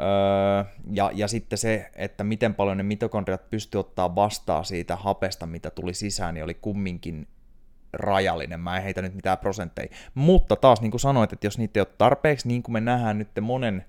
Öö, 0.00 0.64
ja, 0.92 1.10
ja 1.14 1.28
sitten 1.28 1.58
se, 1.58 1.90
että 1.94 2.24
miten 2.24 2.54
paljon 2.54 2.76
ne 2.76 2.82
mitokondriat 2.82 3.50
pysty 3.50 3.78
ottaa 3.78 4.14
vastaan 4.14 4.64
siitä 4.64 4.96
hapesta, 4.96 5.46
mitä 5.46 5.70
tuli 5.70 5.94
sisään, 5.94 6.34
niin 6.34 6.44
oli 6.44 6.54
kumminkin 6.54 7.26
rajallinen. 7.92 8.60
Mä 8.60 8.76
en 8.76 8.82
heitä 8.82 9.02
nyt 9.02 9.14
mitään 9.14 9.38
prosentteja. 9.38 9.88
Mutta 10.14 10.56
taas 10.56 10.80
niin 10.80 10.90
kuin 10.90 11.00
sanoit, 11.00 11.32
että 11.32 11.46
jos 11.46 11.58
niitä 11.58 11.78
ei 11.78 11.80
ole 11.80 11.94
tarpeeksi, 11.98 12.48
niin 12.48 12.62
kuin 12.62 12.72
me 12.72 12.80
nähdään 12.80 13.18
nyt 13.18 13.28
monen 13.40 13.84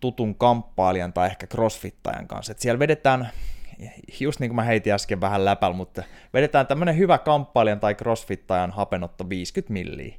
tutun 0.00 0.34
kamppailijan 0.34 1.12
tai 1.12 1.26
ehkä 1.26 1.46
crossfittajan 1.46 2.28
kanssa, 2.28 2.52
että 2.52 2.62
siellä 2.62 2.78
vedetään, 2.78 3.28
just 4.20 4.40
niin 4.40 4.50
kuin 4.50 4.56
mä 4.56 4.62
heitin 4.62 4.92
äsken 4.92 5.20
vähän 5.20 5.44
läpällä, 5.44 5.76
mutta 5.76 6.02
vedetään 6.34 6.66
tämmöinen 6.66 6.98
hyvä 6.98 7.18
kamppailijan 7.18 7.80
tai 7.80 7.94
crossfittajan 7.94 8.70
hapenotto 8.70 9.28
50 9.28 9.72
milliä. 9.72 10.14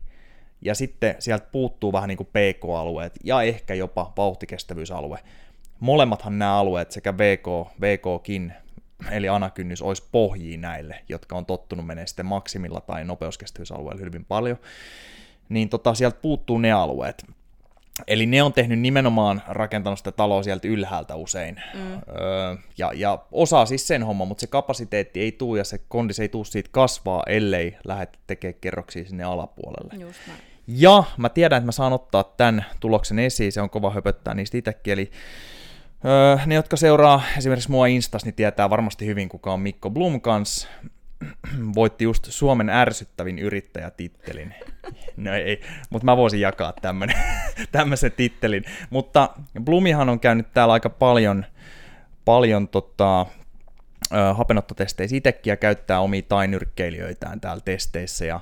Ja 0.62 0.76
sitten 0.76 1.16
sieltä 1.20 1.48
puuttuu 1.52 1.94
vähän 1.94 2.08
niin 2.08 2.18
kuin 2.18 2.28
PK-alueet 2.28 3.20
ja 3.24 3.42
ehkä 3.42 3.74
jopa 3.74 4.14
vauhtikestävyysalue. 4.18 5.20
Molemmathan 5.80 6.40
nämä 6.40 6.58
alueet, 6.58 6.92
sekä 6.92 7.18
VK, 7.18 7.48
VKkin, 7.82 8.54
eli 9.12 9.30
anakynnys, 9.30 9.82
olisi 9.82 10.04
pohjia 10.12 10.58
näille, 10.58 11.04
jotka 11.10 11.36
on 11.36 11.46
tottunut 11.46 11.86
menee 11.86 12.08
sitten 12.08 12.26
maksimilla 12.26 12.82
tai 12.82 13.06
nopeuskestävyysalueella 13.06 14.06
hyvin 14.06 14.26
paljon. 14.26 14.58
Niin 15.50 15.70
tota, 15.70 15.94
sieltä 15.94 16.20
puuttuu 16.22 16.58
ne 16.58 16.72
alueet. 16.72 17.26
Eli 18.08 18.26
ne 18.26 18.44
on 18.44 18.54
tehnyt 18.54 18.80
nimenomaan 18.80 19.42
rakentanut 19.48 20.00
sitä 20.00 20.12
taloa 20.12 20.44
sieltä 20.44 20.68
ylhäältä 20.68 21.16
usein. 21.16 21.62
Mm. 21.74 21.94
Öö, 21.94 22.56
ja, 22.78 22.92
ja 22.96 23.20
osaa 23.32 23.66
siis 23.66 23.88
sen 23.88 24.04
homman, 24.04 24.28
mutta 24.28 24.42
se 24.42 24.48
kapasiteetti 24.48 25.22
ei 25.22 25.32
tuu 25.32 25.56
ja 25.56 25.64
se 25.64 25.78
kondis 25.88 26.20
ei 26.20 26.30
tuu 26.30 26.44
siitä 26.44 26.70
kasvaa, 26.74 27.24
ellei 27.28 27.78
lähde 27.86 28.08
tekemään 28.28 28.60
kerroksia 28.62 29.06
sinne 29.06 29.24
alapuolelle. 29.24 29.94
Just 30.06 30.20
näin. 30.28 30.40
Ja 30.68 31.04
mä 31.18 31.30
tiedän, 31.30 31.58
että 31.58 31.66
mä 31.66 31.72
saan 31.72 31.94
ottaa 31.94 32.24
tämän 32.24 32.66
tuloksen 32.80 33.20
esiin, 33.20 33.52
se 33.52 33.62
on 33.62 33.70
kova 33.70 33.92
höpöttää 33.92 34.34
niistä 34.34 34.58
itsekin, 34.58 34.94
eli 34.94 35.12
öö, 36.06 36.46
ne, 36.46 36.56
jotka 36.56 36.78
seuraa 36.78 37.22
esimerkiksi 37.38 37.72
mua 37.72 37.88
Instas, 37.88 38.26
niin 38.26 38.36
tietää 38.36 38.70
varmasti 38.70 39.06
hyvin, 39.06 39.30
kuka 39.30 39.54
on 39.54 39.60
Mikko 39.60 39.90
Blum 39.90 40.22
kans. 40.22 40.68
Voitti 41.76 42.04
just 42.04 42.26
Suomen 42.30 42.70
ärsyttävin 42.70 43.40
yrittäjätittelin. 43.40 44.54
No 45.18 45.34
ei, 45.34 45.62
mutta 45.90 46.06
mä 46.06 46.18
voisin 46.18 46.42
jakaa 46.42 46.74
tämmöisen 47.72 48.12
tittelin. 48.12 48.66
Mutta 48.90 49.30
Blumihan 49.64 50.10
on 50.10 50.20
käynyt 50.20 50.48
täällä 50.54 50.74
aika 50.74 50.90
paljon, 50.90 51.46
paljon 52.26 52.68
tota, 52.68 53.26
hapenottotesteissä 54.34 55.16
itsekin 55.16 55.52
ja 55.52 55.58
käyttää 55.58 56.00
omia 56.00 56.22
tainyrkkeilijöitään 56.22 57.42
täällä 57.42 57.62
testeissä 57.66 58.26
ja 58.26 58.40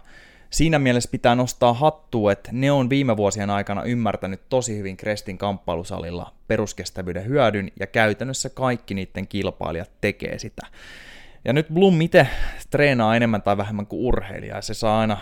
siinä 0.49 0.79
mielessä 0.79 1.09
pitää 1.11 1.35
nostaa 1.35 1.73
hattua, 1.73 2.31
että 2.31 2.49
ne 2.53 2.71
on 2.71 2.89
viime 2.89 3.17
vuosien 3.17 3.49
aikana 3.49 3.83
ymmärtänyt 3.83 4.41
tosi 4.49 4.77
hyvin 4.77 4.97
Krestin 4.97 5.37
kamppailusalilla 5.37 6.33
peruskestävyyden 6.47 7.25
hyödyn 7.25 7.71
ja 7.79 7.87
käytännössä 7.87 8.49
kaikki 8.49 8.93
niiden 8.93 9.27
kilpailijat 9.27 9.91
tekee 10.01 10.39
sitä. 10.39 10.67
Ja 11.45 11.53
nyt 11.53 11.67
Blum 11.73 12.01
itse 12.01 12.27
treenaa 12.69 13.15
enemmän 13.15 13.41
tai 13.41 13.57
vähemmän 13.57 13.87
kuin 13.87 14.01
urheilija 14.01 14.55
ja 14.55 14.61
se 14.61 14.73
saa 14.73 14.99
aina 14.99 15.17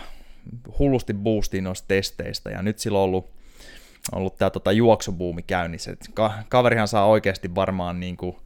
hullusti 0.78 1.14
boostia 1.14 1.62
noista 1.62 1.88
testeistä 1.88 2.50
ja 2.50 2.62
nyt 2.62 2.78
sillä 2.78 2.98
on 2.98 3.04
ollut 3.04 3.30
ollut 4.12 4.36
tämä 4.36 4.50
tota, 4.50 4.72
juoksubuumi 4.72 5.42
käynnissä. 5.42 5.92
Et 5.92 6.08
ka- 6.14 6.42
kaverihan 6.48 6.88
saa 6.88 7.06
oikeasti 7.06 7.54
varmaan 7.54 8.00
niin 8.00 8.16
kuin, 8.16 8.36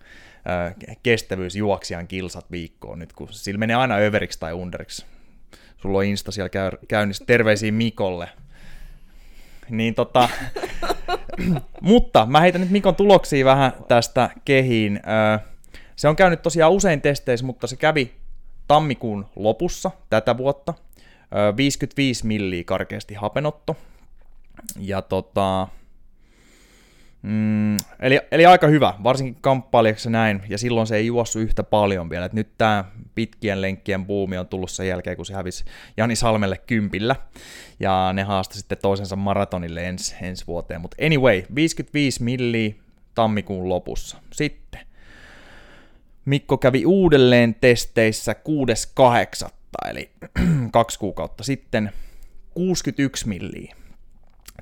äh, 0.50 0.74
kestävyysjuoksijan 1.02 2.06
kilsat 2.06 2.50
viikkoon 2.50 2.98
nyt, 2.98 3.12
kun 3.12 3.28
sillä 3.30 3.58
menee 3.58 3.76
aina 3.76 3.94
överiksi 3.94 4.40
tai 4.40 4.52
underiksi. 4.52 5.06
Sulla 5.76 5.98
on 5.98 6.04
Insta 6.04 6.32
siellä 6.32 6.48
käy- 6.48 6.78
käynnissä. 6.88 7.24
Terveisiä 7.26 7.72
Mikolle. 7.72 8.28
Niin 9.70 9.94
tota, 9.94 10.28
mutta 11.80 12.26
mä 12.26 12.40
heitän 12.40 12.60
nyt 12.60 12.70
Mikon 12.70 12.94
tuloksia 12.94 13.44
vähän 13.44 13.72
tästä 13.88 14.30
kehiin. 14.44 15.00
Ö, 15.36 15.38
Se 15.96 16.08
on 16.08 16.16
käynyt 16.16 16.42
tosiaan 16.42 16.72
usein 16.72 17.00
testeissä, 17.00 17.46
mutta 17.46 17.66
se 17.66 17.76
kävi 17.76 18.12
tammikuun 18.68 19.26
lopussa 19.36 19.90
tätä 20.10 20.36
vuotta. 20.36 20.74
Ö, 21.50 21.56
55 21.56 22.26
milliä 22.26 22.64
karkeasti 22.64 23.14
hapenotto. 23.14 23.76
Ja 24.78 25.02
tota, 25.02 25.68
Mm, 27.26 27.76
eli, 28.00 28.20
eli 28.30 28.46
aika 28.46 28.66
hyvä, 28.66 28.94
varsinkin 29.04 29.38
kamppailijaksi 29.40 30.10
näin, 30.10 30.42
ja 30.48 30.58
silloin 30.58 30.86
se 30.86 30.96
ei 30.96 31.06
juossut 31.06 31.42
yhtä 31.42 31.62
paljon 31.62 32.10
vielä. 32.10 32.24
Et 32.24 32.32
nyt 32.32 32.48
tämä 32.58 32.84
pitkien 33.14 33.62
lenkkien 33.62 34.06
buumi 34.06 34.38
on 34.38 34.46
tullut 34.46 34.70
sen 34.70 34.88
jälkeen, 34.88 35.16
kun 35.16 35.26
se 35.26 35.34
hävisi 35.34 35.64
Jani 35.96 36.16
Salmelle 36.16 36.58
kympillä, 36.58 37.16
ja 37.80 38.10
ne 38.12 38.22
haasta 38.22 38.54
sitten 38.54 38.78
toisensa 38.82 39.16
maratonille 39.16 39.88
ensi, 39.88 40.16
ensi 40.22 40.46
vuoteen. 40.46 40.80
Mutta 40.80 40.96
anyway, 41.06 41.42
55 41.54 42.22
milliä 42.22 42.74
tammikuun 43.14 43.68
lopussa. 43.68 44.16
Sitten 44.32 44.80
Mikko 46.26 46.58
kävi 46.58 46.86
uudelleen 46.86 47.54
testeissä 47.54 48.32
6.8. 48.32 49.50
kertaa, 49.76 49.90
eli 49.90 50.10
kaksi 50.72 50.98
kuukautta 50.98 51.44
sitten, 51.44 51.92
61 52.54 53.28
milliä. 53.28 53.74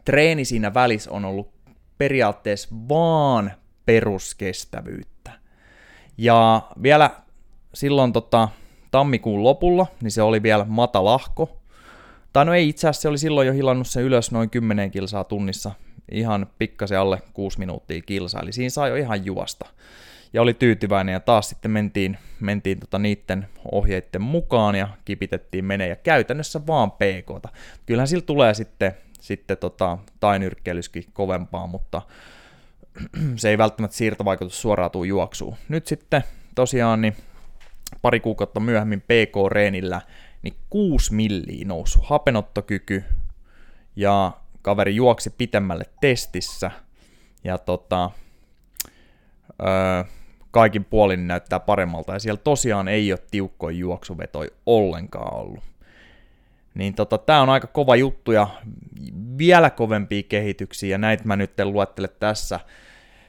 Treeni 0.05 0.45
siinä 0.45 0.75
välissä 0.75 1.11
on 1.11 1.25
ollut 1.25 1.55
periaatteessa 1.99 2.69
vaan 2.89 3.53
peruskestävyyttä. 3.87 5.33
Ja 6.19 6.63
vielä 6.83 7.11
silloin 7.75 8.13
tota, 8.13 8.49
tammikuun 8.91 9.43
lopulla, 9.43 9.87
niin 10.03 10.11
se 10.11 10.23
oli 10.23 10.43
vielä 10.43 10.65
matalahko. 10.69 11.61
Tai 12.33 12.45
no 12.45 12.55
ei 12.55 12.69
itse 12.69 12.89
asiassa, 12.89 13.03
se 13.03 13.09
oli 13.09 13.19
silloin 13.19 13.47
jo 13.47 13.53
hilannut 13.53 13.89
sen 13.89 14.03
ylös 14.03 14.31
noin 14.31 14.51
10 14.51 14.91
kilsaa 14.91 15.25
tunnissa, 15.25 15.71
ihan 16.11 16.47
pikkasen 16.59 16.99
alle 16.99 17.23
6 17.33 17.59
minuuttia 17.59 18.03
kilsaa, 18.03 18.43
eli 18.43 18.53
siinä 18.53 18.71
sai 18.71 18.91
jo 18.91 18.97
ihan 18.97 19.25
juosta. 19.25 19.67
Ja 20.35 20.43
oli 20.43 20.55
tyytyväinen 20.55 21.13
ja 21.13 21.21
taas 21.21 21.49
sitten 21.49 21.71
mentiin, 21.71 22.19
mentiin 22.41 22.81
tota 22.81 22.99
niiden 22.99 23.49
ohjeiden 23.73 24.23
mukaan 24.23 24.75
ja 24.75 24.89
kipitettiin 25.05 25.65
menee. 25.65 25.89
Ja 25.89 25.97
käytännössä 25.97 26.67
vaan 26.67 26.91
pk 26.91 27.51
Kyllähän 27.87 28.09
sillä 28.09 28.25
tulee 28.27 28.55
sitten, 28.55 28.93
sitten 29.21 29.57
tota, 29.57 29.99
tainyrkkeilyskin 30.21 31.05
kovempaa, 31.13 31.67
mutta 31.67 32.03
se 33.37 33.49
ei 33.49 33.59
välttämättä 33.59 33.97
siirtovaikutus 33.97 34.63
suoraan 34.63 34.91
tuu 34.91 35.05
juoksuun. 35.05 35.57
Nyt 35.69 35.87
sitten 35.87 36.25
tosiaan 36.55 37.01
niin 37.01 37.17
pari 38.03 38.21
kuukautta 38.21 38.61
myöhemmin 38.61 39.01
PK-reenillä 39.01 40.01
niin 40.43 40.55
6 40.71 41.15
milliä 41.15 41.65
nousu. 41.65 42.01
Hapenottokyky 42.03 43.05
ja 43.97 44.33
kaveri 44.63 44.97
juoksi 44.97 45.31
pitemmälle 45.31 45.85
testissä. 46.01 46.71
Ja 47.45 47.59
tota, 47.59 48.11
öö, 49.63 50.05
kaikin 50.55 50.85
puolin 50.85 51.29
näyttää 51.29 51.61
paremmalta 51.61 52.13
ja 52.13 52.19
siellä 52.19 52.41
tosiaan 52.45 52.89
ei 52.89 53.13
ole 53.13 53.21
tiukkoja 53.31 53.77
juoksuvetoja 53.77 54.51
ollenkaan 54.67 55.37
ollut. 55.37 55.65
Niin 56.75 56.95
tota, 56.95 57.19
tää 57.19 57.43
on 57.43 57.51
aika 57.51 57.67
kova 57.67 57.97
juttu 57.97 58.33
ja 58.33 58.47
vielä 59.39 59.71
kovempia 59.71 60.23
kehityksiä 60.23 60.91
ja 60.91 60.99
näitä 60.99 61.25
mä 61.25 61.37
nyt 61.37 61.61
en 61.61 61.73
luettele 61.73 62.09
tässä 62.09 62.61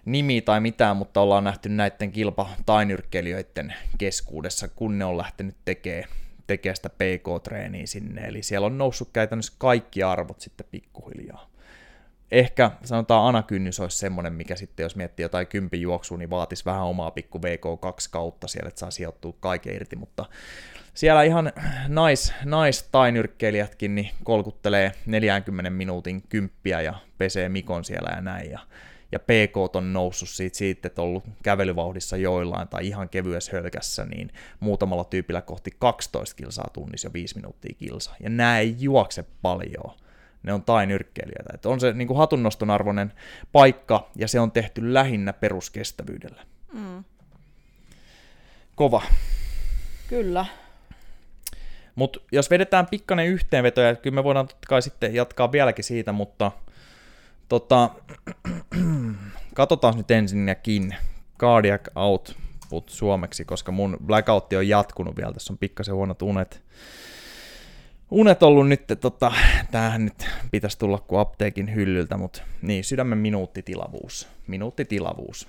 nimi 0.05 0.41
tai 0.41 0.59
mitään, 0.59 0.97
mutta 0.97 1.21
ollaan 1.21 1.43
nähty 1.43 1.69
näiden 1.69 2.11
kilpa- 2.11 2.49
tai 2.65 2.85
nyrkkeilijöiden 2.85 3.73
keskuudessa, 3.97 4.67
kun 4.67 4.99
ne 4.99 5.05
on 5.05 5.17
lähtenyt 5.17 5.55
tekemään 5.65 6.09
tekee 6.47 6.75
sitä 6.75 6.89
PK-treeniä 6.89 7.87
sinne, 7.87 8.21
eli 8.21 8.43
siellä 8.43 8.67
on 8.67 8.77
noussut 8.77 9.09
käytännössä 9.13 9.53
kaikki 9.57 10.03
arvot 10.03 10.41
sitten 10.41 10.65
pikkuhiljaa. 10.71 11.49
Ehkä 12.31 12.71
sanotaan 12.83 13.27
anakynnys 13.27 13.79
olisi 13.79 13.97
semmoinen, 13.97 14.33
mikä 14.33 14.55
sitten 14.55 14.83
jos 14.83 14.95
miettii 14.95 15.23
jotain 15.23 15.47
kympijuoksua, 15.47 16.17
niin 16.17 16.29
vaatisi 16.29 16.65
vähän 16.65 16.83
omaa 16.83 17.11
pikku 17.11 17.37
VK2 17.37 18.07
kautta 18.11 18.47
siellä, 18.47 18.67
että 18.67 18.79
saa 18.79 18.91
sijoittua 18.91 19.33
kaiken 19.39 19.75
irti, 19.75 19.95
mutta 19.95 20.25
siellä 20.93 21.23
ihan 21.23 21.53
nais, 21.87 22.33
nais 22.45 22.83
tai 22.91 23.11
niin 23.87 24.09
kolkuttelee 24.23 24.91
40 25.05 25.69
minuutin 25.69 26.21
kymppiä 26.29 26.81
ja 26.81 26.93
pesee 27.17 27.49
Mikon 27.49 27.85
siellä 27.85 28.09
ja 28.15 28.21
näin, 28.21 28.51
ja 28.51 28.59
ja 29.11 29.19
PK 29.19 29.75
on 29.75 29.93
noussut 29.93 30.29
siitä, 30.29 30.57
siitä, 30.57 30.87
että 30.87 31.01
on 31.01 31.07
ollut 31.07 31.23
kävelyvauhdissa 31.43 32.17
joillain 32.17 32.67
tai 32.67 32.87
ihan 32.87 33.09
kevyessä 33.09 33.51
hölkässä, 33.51 34.05
niin 34.05 34.31
muutamalla 34.59 35.03
tyypillä 35.03 35.41
kohti 35.41 35.71
12 35.79 36.35
kilsaa 36.35 36.69
tunnissa 36.73 37.07
jo 37.07 37.13
5 37.13 37.35
minuuttia 37.35 37.75
kilsa. 37.77 38.11
Ja 38.19 38.29
nämä 38.29 38.59
ei 38.59 38.75
juokse 38.79 39.25
paljon. 39.41 40.04
Ne 40.45 40.53
on 40.53 40.63
tai 40.63 40.85
nyrkkeilijöitä. 40.85 41.49
Että 41.53 41.69
on 41.69 41.79
se 41.79 41.93
niin 41.93 42.07
kuin 42.07 42.17
hatunnoston 42.17 42.69
arvoinen 42.69 43.13
paikka, 43.51 44.09
ja 44.15 44.27
se 44.27 44.39
on 44.39 44.51
tehty 44.51 44.93
lähinnä 44.93 45.33
peruskestävyydellä. 45.33 46.41
Mm. 46.73 47.03
Kova. 48.75 49.01
Kyllä. 50.07 50.45
Mutta 51.95 52.19
jos 52.31 52.49
vedetään 52.49 52.87
pikkainen 52.87 53.27
yhteenveto, 53.27 53.81
ja 53.81 53.95
kyllä 53.95 54.15
me 54.15 54.23
voidaan 54.23 54.47
totta 54.47 54.67
kai 54.67 54.81
sitten 54.81 55.15
jatkaa 55.15 55.51
vieläkin 55.51 55.83
siitä, 55.83 56.11
mutta 56.11 56.51
tota, 57.49 57.89
katsotaan 59.53 59.97
nyt 59.97 60.11
ensinnäkin 60.11 60.95
cardiac 61.39 61.81
output 61.95 62.89
suomeksi, 62.89 63.45
koska 63.45 63.71
mun 63.71 63.97
blackout 64.05 64.53
on 64.53 64.67
jatkunut 64.67 65.17
vielä, 65.17 65.33
tässä 65.33 65.53
on 65.53 65.57
pikkasen 65.57 65.95
huonot 65.95 66.21
unet. 66.21 66.63
Unet 68.11 68.43
ollut 68.43 68.69
nyt, 68.69 68.83
tota, 69.01 69.31
tämähän 69.71 70.05
nyt 70.05 70.27
pitäisi 70.51 70.79
tulla 70.79 70.99
kuin 70.99 71.19
apteekin 71.19 71.75
hyllyltä, 71.75 72.17
mutta 72.17 72.41
niin, 72.61 72.83
sydämen 72.83 73.17
minuuttitilavuus. 73.17 74.27
Minuuttitilavuus. 74.47 75.47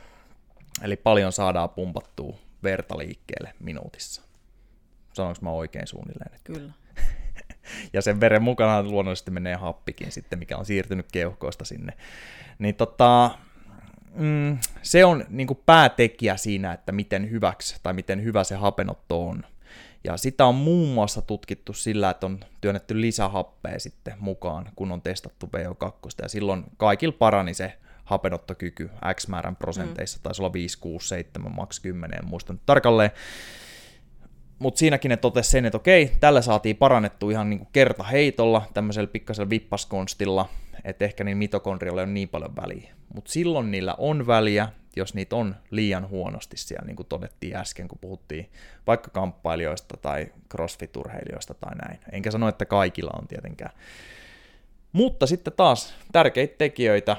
Eli 0.83 0.97
paljon 0.97 1.33
saadaan 1.33 1.71
pumpattua 1.71 2.37
verta 2.63 2.99
liikkeelle 2.99 3.55
minuutissa. 3.61 4.23
Sanoinko 5.13 5.39
mä 5.43 5.51
oikein 5.51 5.87
suunnilleen? 5.87 6.35
Että... 6.35 6.53
Kyllä. 6.53 6.73
ja 7.93 8.03
sen 8.03 8.21
veren 8.21 8.43
mukana 8.43 8.83
luonnollisesti 8.83 9.31
menee 9.31 9.55
happikin 9.55 10.13
sitten, 10.13 10.39
mikä 10.39 10.57
on 10.57 10.67
siirtynyt 10.67 11.07
keuhkoista 11.13 11.65
sinne. 11.65 11.93
Niin 12.59 12.75
tota, 12.75 13.31
mm, 14.15 14.59
se 14.83 15.05
on 15.05 15.25
niin 15.29 15.49
päätekijä 15.67 16.37
siinä, 16.37 16.73
että 16.73 16.93
miten 16.93 17.31
hyväksi 17.31 17.77
tai 17.83 17.95
miten 17.95 18.25
hyvä 18.25 18.45
se 18.45 18.55
hapenotto 18.55 19.29
on. 19.29 19.45
Ja 20.07 20.17
sitä 20.17 20.47
on 20.47 20.55
muun 20.55 20.89
muassa 20.89 21.23
tutkittu 21.23 21.73
sillä, 21.73 22.11
että 22.11 22.27
on 22.27 22.41
työnnetty 22.61 23.01
lisähappea 23.01 23.81
sitten 23.81 24.15
mukaan, 24.19 24.71
kun 24.77 24.93
on 24.93 25.03
testattu 25.03 25.51
VO2, 25.57 25.91
ja 26.23 26.29
silloin 26.29 26.65
kaikilla 26.77 27.15
parani 27.19 27.55
se 27.55 27.73
hapenottokyky 28.05 28.91
X 29.15 29.29
määrän 29.29 29.57
prosenteissa, 29.57 30.19
mm. 30.19 30.23
taisi 30.23 30.43
olla 30.43 30.53
5, 30.53 30.79
6, 30.79 31.09
7, 31.09 31.53
maks 31.53 31.81
10, 31.81 32.19
en 32.19 32.29
muista 32.29 32.53
nyt 32.53 32.63
tarkalleen. 32.67 33.11
Mutta 34.59 34.79
siinäkin 34.79 35.09
ne 35.09 35.17
totesi 35.17 35.51
sen, 35.51 35.65
että 35.65 35.77
okei, 35.77 36.13
tällä 36.21 36.43
saatiin 36.43 36.77
parannettu 36.77 37.31
ihan 37.31 37.51
niin 37.51 37.67
kerta 37.73 38.03
heitolla, 38.03 38.63
tämmöisellä 38.75 39.07
pikkaisella 39.07 39.51
vippaskonstilla, 39.51 40.49
että 40.85 41.05
ehkä 41.05 41.25
niin 41.25 41.39
mitokondrioilla 41.39 42.03
on 42.03 42.15
niin 42.15 42.29
paljon 42.29 42.57
väliä. 42.57 42.95
Mutta 43.15 43.33
silloin 43.33 43.71
niillä 43.71 43.95
on 43.99 44.27
väliä, 44.27 44.69
jos 44.97 45.15
niitä 45.15 45.37
on 45.37 45.57
liian 45.71 46.09
huonosti 46.09 46.57
siellä, 46.57 46.87
niin 46.87 46.97
kuin 46.97 47.07
todettiin 47.07 47.57
äsken, 47.57 47.89
kun 47.89 47.99
puhuttiin 47.99 48.51
vaikka 48.87 49.11
kamppailijoista 49.11 49.97
tai 49.97 50.27
crossfit-urheilijoista 50.55 51.55
tai 51.55 51.77
näin. 51.77 52.01
Enkä 52.13 52.31
sano, 52.31 52.49
että 52.49 52.65
kaikilla 52.65 53.11
on 53.19 53.29
tietenkään. 53.29 53.73
Mutta 54.93 55.27
sitten 55.27 55.53
taas 55.57 55.95
tärkeitä 56.13 56.55
tekijöitä 56.59 57.17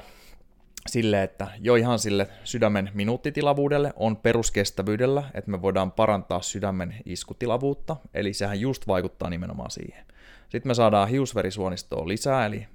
sille, 0.86 1.22
että 1.22 1.48
jo 1.60 1.74
ihan 1.74 1.98
sille 1.98 2.28
sydämen 2.44 2.90
minuuttitilavuudelle 2.94 3.92
on 3.96 4.16
peruskestävyydellä, 4.16 5.24
että 5.34 5.50
me 5.50 5.62
voidaan 5.62 5.92
parantaa 5.92 6.42
sydämen 6.42 6.94
iskutilavuutta, 7.04 7.96
eli 8.14 8.32
sehän 8.32 8.60
just 8.60 8.86
vaikuttaa 8.86 9.30
nimenomaan 9.30 9.70
siihen. 9.70 10.06
Sitten 10.48 10.70
me 10.70 10.74
saadaan 10.74 11.08
hiusverisuonistoa 11.08 12.08
lisää, 12.08 12.46
eli 12.46 12.66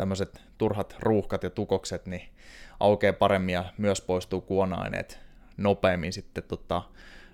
tämmöiset 0.00 0.42
turhat 0.58 0.96
ruuhkat 1.00 1.42
ja 1.42 1.50
tukokset 1.50 2.06
niin 2.06 2.28
aukeaa 2.80 3.12
paremmin 3.12 3.52
ja 3.52 3.64
myös 3.78 4.00
poistuu 4.00 4.40
kuona-aineet 4.40 5.20
nopeammin 5.56 6.12
sitten 6.12 6.44
tota, 6.44 6.82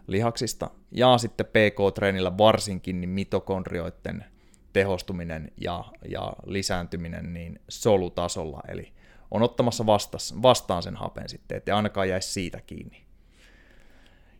lihaksista. 0.06 0.70
Ja 0.90 1.18
sitten 1.18 1.46
PK-treenillä 1.46 2.38
varsinkin 2.38 3.00
niin 3.00 3.08
mitokondrioiden 3.08 4.24
tehostuminen 4.72 5.52
ja, 5.56 5.84
ja 6.08 6.32
lisääntyminen 6.46 7.34
niin 7.34 7.60
solutasolla, 7.68 8.60
eli 8.68 8.92
on 9.30 9.42
ottamassa 9.42 9.86
vastas, 9.86 10.34
vastaan 10.42 10.82
sen 10.82 10.96
hapen 10.96 11.28
sitten, 11.28 11.58
ettei 11.58 11.74
ainakaan 11.74 12.08
jäisi 12.08 12.32
siitä 12.32 12.60
kiinni. 12.60 13.04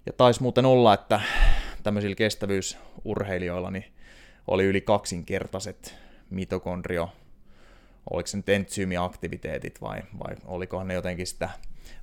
Ja 0.06 0.12
taisi 0.12 0.42
muuten 0.42 0.64
olla, 0.64 0.94
että 0.94 1.20
tämmöisillä 1.82 2.16
kestävyysurheilijoilla 2.16 3.70
niin 3.70 3.84
oli 4.46 4.64
yli 4.64 4.80
kaksinkertaiset 4.80 5.94
mitokondrio 6.30 7.10
oliko 8.10 8.26
se 8.26 8.36
nyt 8.36 8.48
entsyymiaktiviteetit 8.48 9.80
vai, 9.80 10.02
vai 10.18 10.36
olikohan 10.44 10.88
ne 10.88 10.94
jotenkin 10.94 11.26
sitä 11.26 11.48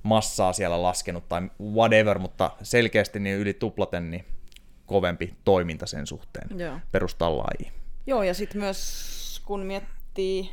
massaa 0.02 0.52
siellä 0.52 0.82
laskenut 0.82 1.28
tai 1.28 1.50
whatever, 1.72 2.18
mutta 2.18 2.50
selkeästi 2.62 3.20
niin 3.20 3.36
yli 3.36 3.54
tuplaten 3.54 4.10
niin 4.10 4.24
kovempi 4.86 5.34
toiminta 5.44 5.86
sen 5.86 6.06
suhteen 6.06 6.58
Joo. 6.58 6.78
perustaa 6.92 7.30
Joo, 8.06 8.22
ja 8.22 8.34
sitten 8.34 8.60
myös 8.60 9.42
kun 9.44 9.60
miettii 9.60 10.50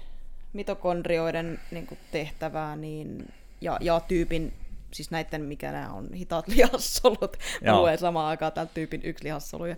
mitokondrioiden 0.54 1.60
niin 1.72 1.88
tehtävää 2.12 2.76
niin, 2.76 3.34
ja, 3.62 3.78
ja 3.82 4.00
tyypin, 4.00 4.54
siis 4.94 5.12
näiden 5.12 5.42
mikä 5.42 5.72
nämä 5.72 5.94
on 5.94 6.14
hitaat 6.14 6.48
lihassolut, 6.56 7.38
luen 7.72 7.98
samaan 7.98 8.28
aikaan 8.28 8.52
tämän 8.52 8.70
tyypin 8.74 9.02
yksi 9.04 9.24
lihassoluja, 9.24 9.76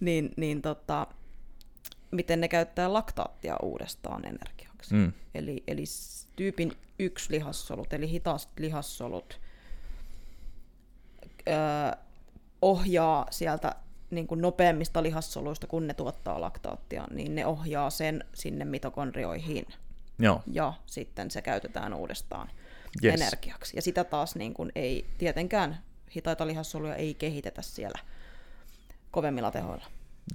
niin, 0.00 0.30
niin 0.36 0.62
tota, 0.62 1.06
miten 2.10 2.40
ne 2.40 2.48
käyttää 2.48 2.92
laktaattia 2.92 3.56
uudestaan 3.62 4.24
energiaa 4.24 4.63
lihaksi. 4.90 4.94
Mm. 4.94 5.12
Eli, 5.34 5.62
eli 5.66 5.84
tyypin 6.36 6.72
yksi 6.98 7.32
lihassolut, 7.32 7.92
eli 7.92 8.10
hitaat 8.10 8.48
lihassolut, 8.58 9.40
öö, 11.48 11.54
ohjaa 12.62 13.26
sieltä 13.30 13.74
niin 14.10 14.26
kuin 14.26 14.42
nopeammista 14.42 15.02
lihassoluista, 15.02 15.66
kun 15.66 15.86
ne 15.86 15.94
tuottaa 15.94 16.40
laktaattia, 16.40 17.06
niin 17.10 17.34
ne 17.34 17.46
ohjaa 17.46 17.90
sen 17.90 18.24
sinne 18.34 18.64
mitokondrioihin. 18.64 19.66
Joo. 20.18 20.42
Ja 20.46 20.72
sitten 20.86 21.30
se 21.30 21.42
käytetään 21.42 21.94
uudestaan 21.94 22.50
yes. 23.04 23.14
energiaksi. 23.14 23.76
Ja 23.76 23.82
sitä 23.82 24.04
taas 24.04 24.36
niin 24.36 24.54
kuin 24.54 24.72
ei, 24.74 25.06
tietenkään 25.18 25.82
hitaita 26.16 26.46
lihassoluja 26.46 26.94
ei 26.94 27.14
kehitetä 27.14 27.62
siellä 27.62 27.98
kovemmilla 29.10 29.50
tehoilla. 29.50 29.86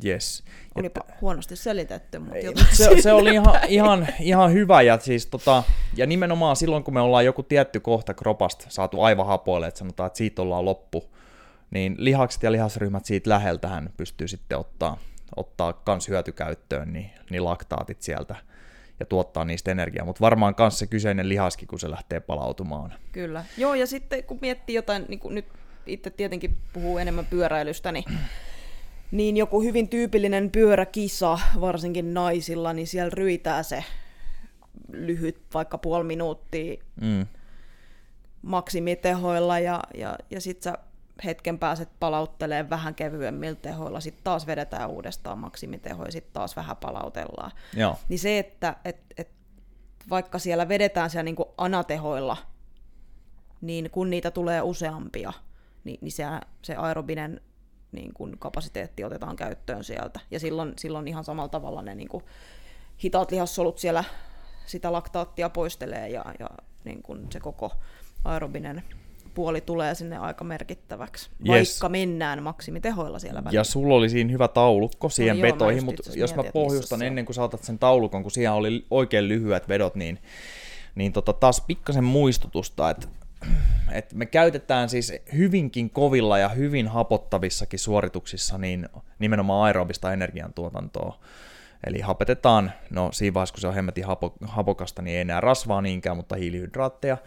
Yes. 0.05 0.43
Olipa 0.75 1.01
että, 1.01 1.13
huonosti 1.21 1.55
selitetty, 1.55 2.19
mutta 2.19 2.35
ei, 2.35 2.53
se, 2.71 3.01
se, 3.01 3.13
oli 3.13 3.33
ihan, 3.33 3.59
ihan, 3.67 4.07
ihan 4.19 4.53
hyvä, 4.53 4.81
ja, 4.81 4.99
siis, 4.99 5.25
tota, 5.25 5.63
ja 5.95 6.05
nimenomaan 6.05 6.55
silloin, 6.55 6.83
kun 6.83 6.93
me 6.93 7.01
ollaan 7.01 7.25
joku 7.25 7.43
tietty 7.43 7.79
kohta 7.79 8.13
kropasta 8.13 8.65
saatu 8.69 9.01
aivan 9.01 9.25
hapoille, 9.25 9.67
että 9.67 9.77
sanotaan, 9.77 10.07
että 10.07 10.17
siitä 10.17 10.41
ollaan 10.41 10.65
loppu, 10.65 11.03
niin 11.71 11.95
lihakset 11.97 12.43
ja 12.43 12.51
lihasryhmät 12.51 13.05
siitä 13.05 13.29
läheltähän 13.29 13.89
pystyy 13.97 14.27
sitten 14.27 14.57
ottaa, 14.57 14.97
ottaa 15.35 15.73
kans 15.73 16.07
hyötykäyttöön, 16.07 16.93
niin, 16.93 17.11
niin 17.29 17.45
laktaatit 17.45 18.01
sieltä 18.01 18.35
ja 18.99 19.05
tuottaa 19.05 19.45
niistä 19.45 19.71
energiaa, 19.71 20.05
mutta 20.05 20.21
varmaan 20.21 20.55
myös 20.57 20.79
se 20.79 20.87
kyseinen 20.87 21.29
lihaskin, 21.29 21.67
kun 21.67 21.79
se 21.79 21.91
lähtee 21.91 22.19
palautumaan. 22.19 22.93
Kyllä. 23.11 23.45
Joo, 23.57 23.73
ja 23.73 23.87
sitten 23.87 24.23
kun 24.23 24.39
miettii 24.41 24.75
jotain, 24.75 25.05
niin 25.07 25.19
kuin 25.19 25.35
nyt 25.35 25.45
itse 25.85 26.09
tietenkin 26.09 26.57
puhuu 26.73 26.97
enemmän 26.97 27.25
pyöräilystä, 27.25 27.91
niin, 27.91 28.03
niin 29.11 29.37
joku 29.37 29.61
hyvin 29.61 29.89
tyypillinen 29.89 30.51
pyöräkisa, 30.51 31.39
varsinkin 31.61 32.13
naisilla, 32.13 32.73
niin 32.73 32.87
siellä 32.87 33.11
ryitää 33.13 33.63
se 33.63 33.83
lyhyt, 34.91 35.41
vaikka 35.53 35.77
puoli 35.77 36.03
minuuttia 36.03 36.83
mm. 37.01 37.27
maksimitehoilla, 38.41 39.59
ja, 39.59 39.83
ja, 39.93 40.17
ja 40.31 40.41
sitten 40.41 40.63
sä 40.63 40.77
hetken 41.25 41.59
pääset 41.59 41.89
palauttelee 41.99 42.69
vähän 42.69 42.95
kevyemmillä 42.95 43.55
tehoilla, 43.55 43.99
sitten 43.99 44.23
taas 44.23 44.47
vedetään 44.47 44.89
uudestaan 44.89 45.37
maksimiteho 45.37 46.05
ja 46.05 46.11
sitten 46.11 46.33
taas 46.33 46.55
vähän 46.55 46.77
palautellaan. 46.77 47.51
Joo. 47.75 47.95
Niin 48.09 48.19
se, 48.19 48.39
että 48.39 48.75
et, 48.85 48.97
et, 49.17 49.29
vaikka 50.09 50.39
siellä 50.39 50.67
vedetään 50.67 51.09
siellä 51.09 51.23
niinku 51.23 51.53
anatehoilla, 51.57 52.37
niin 53.61 53.89
kun 53.89 54.09
niitä 54.09 54.31
tulee 54.31 54.61
useampia, 54.61 55.33
niin, 55.83 55.97
niin 56.01 56.11
se, 56.11 56.23
se 56.61 56.75
aerobinen 56.75 57.41
niin 57.91 58.13
kun 58.13 58.37
kapasiteetti 58.39 59.03
otetaan 59.03 59.35
käyttöön 59.35 59.83
sieltä. 59.83 60.19
Ja 60.31 60.39
silloin, 60.39 60.73
silloin 60.77 61.07
ihan 61.07 61.23
samalla 61.23 61.49
tavalla 61.49 61.81
ne 61.81 61.95
niin 61.95 62.09
kun 62.09 62.23
hitaat 63.03 63.31
lihassolut 63.31 63.77
siellä 63.77 64.03
sitä 64.65 64.91
laktaattia 64.91 65.49
poistelee 65.49 66.09
ja, 66.09 66.25
ja 66.39 66.49
niin 66.83 67.03
kun 67.03 67.27
se 67.31 67.39
koko 67.39 67.71
aerobinen 68.25 68.83
puoli 69.33 69.61
tulee 69.61 69.95
sinne 69.95 70.17
aika 70.17 70.43
merkittäväksi, 70.43 71.29
yes. 71.49 71.49
vaikka 71.49 71.89
mennään 71.89 72.43
maksimitehoilla 72.43 73.19
siellä 73.19 73.43
välillä. 73.43 73.59
Ja 73.59 73.63
sulla 73.63 73.95
oli 73.95 74.09
siinä 74.09 74.31
hyvä 74.31 74.47
taulukko 74.47 75.09
siihen 75.09 75.37
no, 75.37 75.41
vetoihin, 75.41 75.85
mutta 75.85 76.11
jos 76.15 76.35
mä 76.35 76.43
pohjustan 76.53 77.01
ennen 77.01 77.25
kuin 77.25 77.35
saatat 77.35 77.63
sen 77.63 77.79
taulukon, 77.79 78.21
kun 78.21 78.31
siellä 78.31 78.55
oli 78.55 78.85
oikein 78.91 79.27
lyhyet 79.27 79.67
vedot, 79.67 79.95
niin, 79.95 80.19
niin 80.95 81.13
tota, 81.13 81.33
taas 81.33 81.61
pikkasen 81.61 82.03
muistutusta, 82.03 82.89
että 82.89 83.07
että 83.91 84.15
me 84.15 84.25
käytetään 84.25 84.89
siis 84.89 85.13
hyvinkin 85.33 85.89
kovilla 85.89 86.37
ja 86.37 86.49
hyvin 86.49 86.87
hapottavissakin 86.87 87.79
suorituksissa 87.79 88.57
niin 88.57 88.89
nimenomaan 89.19 89.65
aerobista 89.65 90.13
energiantuotantoa. 90.13 91.19
Eli 91.87 92.01
hapetetaan, 92.01 92.71
no 92.89 93.11
siinä 93.11 93.33
vaiheessa 93.33 93.53
kun 93.53 93.61
se 93.61 93.67
on 93.67 93.73
hemmetin 93.73 94.05
hapo, 94.05 94.33
hapokasta, 94.41 95.01
niin 95.01 95.15
ei 95.15 95.21
enää 95.21 95.41
rasvaa 95.41 95.81
niinkään, 95.81 96.17
mutta 96.17 96.35
hiilihydraatteja. 96.35 97.17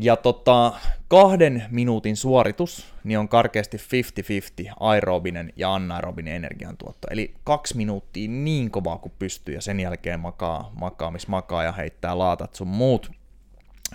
Ja 0.00 0.16
tota, 0.16 0.72
kahden 1.08 1.64
minuutin 1.70 2.16
suoritus 2.16 2.86
niin 3.04 3.18
on 3.18 3.28
karkeasti 3.28 3.76
50-50 3.76 4.72
aerobinen 4.80 5.52
ja 5.56 5.74
anaerobinen 5.74 6.34
energiantuotto. 6.34 7.08
Eli 7.10 7.34
kaksi 7.44 7.76
minuuttia 7.76 8.28
niin 8.28 8.70
kovaa 8.70 8.98
kuin 8.98 9.12
pystyy 9.18 9.54
ja 9.54 9.60
sen 9.60 9.80
jälkeen 9.80 10.20
makaa, 10.20 10.72
makaamis 10.80 11.28
makaa 11.28 11.64
ja 11.64 11.72
heittää 11.72 12.18
laatat 12.18 12.54
sun 12.54 12.68
muut. 12.68 13.10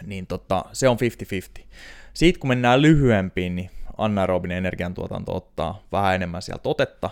Niin 0.06 0.27
tota, 0.27 0.65
se 0.73 0.89
on 0.89 0.97
50-50. 1.60 1.62
Siitä 2.13 2.39
kun 2.39 2.47
mennään 2.47 2.82
lyhyempiin, 2.82 3.56
niin 3.56 3.69
anaerobinen 3.97 4.58
energiantuotanto 4.58 5.36
ottaa 5.36 5.84
vähän 5.91 6.15
enemmän 6.15 6.41
sieltä 6.41 6.69
otetta. 6.69 7.10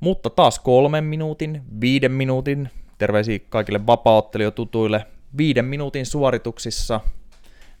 Mutta 0.00 0.30
taas 0.30 0.58
kolmen 0.58 1.04
minuutin, 1.04 1.62
viiden 1.80 2.12
minuutin, 2.12 2.70
terveisiä 2.98 3.38
kaikille 3.48 3.86
vapaaottelijotutuille, 3.86 5.06
viiden 5.36 5.64
minuutin 5.64 6.06
suorituksissa– 6.06 7.00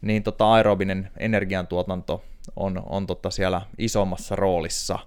niin 0.00 0.22
tota 0.22 0.52
aerobinen 0.52 1.10
energiantuotanto 1.18 2.24
on, 2.56 2.82
on 2.86 3.06
tota 3.06 3.30
siellä 3.30 3.62
isommassa 3.78 4.36
roolissa. 4.36 4.98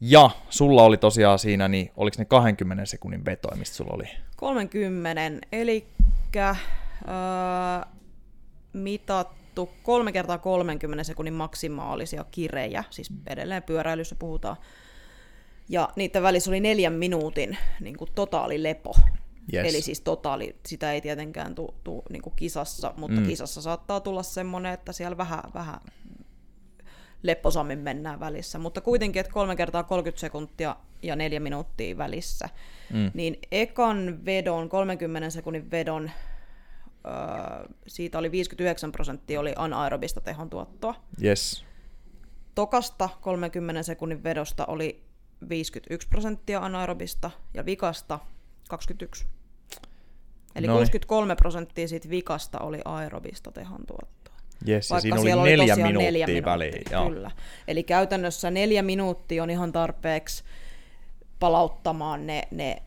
Ja 0.00 0.30
sulla 0.50 0.82
oli 0.82 0.96
tosiaan 0.96 1.38
siinä, 1.38 1.68
niin 1.68 1.90
oliko 1.96 2.14
ne 2.18 2.24
20 2.24 2.86
sekunnin 2.86 3.24
vetoja, 3.24 3.56
mistä 3.56 3.76
sulla 3.76 3.94
oli? 3.94 4.08
30, 4.36 5.20
eli 5.52 5.86
äh, 6.36 6.58
mitattu 8.72 9.70
3 9.82 10.12
kertaa 10.12 10.38
30 10.38 11.04
sekunnin 11.04 11.34
maksimaalisia 11.34 12.24
kirejä, 12.30 12.84
siis 12.90 13.10
edelleen 13.26 13.62
pyöräilyssä 13.62 14.14
puhutaan. 14.18 14.56
Ja 15.68 15.88
niiden 15.96 16.22
välissä 16.22 16.50
oli 16.50 16.60
neljän 16.60 16.92
minuutin 16.92 17.58
niin 17.80 17.96
kuin 17.96 18.10
totaali 18.14 18.62
lepo. 18.62 18.94
Yes. 19.54 19.66
Eli 19.66 19.82
siis 19.82 20.00
totaali, 20.00 20.56
sitä 20.66 20.92
ei 20.92 21.00
tietenkään 21.00 21.54
tule 21.54 21.74
tu, 21.84 22.02
niin 22.10 22.22
kisassa, 22.36 22.94
mutta 22.96 23.20
mm. 23.20 23.26
kisassa 23.26 23.62
saattaa 23.62 24.00
tulla 24.00 24.22
semmoinen, 24.22 24.72
että 24.72 24.92
siellä 24.92 25.16
vähän, 25.16 25.42
vähän 25.54 25.80
lepposammin 27.22 27.78
mennään 27.78 28.20
välissä. 28.20 28.58
Mutta 28.58 28.80
kuitenkin, 28.80 29.20
että 29.20 29.32
kolme 29.32 29.56
kertaa 29.56 29.82
30 29.82 30.20
sekuntia 30.20 30.76
ja 31.02 31.16
neljä 31.16 31.40
minuuttia 31.40 31.98
välissä. 31.98 32.48
Mm. 32.92 33.10
Niin 33.14 33.38
ekan 33.52 34.24
vedon, 34.24 34.68
30 34.68 35.30
sekunnin 35.30 35.70
vedon, 35.70 36.10
siitä 37.86 38.18
oli 38.18 38.30
59 38.30 38.92
prosenttia 38.92 39.40
oli 39.40 39.52
anaerobista 39.56 40.20
tehon 40.20 40.50
tuottoa. 40.50 40.94
Yes. 41.24 41.64
Tokasta 42.54 43.08
30 43.20 43.82
sekunnin 43.82 44.24
vedosta 44.24 44.66
oli 44.66 45.04
51 45.48 46.08
prosenttia 46.08 46.60
anaerobista 46.60 47.30
ja 47.54 47.64
vikasta 47.64 48.18
21. 48.68 49.26
Eli 50.54 50.66
Noin. 50.66 50.78
63 50.78 51.36
prosenttia 51.36 51.88
siitä 51.88 52.10
vikasta 52.10 52.58
oli 52.58 52.80
aerobista 52.84 53.52
tehon 53.52 53.86
tuottoa. 53.86 54.34
Yes, 54.68 54.90
Vaikka 54.90 55.18
siinä 55.20 55.40
oli 55.40 55.50
neljä 55.50 55.74
oli 55.74 55.82
minuuttia, 55.82 56.06
neljä 56.06 56.26
minuuttia 56.26 56.52
väliin. 56.52 56.82
Joo. 56.90 57.10
Kyllä. 57.10 57.30
Eli 57.68 57.82
käytännössä 57.82 58.50
neljä 58.50 58.82
minuuttia 58.82 59.42
on 59.42 59.50
ihan 59.50 59.72
tarpeeksi 59.72 60.44
palauttamaan 61.38 62.26
ne, 62.26 62.42
ne 62.50 62.82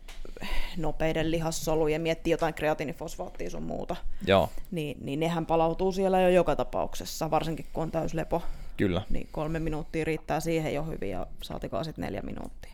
nopeiden 0.76 1.30
lihassolujen, 1.30 2.02
miettii 2.02 2.30
jotain 2.30 2.54
kreatinifosfaattia 2.54 3.50
sun 3.50 3.62
muuta, 3.62 3.96
Joo. 4.26 4.48
Niin, 4.70 4.96
niin 5.00 5.20
nehän 5.20 5.46
palautuu 5.46 5.92
siellä 5.92 6.20
jo 6.20 6.28
joka 6.28 6.56
tapauksessa, 6.56 7.30
varsinkin 7.30 7.66
kun 7.72 7.82
on 7.82 7.90
täyslepo. 7.90 8.42
Kyllä. 8.76 9.02
Niin 9.10 9.28
kolme 9.32 9.58
minuuttia 9.58 10.04
riittää 10.04 10.40
siihen 10.40 10.74
jo 10.74 10.82
hyvin 10.82 11.10
ja 11.10 11.26
saatikaan 11.42 11.84
sitten 11.84 12.02
neljä 12.02 12.22
minuuttia. 12.22 12.72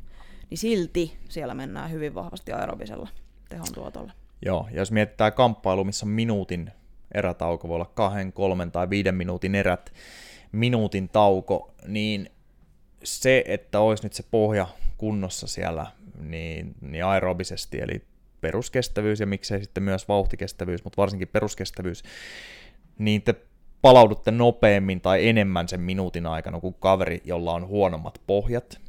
Niin 0.50 0.58
silti 0.58 1.16
siellä 1.28 1.54
mennään 1.54 1.90
hyvin 1.90 2.14
vahvasti 2.14 2.52
aerobisella 2.52 3.08
tehon 3.48 3.66
tuotolla. 3.74 4.12
Joo, 4.44 4.68
ja 4.70 4.78
jos 4.78 4.92
mietitään 4.92 5.32
kamppailu, 5.32 5.84
missä 5.84 6.06
minuutin 6.06 6.70
erätauko, 7.14 7.68
voi 7.68 7.74
olla 7.74 7.90
kahden, 7.94 8.32
kolmen 8.32 8.72
tai 8.72 8.90
viiden 8.90 9.14
minuutin 9.14 9.54
erät, 9.54 9.92
minuutin 10.52 11.08
tauko, 11.08 11.74
niin 11.86 12.30
se, 13.04 13.44
että 13.46 13.80
olisi 13.80 14.02
nyt 14.02 14.12
se 14.12 14.24
pohja 14.30 14.66
kunnossa 14.98 15.46
siellä, 15.46 15.86
niin, 16.20 16.74
niin 16.80 17.04
aerobisesti, 17.04 17.80
eli 17.80 18.02
peruskestävyys 18.40 19.20
ja 19.20 19.26
miksei 19.26 19.60
sitten 19.60 19.82
myös 19.82 20.08
vauhtikestävyys, 20.08 20.84
mutta 20.84 20.96
varsinkin 21.02 21.28
peruskestävyys, 21.28 22.02
niin 22.98 23.22
te 23.22 23.34
palaudutte 23.82 24.30
nopeammin 24.30 25.00
tai 25.00 25.28
enemmän 25.28 25.68
sen 25.68 25.80
minuutin 25.80 26.26
aikana 26.26 26.60
kuin 26.60 26.76
kaveri, 26.80 27.22
jolla 27.24 27.52
on 27.52 27.66
huonommat 27.66 28.20
pohjat. 28.26 28.80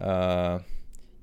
Öö, 0.00 0.58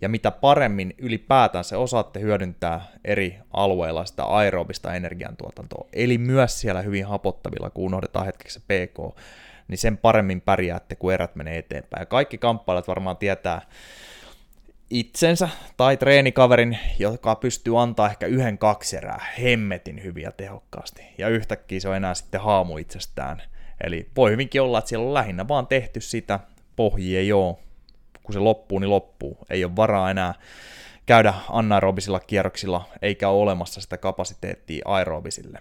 ja 0.01 0.09
mitä 0.09 0.31
paremmin 0.31 0.93
ylipäätään 0.97 1.63
se 1.63 1.77
osaatte 1.77 2.19
hyödyntää 2.19 2.81
eri 3.05 3.37
alueilla 3.51 4.05
sitä 4.05 4.23
aerobista 4.23 4.93
energiantuotantoa, 4.93 5.87
eli 5.93 6.17
myös 6.17 6.61
siellä 6.61 6.81
hyvin 6.81 7.05
hapottavilla, 7.05 7.69
kun 7.69 7.85
unohdetaan 7.85 8.25
hetkeksi 8.25 8.59
se 8.59 8.65
PK, 8.65 9.17
niin 9.67 9.77
sen 9.77 9.97
paremmin 9.97 10.41
pärjäätte, 10.41 10.95
kun 10.95 11.13
erät 11.13 11.35
menee 11.35 11.57
eteenpäin. 11.57 12.01
Ja 12.01 12.05
kaikki 12.05 12.37
kamppailijat 12.37 12.87
varmaan 12.87 13.17
tietää 13.17 13.61
itsensä 14.93 15.49
tai 15.77 15.97
treenikaverin, 15.97 16.79
joka 16.99 17.35
pystyy 17.35 17.81
antaa 17.81 18.09
ehkä 18.09 18.25
yhden 18.25 18.57
kaksi 18.57 18.97
erää 18.97 19.25
hemmetin 19.41 20.03
hyviä 20.03 20.31
tehokkaasti. 20.31 21.01
Ja 21.17 21.29
yhtäkkiä 21.29 21.79
se 21.79 21.89
on 21.89 21.95
enää 21.95 22.13
sitten 22.13 22.41
haamu 22.41 22.77
itsestään. 22.77 23.41
Eli 23.83 24.09
voi 24.15 24.31
hyvinkin 24.31 24.61
olla, 24.61 24.79
että 24.79 24.89
siellä 24.89 25.07
on 25.07 25.13
lähinnä 25.13 25.47
vaan 25.47 25.67
tehty 25.67 26.01
sitä, 26.01 26.39
pohji 26.75 27.17
ei 27.17 27.33
ole, 27.33 27.55
kun 28.23 28.33
se 28.33 28.39
loppuu, 28.39 28.79
niin 28.79 28.89
loppuu. 28.89 29.37
Ei 29.49 29.65
ole 29.65 29.75
varaa 29.75 30.11
enää 30.11 30.33
käydä 31.05 31.33
anaerobisilla 31.49 32.19
kierroksilla, 32.19 32.89
eikä 33.01 33.29
ole 33.29 33.41
olemassa 33.41 33.81
sitä 33.81 33.97
kapasiteettia 33.97 34.81
aerobisille. 34.85 35.59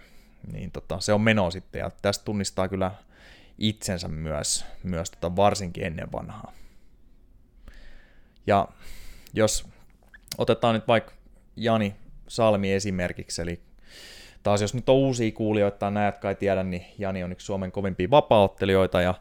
Niin 0.51 0.71
tota, 0.71 0.99
se 0.99 1.13
on 1.13 1.21
meno 1.21 1.51
sitten, 1.51 1.79
ja 1.79 1.91
tästä 2.01 2.25
tunnistaa 2.25 2.67
kyllä 2.67 2.91
itsensä 3.57 4.07
myös, 4.07 4.65
myös 4.83 5.11
tota 5.11 5.35
varsinkin 5.35 5.83
ennen 5.83 6.11
vanhaa. 6.11 6.53
Ja 8.47 8.67
jos 9.33 9.67
otetaan 10.37 10.75
nyt 10.75 10.87
vaikka 10.87 11.13
Jani 11.55 11.95
Salmi 12.27 12.73
esimerkiksi, 12.73 13.41
eli 13.41 13.59
taas 14.43 14.61
jos 14.61 14.73
nyt 14.73 14.89
on 14.89 14.95
uusia 14.95 15.31
kuulijoita 15.31 15.91
näet 15.91 16.17
kai 16.17 16.35
tiedä, 16.35 16.63
niin 16.63 16.85
Jani 16.97 17.23
on 17.23 17.31
yksi 17.31 17.45
Suomen 17.45 17.71
kovimpia 17.71 18.09
vapaaottelijoita 18.09 19.01
ja 19.01 19.13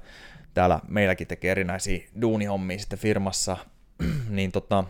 täällä 0.55 0.81
meilläkin 0.89 1.27
tekee 1.27 1.51
erinäisiä 1.51 2.09
duunihommia 2.21 2.79
sitten 2.79 2.99
firmassa, 2.99 3.57
niin 4.29 4.53
tota, 4.53 4.85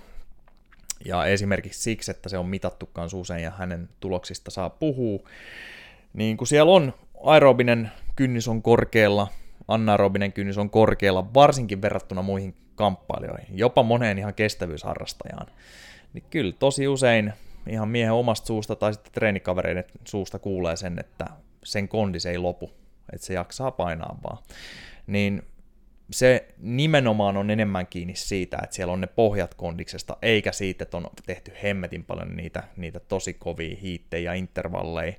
Ja 1.04 1.26
esimerkiksi 1.26 1.82
siksi, 1.82 2.10
että 2.10 2.28
se 2.28 2.38
on 2.38 2.46
mitattu 2.46 2.86
kanssa 2.86 3.16
usein 3.16 3.42
ja 3.42 3.50
hänen 3.50 3.88
tuloksista 4.00 4.50
saa 4.50 4.70
puhua, 4.70 5.28
niin 6.12 6.36
kun 6.36 6.46
siellä 6.46 6.72
on 6.72 6.94
aerobinen 7.24 7.90
kynnys 8.16 8.48
on 8.48 8.62
korkealla, 8.62 9.28
anaerobinen 9.68 10.32
kynnys 10.32 10.58
on 10.58 10.70
korkealla, 10.70 11.34
varsinkin 11.34 11.82
verrattuna 11.82 12.22
muihin 12.22 12.54
kamppailijoihin, 12.74 13.58
jopa 13.58 13.82
moneen 13.82 14.18
ihan 14.18 14.34
kestävyysharrastajaan, 14.34 15.46
niin 16.12 16.24
kyllä 16.30 16.52
tosi 16.58 16.88
usein 16.88 17.32
ihan 17.68 17.88
miehen 17.88 18.12
omasta 18.12 18.46
suusta 18.46 18.76
tai 18.76 18.92
sitten 18.92 19.12
treenikavereiden 19.12 19.84
suusta 20.04 20.38
kuulee 20.38 20.76
sen, 20.76 20.98
että 20.98 21.26
sen 21.64 21.88
kondis 21.88 22.26
ei 22.26 22.38
lopu, 22.38 22.70
että 23.12 23.26
se 23.26 23.34
jaksaa 23.34 23.70
painaa 23.70 24.18
vaan. 24.22 24.38
Niin 25.06 25.42
se 26.10 26.48
nimenomaan 26.58 27.36
on 27.36 27.50
enemmän 27.50 27.86
kiinni 27.86 28.16
siitä, 28.16 28.58
että 28.62 28.76
siellä 28.76 28.92
on 28.92 29.00
ne 29.00 29.06
pohjat 29.06 29.54
kondiksesta, 29.54 30.16
eikä 30.22 30.52
siitä, 30.52 30.82
että 30.82 30.96
on 30.96 31.06
tehty 31.26 31.52
hemmetin 31.62 32.04
paljon 32.04 32.36
niitä, 32.36 32.62
niitä 32.76 33.00
tosi 33.00 33.34
kovia 33.34 33.76
hiittejä 33.76 34.30
ja 34.32 34.34
intervalleja. 34.34 35.12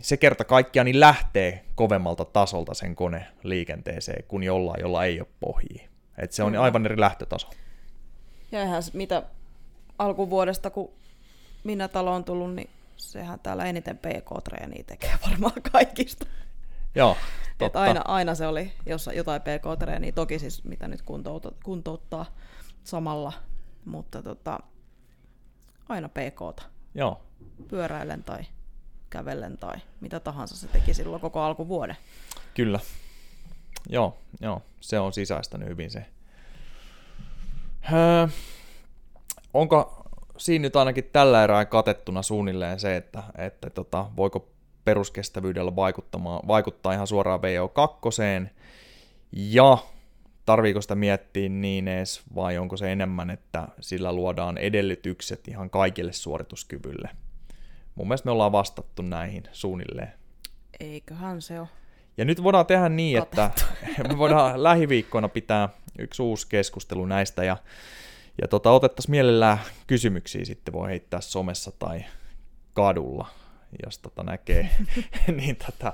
Se 0.00 0.16
kerta 0.16 0.44
kaikkiaan 0.44 0.84
niin 0.84 1.00
lähtee 1.00 1.64
kovemmalta 1.74 2.24
tasolta 2.24 2.74
sen 2.74 2.96
kone 2.96 3.26
liikenteeseen 3.42 4.24
kuin 4.28 4.42
jollain, 4.42 4.80
jolla 4.80 5.04
ei 5.04 5.20
ole 5.20 5.28
pohjia. 5.40 5.88
Et 6.18 6.32
se 6.32 6.42
on 6.42 6.56
aivan 6.56 6.86
eri 6.86 7.00
lähtötaso. 7.00 7.50
Ja 8.52 8.60
eihän 8.60 8.82
mitä 8.92 9.22
alkuvuodesta, 9.98 10.70
kun 10.70 10.92
minä 11.64 11.88
talo 11.88 12.12
on 12.12 12.24
tullut, 12.24 12.54
niin 12.54 12.70
sehän 12.96 13.40
täällä 13.40 13.64
eniten 13.64 13.98
PK-treeniä 13.98 14.84
tekee 14.86 15.12
varmaan 15.30 15.62
kaikista. 15.72 16.26
Joo, 16.94 17.16
totta. 17.58 17.80
aina, 17.80 18.02
aina 18.04 18.34
se 18.34 18.46
oli 18.46 18.72
jos, 18.86 19.10
jotain 19.14 19.42
PK-treeniä, 19.42 20.12
toki 20.12 20.38
siis 20.38 20.64
mitä 20.64 20.88
nyt 20.88 21.02
kuntouttaa, 21.02 21.52
kuntouttaa 21.64 22.26
samalla, 22.84 23.32
mutta 23.84 24.22
tota, 24.22 24.58
aina 25.88 26.08
PKta. 26.08 26.62
Joo. 26.94 27.22
Pyöräilen 27.68 28.24
tai 28.24 28.42
kävellen 29.16 29.58
tai 29.58 29.76
mitä 30.00 30.20
tahansa 30.20 30.56
se 30.56 30.68
teki 30.68 30.94
silloin 30.94 31.20
koko 31.20 31.40
alkuvuoden. 31.40 31.96
Kyllä. 32.54 32.80
Joo, 33.88 34.18
joo, 34.40 34.62
se 34.80 34.98
on 34.98 35.12
sisäistänyt 35.12 35.68
hyvin 35.68 35.90
se. 35.90 36.06
Öö, 37.92 38.28
onko 39.54 40.04
siinä 40.36 40.62
nyt 40.62 40.76
ainakin 40.76 41.10
tällä 41.12 41.44
erää 41.44 41.64
katettuna 41.64 42.22
suunnilleen 42.22 42.80
se, 42.80 42.96
että, 42.96 43.22
että 43.38 43.70
tota, 43.70 44.06
voiko 44.16 44.48
peruskestävyydellä 44.84 45.76
vaikuttaa 46.46 46.92
ihan 46.92 47.06
suoraan 47.06 47.40
VO2, 47.40 48.48
ja 49.32 49.78
tarviiko 50.46 50.80
sitä 50.80 50.94
miettiä 50.94 51.48
niin 51.48 51.88
edes, 51.88 52.22
vai 52.34 52.58
onko 52.58 52.76
se 52.76 52.92
enemmän, 52.92 53.30
että 53.30 53.68
sillä 53.80 54.12
luodaan 54.12 54.58
edellytykset 54.58 55.48
ihan 55.48 55.70
kaikille 55.70 56.12
suorituskyvylle? 56.12 57.10
Mun 57.96 58.08
mielestä 58.08 58.26
me 58.26 58.30
ollaan 58.30 58.52
vastattu 58.52 59.02
näihin 59.02 59.42
suunnilleen. 59.52 60.12
Eiköhän 60.80 61.42
se 61.42 61.60
ole. 61.60 61.68
Ja 62.16 62.24
nyt 62.24 62.42
voidaan 62.42 62.66
tehdä 62.66 62.88
niin, 62.88 63.18
Katettu. 63.18 63.40
että 63.40 64.08
me 64.08 64.18
voidaan 64.18 64.62
lähiviikkoina 64.62 65.28
pitää 65.28 65.68
yksi 65.98 66.22
uusi 66.22 66.46
keskustelu 66.48 67.06
näistä, 67.06 67.44
ja 67.44 67.56
ja 68.42 68.48
tota, 68.48 68.70
otettaisiin 68.70 69.10
mielellään 69.10 69.58
kysymyksiä 69.86 70.44
sitten 70.44 70.74
voi 70.74 70.88
heittää 70.88 71.20
somessa 71.20 71.72
tai 71.78 72.04
kadulla, 72.72 73.26
jos 73.86 73.98
tota 73.98 74.22
näkee, 74.22 74.70
niin, 75.36 75.56
tota, 75.56 75.92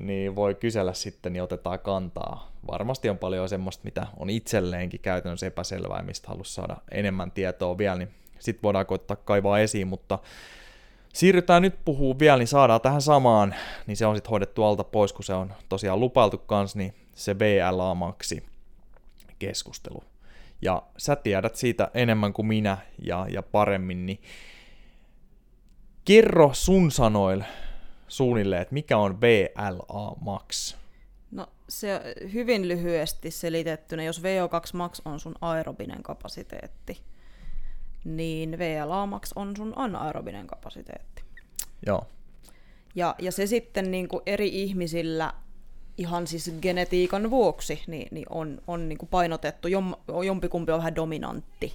niin 0.00 0.36
voi 0.36 0.54
kysellä 0.54 0.94
sitten, 0.94 1.32
niin 1.32 1.42
otetaan 1.42 1.80
kantaa. 1.80 2.52
Varmasti 2.70 3.08
on 3.08 3.18
paljon 3.18 3.48
semmoista, 3.48 3.84
mitä 3.84 4.06
on 4.16 4.30
itselleenkin 4.30 5.00
käytännössä 5.00 5.46
epäselvää 5.46 6.02
mistä 6.02 6.28
haluaisi 6.28 6.54
saada 6.54 6.76
enemmän 6.90 7.30
tietoa 7.30 7.78
vielä, 7.78 7.96
niin 7.96 8.08
sitten 8.38 8.62
voidaan 8.62 8.86
koittaa 8.86 9.16
kaivaa 9.16 9.58
esiin, 9.58 9.86
mutta 9.86 10.18
siirrytään 11.12 11.62
nyt 11.62 11.84
puhuu 11.84 12.18
vielä, 12.18 12.38
niin 12.38 12.48
saadaan 12.48 12.80
tähän 12.80 13.02
samaan, 13.02 13.54
niin 13.86 13.96
se 13.96 14.06
on 14.06 14.16
sitten 14.16 14.30
hoidettu 14.30 14.64
alta 14.64 14.84
pois, 14.84 15.12
kun 15.12 15.24
se 15.24 15.34
on 15.34 15.54
tosiaan 15.68 16.00
lupailtu 16.00 16.38
kanssa, 16.38 16.78
niin 16.78 16.94
se 17.14 17.38
VLA-maksi 17.38 18.42
keskustelu 19.38 20.04
ja 20.62 20.82
sä 20.96 21.16
tiedät 21.16 21.56
siitä 21.56 21.90
enemmän 21.94 22.32
kuin 22.32 22.46
minä 22.46 22.78
ja, 22.98 23.26
ja 23.30 23.42
paremmin, 23.42 24.06
niin 24.06 24.20
kerro 26.04 26.50
sun 26.52 26.90
sanoil 26.90 27.42
suunnilleen, 28.08 28.62
että 28.62 28.74
mikä 28.74 28.98
on 28.98 29.20
VLA 29.20 30.16
Max? 30.20 30.76
No 31.30 31.46
se 31.68 32.00
hyvin 32.32 32.68
lyhyesti 32.68 33.30
selitettynä, 33.30 34.04
jos 34.04 34.22
VO2 34.22 34.70
Max 34.72 35.00
on 35.04 35.20
sun 35.20 35.34
aerobinen 35.40 36.02
kapasiteetti, 36.02 37.02
niin 38.04 38.58
VLA 38.58 39.06
Max 39.06 39.30
on 39.36 39.56
sun 39.56 39.72
anaerobinen 39.76 40.46
kapasiteetti. 40.46 41.22
Joo. 41.86 42.06
Ja, 42.94 43.14
ja 43.18 43.32
se 43.32 43.46
sitten 43.46 43.90
niin 43.90 44.08
kuin 44.08 44.22
eri 44.26 44.62
ihmisillä 44.62 45.32
ihan 45.98 46.26
siis 46.26 46.52
genetiikan 46.62 47.30
vuoksi 47.30 47.82
niin, 47.86 48.08
niin 48.10 48.26
on, 48.30 48.62
on 48.66 48.88
niin 48.88 48.98
kuin 48.98 49.08
painotettu, 49.08 49.68
jom, 49.68 49.94
jompikumpi 50.24 50.72
on 50.72 50.78
vähän 50.78 50.96
dominantti 50.96 51.74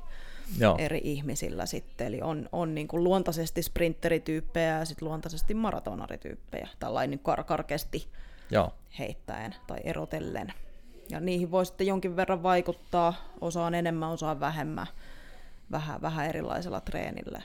Joo. 0.59 0.75
eri 0.77 1.01
ihmisillä 1.03 1.65
sitten, 1.65 2.07
eli 2.07 2.21
on, 2.21 2.49
on 2.51 2.75
niin 2.75 2.87
kuin 2.87 3.03
luontaisesti 3.03 3.63
sprinterityyppejä 3.63 4.79
ja 4.79 4.85
sitten 4.85 5.07
luontaisesti 5.07 5.53
maratonarityyppejä, 5.53 6.67
tällainen 6.79 7.09
niin 7.09 7.37
kar- 7.39 7.43
karkeasti 7.43 8.07
Joo. 8.51 8.71
heittäen 8.99 9.55
tai 9.67 9.79
erotellen. 9.83 10.53
Ja 11.09 11.19
niihin 11.19 11.51
voi 11.51 11.65
sitten 11.65 11.87
jonkin 11.87 12.15
verran 12.15 12.43
vaikuttaa, 12.43 13.13
osaan 13.41 13.75
enemmän, 13.75 14.09
osaan 14.09 14.39
vähemmän, 14.39 14.87
vähän, 15.71 16.01
vähän 16.01 16.27
erilaisella 16.27 16.81
treenillä. 16.81 17.41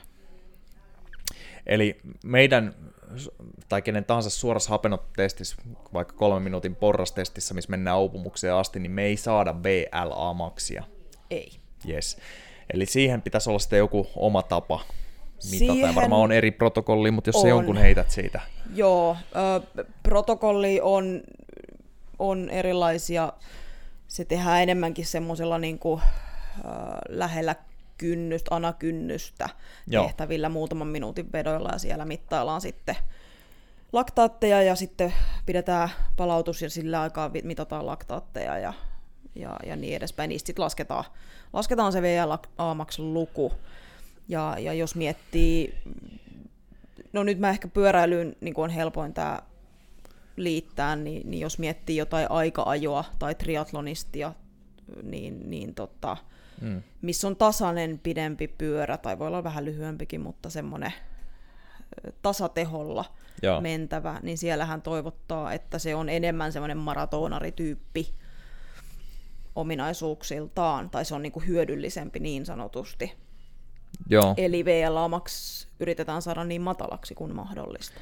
Eli 1.65 1.99
meidän 2.23 2.73
tai 3.69 3.81
kenen 3.81 4.05
tahansa 4.05 4.29
suorassa 4.29 4.69
hapenotestissä, 4.69 5.55
vaikka 5.93 6.15
kolmen 6.15 6.43
minuutin 6.43 6.75
porrastestissä, 6.75 7.53
missä 7.53 7.69
mennään 7.69 7.99
uupumukseen 7.99 8.53
asti, 8.53 8.79
niin 8.79 8.91
me 8.91 9.03
ei 9.03 9.17
saada 9.17 9.55
VLA-maksia. 9.63 10.83
Ei. 11.29 11.51
Yes. 11.89 12.17
Eli 12.73 12.85
siihen 12.85 13.21
pitäisi 13.21 13.49
olla 13.49 13.59
sitten 13.59 13.79
joku 13.79 14.07
oma 14.15 14.41
tapa 14.41 14.79
mitata. 15.51 15.73
Siihen... 15.73 15.95
varmaan 15.95 16.21
on 16.21 16.31
eri 16.31 16.51
protokolli, 16.51 17.11
mutta 17.11 17.27
jos 17.27 17.35
on. 17.35 17.41
se 17.41 17.49
jonkun 17.49 17.77
heität 17.77 18.11
siitä. 18.11 18.41
Joo, 18.75 19.17
ö, 19.75 19.83
protokolli 20.03 20.79
on, 20.81 21.21
on 22.19 22.49
erilaisia. 22.49 23.33
Se 24.07 24.25
tehdään 24.25 24.63
enemmänkin 24.63 25.05
semmoisella 25.05 25.57
niin 25.57 25.79
kuin, 25.79 26.01
ö, 26.01 26.61
lähellä 27.09 27.55
kynnystä, 28.03 28.55
anakynnystä 28.55 29.49
Joo. 29.87 30.03
tehtävillä 30.03 30.49
muutaman 30.49 30.87
minuutin 30.87 31.31
vedoilla 31.33 31.69
ja 31.71 31.77
siellä 31.77 32.05
mittaillaan 32.05 32.61
sitten 32.61 32.95
laktaatteja 33.93 34.61
ja 34.61 34.75
sitten 34.75 35.13
pidetään 35.45 35.89
palautus 36.17 36.61
ja 36.61 36.69
sillä 36.69 37.01
aikaa 37.01 37.31
mitataan 37.43 37.85
laktaatteja 37.85 38.57
ja, 38.57 38.73
ja, 39.35 39.55
ja 39.65 39.75
niin 39.75 39.95
edespäin. 39.95 40.29
Niistä 40.29 40.47
sitten 40.47 40.63
lasketaan, 40.63 41.03
lasketaan 41.53 41.91
se 41.91 42.01
VLA-luku. 42.01 43.53
Ja, 44.27 44.55
ja 44.59 44.73
jos 44.73 44.95
miettii, 44.95 45.77
no 47.13 47.23
nyt 47.23 47.39
mä 47.39 47.49
ehkä 47.49 47.67
pyöräilyyn 47.67 48.35
niin 48.41 48.53
on 48.57 48.69
helpoin 48.69 49.13
tämä 49.13 49.39
liittää, 50.35 50.95
niin, 50.95 51.29
niin 51.29 51.41
jos 51.41 51.59
miettii 51.59 51.97
jotain 51.97 52.31
aika-ajoa 52.31 53.03
tai 53.19 53.35
triatlonistia, 53.35 54.33
niin, 55.03 55.49
niin 55.49 55.75
tota, 55.75 56.17
mm. 56.63 56.83
missä 57.01 57.27
on 57.27 57.35
tasainen 57.35 57.99
pidempi 57.99 58.47
pyörä, 58.47 58.97
tai 58.97 59.19
voi 59.19 59.27
olla 59.27 59.43
vähän 59.43 59.65
lyhyempikin, 59.65 60.21
mutta 60.21 60.49
semmoinen 60.49 60.93
tasateholla 62.21 63.05
Joo. 63.41 63.61
mentävä, 63.61 64.19
niin 64.23 64.37
siellähän 64.37 64.81
toivottaa, 64.81 65.53
että 65.53 65.79
se 65.79 65.95
on 65.95 66.09
enemmän 66.09 66.51
semmoinen 66.51 66.77
maratonarityyppi 66.77 68.13
ominaisuuksiltaan, 69.55 70.89
tai 70.89 71.05
se 71.05 71.15
on 71.15 71.21
niinku 71.21 71.39
hyödyllisempi 71.39 72.19
niin 72.19 72.45
sanotusti. 72.45 73.13
Joo. 74.09 74.33
Eli 74.37 74.65
VLA 74.65 75.07
Max 75.07 75.67
yritetään 75.79 76.21
saada 76.21 76.43
niin 76.43 76.61
matalaksi 76.61 77.15
kuin 77.15 77.35
mahdollista. 77.35 78.01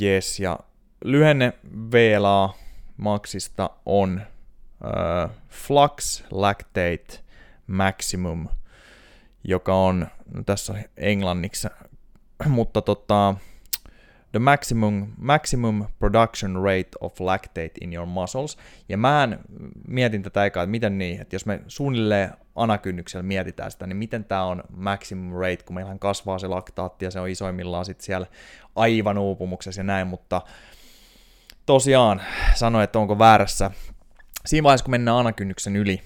Yes, 0.00 0.40
ja 0.40 0.58
lyhenne 1.04 1.52
VLA 1.92 2.54
Maxista 2.96 3.70
on 3.86 4.20
uh, 4.84 5.30
Flux 5.48 6.24
Lactate 6.30 7.20
Maximum, 7.66 8.48
joka 9.44 9.74
on, 9.74 10.06
no 10.34 10.42
tässä 10.42 10.74
englanniksi, 10.96 11.68
mutta 12.48 12.82
tota, 12.82 13.34
the 14.32 14.38
maximum, 14.38 15.12
maximum 15.18 15.86
production 15.98 16.62
rate 16.62 16.90
of 17.00 17.20
lactate 17.20 17.70
in 17.80 17.92
your 17.92 18.06
muscles. 18.06 18.58
Ja 18.88 18.98
mä 18.98 19.28
mietin 19.88 20.22
tätä 20.22 20.40
aikaa, 20.40 20.62
että 20.62 20.70
miten 20.70 20.98
niin, 20.98 21.20
että 21.20 21.34
jos 21.34 21.46
me 21.46 21.60
suunnilleen 21.68 22.30
anakynnyksellä 22.56 23.22
mietitään 23.22 23.70
sitä, 23.70 23.86
niin 23.86 23.96
miten 23.96 24.24
tämä 24.24 24.44
on 24.44 24.62
maximum 24.76 25.32
rate, 25.32 25.64
kun 25.64 25.74
meillähän 25.74 25.98
kasvaa 25.98 26.38
se 26.38 26.46
laktaatti 26.46 27.04
ja 27.04 27.10
se 27.10 27.20
on 27.20 27.28
isoimmillaan 27.28 27.84
sitten 27.84 28.04
siellä 28.04 28.26
aivan 28.76 29.18
uupumuksessa 29.18 29.80
ja 29.80 29.84
näin, 29.84 30.06
mutta 30.06 30.42
tosiaan 31.66 32.22
sanoin, 32.54 32.84
että 32.84 32.98
onko 32.98 33.18
väärässä 33.18 33.70
siinä 34.46 34.64
vaiheessa, 34.64 34.84
kun 34.84 34.90
mennään 34.90 35.16
anakynnyksen 35.16 35.76
yli, 35.76 36.02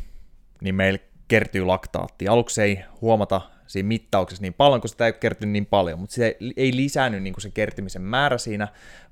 niin 0.60 0.74
meillä 0.74 0.98
kertyy 1.28 1.64
laktaattia. 1.64 2.32
Aluksi 2.32 2.62
ei 2.62 2.84
huomata 3.00 3.40
siinä 3.66 3.86
mittauksessa 3.86 4.42
niin 4.42 4.54
paljon, 4.54 4.80
kun 4.80 4.90
sitä 4.90 5.06
ei 5.06 5.12
kerty 5.12 5.46
niin 5.46 5.66
paljon, 5.66 5.98
mutta 5.98 6.14
se 6.14 6.36
ei 6.56 6.76
lisäänny 6.76 7.20
niin 7.20 7.32
kuin 7.32 7.42
se 7.42 7.50
kertymisen 7.50 8.02
määrä 8.02 8.38
siinä, 8.38 8.68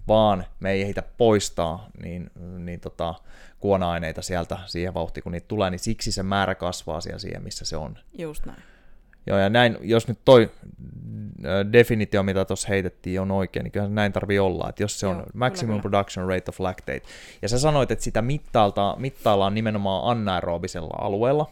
vaan 0.09 0.45
me 0.61 0.71
ei 0.71 0.83
ehditä 0.83 1.03
poistaa 1.03 1.89
niin, 2.03 2.31
niin 2.59 2.81
tota, 2.81 3.15
kuona-aineita 3.61 4.23
sieltä 4.23 4.59
siihen 4.67 4.95
vauhtiin, 4.95 5.25
kun 5.25 5.33
niitä 5.33 5.49
tulee, 5.49 5.71
niin 5.71 5.79
siksi 5.79 6.13
se 6.13 6.23
määrä 6.23 6.55
kasvaa 6.55 7.01
siellä 7.01 7.19
siihen, 7.19 7.43
missä 7.43 7.65
se 7.65 7.77
on. 7.77 7.99
Just 8.19 8.47
näin. 8.47 8.63
Joo, 9.29 9.39
ja 9.39 9.49
näin, 9.49 9.79
jos 9.81 10.09
nyt 10.09 10.19
toi 10.25 10.51
definitio, 11.73 12.23
mitä 12.23 12.45
tuossa 12.45 12.69
heitettiin, 12.69 13.21
on 13.21 13.31
oikein, 13.31 13.65
niin 13.65 13.73
kyllä 13.73 13.89
näin 13.89 14.13
tarvii 14.13 14.39
olla, 14.39 14.69
että 14.69 14.83
jos 14.83 15.01
se 15.01 15.07
on 15.07 15.17
Joo, 15.17 15.27
maximum 15.35 15.71
kyllä, 15.71 15.83
production 15.83 16.29
rate 16.29 16.45
of 16.49 16.61
lactate, 16.61 17.03
ja 17.43 17.49
sä 17.49 17.59
sanoit, 17.59 17.91
että 17.91 18.05
sitä 18.05 18.23
mittailta, 18.23 18.97
mittaillaan 18.99 19.55
nimenomaan 19.55 20.11
anaerobisella 20.11 20.95
alueella, 21.01 21.51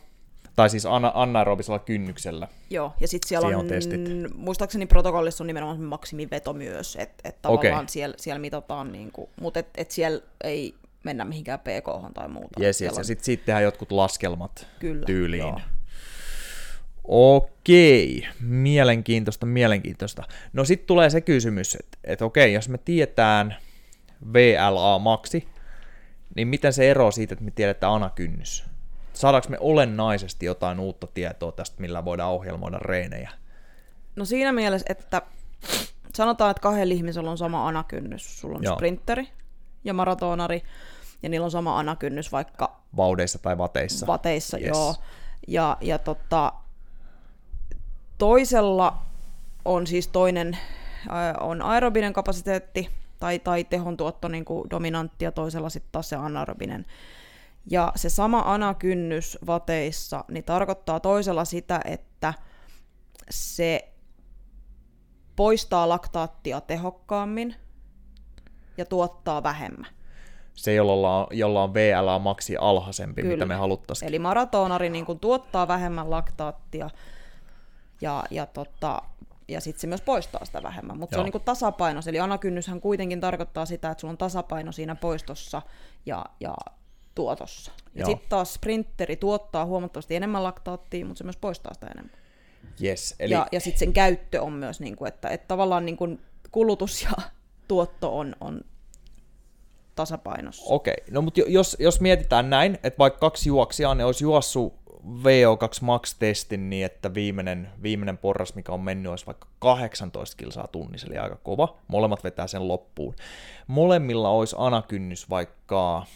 tai 0.56 0.70
siis 0.70 0.86
ana- 0.86 1.12
anaerobisella 1.14 1.78
kynnyksellä. 1.78 2.48
Joo, 2.70 2.92
ja 3.00 3.08
sitten 3.08 3.28
siellä 3.28 3.46
on, 3.48 3.54
on 3.54 3.66
testit. 3.66 4.00
muistaakseni 4.34 4.86
protokollissa 4.86 5.44
on 5.44 5.46
nimenomaan 5.46 5.80
maksimiveto 5.80 6.52
myös, 6.52 6.96
että 6.96 7.28
et 7.28 7.42
tavallaan 7.42 7.74
okay. 7.74 7.88
siellä, 7.88 8.14
siellä 8.18 8.38
mitataan, 8.38 8.92
niinku, 8.92 9.30
mutta 9.40 9.60
et, 9.60 9.68
et 9.76 9.90
siellä 9.90 10.20
ei 10.44 10.74
mennä 11.04 11.24
mihinkään 11.24 11.60
pk 11.60 12.14
tai 12.14 12.28
muuta. 12.28 12.60
Yes, 12.60 12.80
yes. 12.82 12.96
ja 12.96 13.04
sitten 13.04 13.24
sit 13.24 13.44
tehdään 13.44 13.64
jotkut 13.64 13.92
laskelmat 13.92 14.66
Kyllä, 14.78 15.06
tyyliin. 15.06 15.40
Joo. 15.40 15.60
Okei, 17.08 18.28
mielenkiintoista, 18.40 19.46
mielenkiintoista. 19.46 20.22
No 20.52 20.64
sitten 20.64 20.86
tulee 20.86 21.10
se 21.10 21.20
kysymys, 21.20 21.74
että, 21.74 21.98
että 22.04 22.24
okei, 22.24 22.52
jos 22.52 22.68
me 22.68 22.78
tietään 22.78 23.56
VLA-maksi, 24.32 25.48
niin 26.36 26.48
miten 26.48 26.72
se 26.72 26.90
eroaa 26.90 27.10
siitä, 27.10 27.32
että 27.34 27.44
me 27.44 27.50
tiedetään 27.50 27.92
anakynnys? 27.92 28.64
Saadaanko 29.12 29.48
me 29.48 29.56
olennaisesti 29.60 30.46
jotain 30.46 30.80
uutta 30.80 31.06
tietoa 31.06 31.52
tästä, 31.52 31.80
millä 31.80 32.04
voidaan 32.04 32.32
ohjelmoida 32.32 32.78
reenejä? 32.78 33.30
No 34.16 34.24
siinä 34.24 34.52
mielessä, 34.52 34.86
että 34.88 35.22
sanotaan, 36.14 36.50
että 36.50 36.60
kahdella 36.60 36.94
ihmisellä 36.94 37.30
on 37.30 37.38
sama 37.38 37.68
anakynnys. 37.68 38.40
Sulla 38.40 38.56
on 38.56 38.64
Joo. 38.64 38.74
sprinteri 38.74 39.28
ja 39.84 39.94
maratonari, 39.94 40.62
ja 41.22 41.28
niillä 41.28 41.44
on 41.44 41.50
sama 41.50 41.78
anakynnys 41.78 42.32
vaikka... 42.32 42.80
Vaudeissa 42.96 43.38
tai 43.38 43.58
vateissa. 43.58 44.06
Vateissa, 44.06 44.58
yes. 44.58 44.68
joo. 44.68 44.94
Ja, 45.48 45.76
ja 45.80 45.98
tota, 45.98 46.52
toisella 48.18 48.98
on 49.64 49.86
siis 49.86 50.08
toinen 50.08 50.58
on 51.40 51.62
aerobinen 51.62 52.12
kapasiteetti 52.12 52.90
tai, 53.18 53.38
tai 53.38 53.64
tehon 53.64 53.96
tuotto 53.96 54.28
niin 54.28 54.44
kuin 54.44 54.70
dominantti 54.70 55.24
ja 55.24 55.32
toisella 55.32 55.68
sitten 55.68 55.92
taas 55.92 56.08
se 56.08 56.16
anaerobinen. 56.16 56.86
Ja 57.70 57.92
se 57.96 58.08
sama 58.08 58.42
anakynnys 58.46 59.38
vateissa 59.46 60.24
niin 60.28 60.44
tarkoittaa 60.44 61.00
toisella 61.00 61.44
sitä, 61.44 61.80
että 61.84 62.34
se 63.30 63.92
poistaa 65.36 65.88
laktaattia 65.88 66.60
tehokkaammin 66.60 67.54
ja 68.76 68.84
tuottaa 68.84 69.42
vähemmän. 69.42 69.96
Se, 70.54 70.74
jolla 70.74 71.18
on, 71.18 71.26
jolla 71.30 71.62
on 71.62 71.74
VLA 71.74 72.18
maksi 72.18 72.56
alhaisempi, 72.56 73.22
Kyllä. 73.22 73.34
mitä 73.34 73.46
me 73.46 73.54
haluttaisiin. 73.54 74.08
Eli 74.08 74.18
maratonari 74.18 74.90
niin 74.90 75.06
kuin 75.06 75.18
tuottaa 75.18 75.68
vähemmän 75.68 76.10
laktaattia 76.10 76.90
ja, 78.00 78.24
ja, 78.30 78.46
tota, 78.46 79.02
ja 79.48 79.60
sitten 79.60 79.80
se 79.80 79.86
myös 79.86 80.00
poistaa 80.00 80.44
sitä 80.44 80.62
vähemmän. 80.62 80.98
Mutta 80.98 81.14
se 81.14 81.20
on 81.20 81.30
niin 81.32 81.42
tasapaino. 81.44 82.00
Eli 82.06 82.20
anakynnyshän 82.20 82.80
kuitenkin 82.80 83.20
tarkoittaa 83.20 83.66
sitä, 83.66 83.90
että 83.90 84.00
sulla 84.00 84.12
on 84.12 84.18
tasapaino 84.18 84.72
siinä 84.72 84.94
poistossa 84.94 85.62
ja, 86.06 86.24
ja 86.40 86.54
tuotossa. 87.14 87.72
Ja 87.94 88.06
sitten 88.06 88.28
taas 88.28 88.54
sprinteri 88.54 89.16
tuottaa 89.16 89.64
huomattavasti 89.64 90.16
enemmän 90.16 90.42
laktaattia, 90.42 91.06
mutta 91.06 91.18
se 91.18 91.24
myös 91.24 91.36
poistaa 91.36 91.74
sitä 91.74 91.86
enemmän. 91.86 92.16
Yes, 92.82 93.14
eli... 93.18 93.32
Ja, 93.32 93.46
ja 93.52 93.60
sitten 93.60 93.78
sen 93.78 93.92
käyttö 93.92 94.42
on 94.42 94.52
myös, 94.52 94.80
niin 94.80 94.96
kuin, 94.96 95.08
että, 95.08 95.28
että 95.28 95.48
tavallaan 95.48 95.86
niin 95.86 95.96
kuin 95.96 96.20
kulutus 96.52 97.02
ja 97.02 97.10
tuotto 97.68 98.18
on, 98.18 98.36
on 98.40 98.60
tasapainossa. 99.94 100.74
Okei, 100.74 100.94
okay. 100.98 101.14
no 101.14 101.22
mutta 101.22 101.40
jos, 101.46 101.76
jos 101.80 102.00
mietitään 102.00 102.50
näin, 102.50 102.78
että 102.82 102.98
vaikka 102.98 103.18
kaksi 103.18 103.48
juoksijaa, 103.48 103.94
ne 103.94 104.04
olisi 104.04 104.24
juossut 104.24 104.74
VO2 105.06 105.78
Max-testin 105.80 106.70
niin, 106.70 106.86
että 106.86 107.14
viimeinen, 107.14 107.68
viimeinen 107.82 108.18
porras, 108.18 108.54
mikä 108.54 108.72
on 108.72 108.80
mennyt, 108.80 109.10
olisi 109.10 109.26
vaikka 109.26 109.48
18 109.58 110.36
kilsaa 110.36 110.66
tunnissa, 110.66 111.06
eli 111.06 111.18
aika 111.18 111.36
kova. 111.36 111.76
Molemmat 111.88 112.24
vetää 112.24 112.46
sen 112.46 112.68
loppuun. 112.68 113.14
Molemmilla 113.66 114.28
olisi 114.28 114.56
anakynnys 114.58 115.30
vaikka 115.30 116.06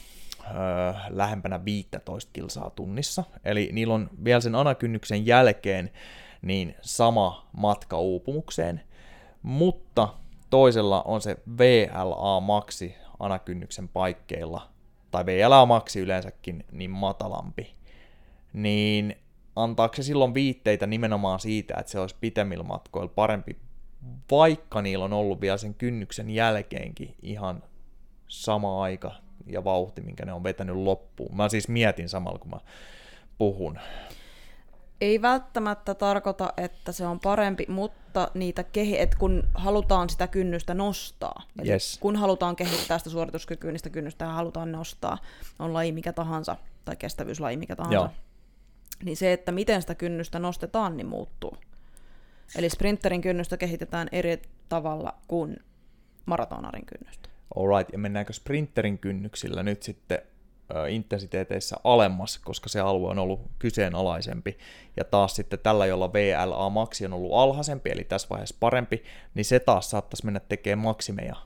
öö, 0.46 0.92
lähempänä 1.08 1.64
15 1.64 2.30
kilsaa 2.32 2.70
tunnissa, 2.70 3.24
eli 3.44 3.70
niillä 3.72 3.94
on 3.94 4.10
vielä 4.24 4.40
sen 4.40 4.54
anakynnyksen 4.54 5.26
jälkeen 5.26 5.90
niin 6.42 6.74
sama 6.80 7.48
matka 7.52 7.98
uupumukseen, 7.98 8.80
mutta 9.42 10.08
toisella 10.50 11.02
on 11.02 11.20
se 11.20 11.36
VLA-maksi 11.58 12.94
anakynnyksen 13.18 13.88
paikkeilla, 13.88 14.68
tai 15.10 15.26
VLA-maksi 15.26 16.00
yleensäkin, 16.00 16.64
niin 16.72 16.90
matalampi, 16.90 17.74
niin 18.52 19.16
antaako 19.56 19.94
se 19.94 20.02
silloin 20.02 20.34
viitteitä 20.34 20.86
nimenomaan 20.86 21.40
siitä, 21.40 21.74
että 21.78 21.92
se 21.92 22.00
olisi 22.00 22.16
pitemmillä 22.20 22.64
matkoilla 22.64 23.12
parempi, 23.14 23.56
vaikka 24.30 24.82
niillä 24.82 25.04
on 25.04 25.12
ollut 25.12 25.40
vielä 25.40 25.56
sen 25.56 25.74
kynnyksen 25.74 26.30
jälkeenkin 26.30 27.14
ihan 27.22 27.62
sama 28.28 28.82
aika 28.82 29.12
ja 29.46 29.64
vauhti, 29.64 30.00
minkä 30.00 30.24
ne 30.26 30.32
on 30.32 30.42
vetänyt 30.42 30.76
loppuun. 30.76 31.36
Mä 31.36 31.48
siis 31.48 31.68
mietin 31.68 32.08
samalla, 32.08 32.38
kun 32.38 32.50
mä 32.50 32.60
puhun. 33.38 33.78
Ei 35.00 35.22
välttämättä 35.22 35.94
tarkoita, 35.94 36.52
että 36.56 36.92
se 36.92 37.06
on 37.06 37.20
parempi, 37.20 37.66
mutta 37.68 38.30
niitä 38.34 38.64
kehi- 38.64 39.00
että 39.00 39.16
kun 39.16 39.42
halutaan 39.54 40.10
sitä 40.10 40.26
kynnystä 40.26 40.74
nostaa, 40.74 41.42
yes. 41.66 41.98
kun 42.00 42.16
halutaan 42.16 42.56
kehittää 42.56 42.98
sitä 42.98 43.10
suorituskykyä, 43.10 43.70
niin 43.70 43.78
sitä 43.78 43.90
kynnystä 43.90 44.26
halutaan 44.26 44.72
nostaa, 44.72 45.18
on 45.58 45.74
laji 45.74 45.92
mikä 45.92 46.12
tahansa, 46.12 46.56
tai 46.84 46.96
kestävyyslaji 46.96 47.56
mikä 47.56 47.76
tahansa, 47.76 47.94
Joo. 47.94 48.10
Niin 49.04 49.16
se, 49.16 49.32
että 49.32 49.52
miten 49.52 49.80
sitä 49.80 49.94
kynnystä 49.94 50.38
nostetaan, 50.38 50.96
niin 50.96 51.06
muuttuu. 51.06 51.56
Eli 52.56 52.70
sprinterin 52.70 53.20
kynnystä 53.20 53.56
kehitetään 53.56 54.08
eri 54.12 54.42
tavalla 54.68 55.14
kuin 55.28 55.56
maratonarin 56.26 56.86
kynnystä. 56.86 57.28
Alright, 57.56 57.92
ja 57.92 57.98
mennäänkö 57.98 58.32
sprinterin 58.32 58.98
kynnyksillä 58.98 59.62
nyt 59.62 59.82
sitten 59.82 60.22
intensiteeteissä 60.88 61.76
alemmas, 61.84 62.38
koska 62.38 62.68
se 62.68 62.80
alue 62.80 63.10
on 63.10 63.18
ollut 63.18 63.40
kyseenalaisempi. 63.58 64.58
Ja 64.96 65.04
taas 65.04 65.36
sitten 65.36 65.58
tällä, 65.58 65.86
jolla 65.86 66.12
VLA 66.12 66.70
maksi 66.70 67.06
on 67.06 67.12
ollut 67.12 67.32
alhaisempi, 67.34 67.90
eli 67.90 68.04
tässä 68.04 68.28
vaiheessa 68.30 68.56
parempi, 68.60 69.04
niin 69.34 69.44
se 69.44 69.60
taas 69.60 69.90
saattaisi 69.90 70.24
mennä 70.24 70.40
tekemään 70.40 70.84
maksimeja. 70.84 71.36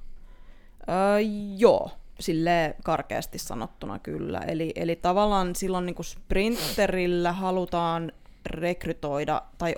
Öö, 0.88 1.18
joo, 1.57 1.90
sille 2.20 2.76
karkeasti 2.84 3.38
sanottuna 3.38 3.98
kyllä. 3.98 4.38
Eli, 4.38 4.72
eli 4.76 4.96
tavallaan 4.96 5.54
silloin 5.54 5.86
niin 5.86 5.94
kuin 5.94 6.06
sprinterillä 6.06 7.32
halutaan 7.32 8.12
rekrytoida 8.46 9.42
tai 9.58 9.74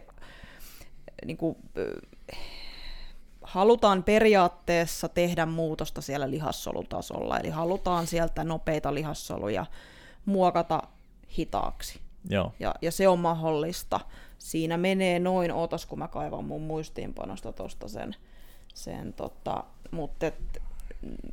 niin 1.24 1.36
kuin, 1.36 1.56
halutaan 3.42 4.02
periaatteessa 4.02 5.08
tehdä 5.08 5.46
muutosta 5.46 6.00
siellä 6.00 6.30
lihassolutasolla, 6.30 7.38
eli 7.38 7.50
halutaan 7.50 8.06
sieltä 8.06 8.44
nopeita 8.44 8.94
lihassoluja 8.94 9.66
muokata 10.24 10.82
hitaaksi. 11.38 12.00
Joo. 12.30 12.52
Ja, 12.60 12.74
ja 12.82 12.92
se 12.92 13.08
on 13.08 13.18
mahdollista. 13.18 14.00
Siinä 14.38 14.76
menee 14.76 15.18
noin, 15.18 15.52
ootas 15.52 15.86
kun 15.86 15.98
mä 15.98 16.08
kaivan 16.08 16.44
mun 16.44 16.62
muistiinpanosta 16.62 17.52
tuosta 17.52 17.88
sen, 17.88 18.16
sen 18.74 19.12
tota, 19.12 19.64
mutta 19.90 20.26
et, 20.26 20.62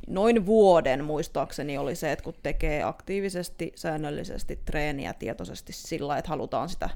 noin 0.06 0.46
vuoden 0.46 1.04
muistaakseni 1.04 1.78
oli 1.78 1.94
se, 1.96 2.12
että 2.12 2.22
kun 2.22 2.34
tekee 2.42 2.82
aktiivisesti, 2.82 3.72
säännöllisesti 3.74 4.58
treeniä 4.64 5.14
tietoisesti 5.14 5.72
sillä, 5.72 6.18
että 6.18 6.28
halutaan 6.28 6.68
sitä 6.68 6.90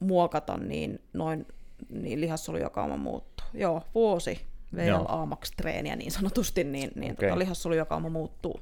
muokata, 0.00 0.56
niin 0.56 1.00
noin 1.12 1.46
niin 1.88 2.20
lihassolujakauma 2.20 2.96
muuttuu. 2.96 3.46
Joo, 3.54 3.82
vuosi 3.94 4.40
VLA 4.76 5.26
Max 5.26 5.50
treeniä 5.56 5.96
niin 5.96 6.10
sanotusti, 6.10 6.64
niin, 6.64 6.90
niin 6.94 7.12
okay. 7.12 7.28
tota, 7.28 7.38
lihassolujakauma 7.38 8.08
muuttuu. 8.08 8.60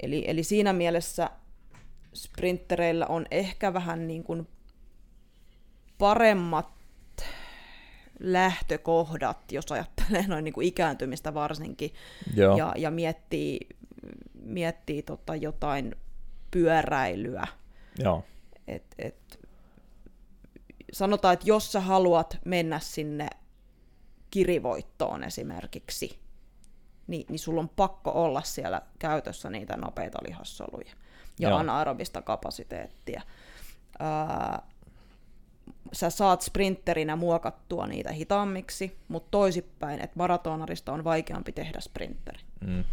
Eli, 0.00 0.24
eli 0.26 0.42
siinä 0.42 0.72
mielessä 0.72 1.30
sprinttereillä 2.14 3.06
on 3.06 3.26
ehkä 3.30 3.72
vähän 3.72 4.06
niin 4.06 4.24
kuin 4.24 4.48
paremmat 5.98 6.77
lähtökohdat, 8.18 9.52
jos 9.52 9.72
ajattelee 9.72 10.26
noin 10.26 10.44
niin 10.44 10.54
kuin 10.54 10.66
ikääntymistä 10.66 11.34
varsinkin, 11.34 11.94
Joo. 12.34 12.56
ja, 12.56 12.72
ja 12.76 12.90
miettii, 12.90 13.58
miettii 14.42 15.02
tota 15.02 15.36
jotain 15.36 15.94
pyöräilyä. 16.50 17.46
Joo. 17.98 18.24
Et, 18.68 18.84
et 18.98 19.38
sanotaan, 20.92 21.34
että 21.34 21.48
jos 21.48 21.72
sä 21.72 21.80
haluat 21.80 22.38
mennä 22.44 22.78
sinne 22.78 23.28
kirivoittoon 24.30 25.24
esimerkiksi, 25.24 26.18
niin, 27.06 27.26
niin 27.28 27.38
sulla 27.38 27.60
on 27.60 27.68
pakko 27.68 28.10
olla 28.10 28.42
siellä 28.42 28.82
käytössä 28.98 29.50
niitä 29.50 29.76
nopeita 29.76 30.18
lihassoluja 30.28 30.92
ja 31.38 31.48
Joo. 31.48 31.58
anaerobista 31.58 32.22
kapasiteettia. 32.22 33.22
ää, 33.98 34.62
sä 35.92 36.10
saat 36.10 36.42
sprinterinä 36.42 37.16
muokattua 37.16 37.86
niitä 37.86 38.12
hitaammiksi, 38.12 38.96
mutta 39.08 39.28
toisipäin, 39.30 40.00
että 40.00 40.16
maratonarista 40.16 40.92
on 40.92 41.04
vaikeampi 41.04 41.52
tehdä 41.52 41.80
sprinteri. 41.80 42.38
Mm. 42.66 42.84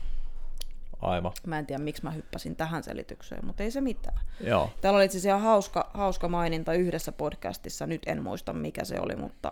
Aivan. 1.02 1.32
Mä 1.46 1.60
en 1.60 1.66
tiedä, 1.66 1.84
miksi 1.84 2.04
mä 2.04 2.12
hyppäsin 2.12 2.56
tähän 2.56 2.84
selitykseen, 2.84 3.46
mutta 3.46 3.64
ei 3.64 3.72
se 3.72 3.82
mitään. 3.82 4.20
Joo. 4.42 4.70
Täällä 4.82 4.98
oli 4.98 5.06
itse 5.06 5.18
asiassa 5.18 5.44
hauska, 5.44 5.92
hauska 5.94 6.28
maininta 6.28 6.74
yhdessä 6.74 7.12
podcastissa, 7.12 7.88
nyt 7.88 8.02
en 8.06 8.24
muista 8.24 8.54
mikä 8.54 8.84
se 8.84 9.00
oli, 9.00 9.16
mutta 9.16 9.52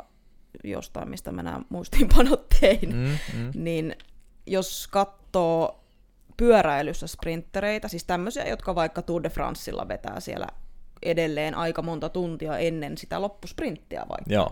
jostain, 0.64 1.10
mistä 1.10 1.32
mä 1.32 1.44
nämä 1.44 1.62
muistiinpanot 1.70 2.50
tein, 2.60 2.96
Mm, 2.96 3.18
mm. 3.38 3.52
niin 3.56 3.96
jos 4.46 4.88
katsoo 4.92 5.84
pyöräilyssä 6.38 7.08
sprinttereitä, 7.08 7.88
siis 7.88 8.04
tämmöisiä, 8.04 8.48
jotka 8.48 8.76
vaikka 8.76 9.02
Tour 9.02 9.24
de 9.24 9.30
Francella 9.30 9.88
vetää 9.88 10.20
siellä 10.20 10.48
edelleen 11.06 11.56
aika 11.56 11.82
monta 11.82 12.10
tuntia 12.10 12.58
ennen 12.58 12.98
sitä 12.98 13.22
loppusprinttiä 13.22 14.06
vaikka, 14.10 14.34
Joo. 14.34 14.52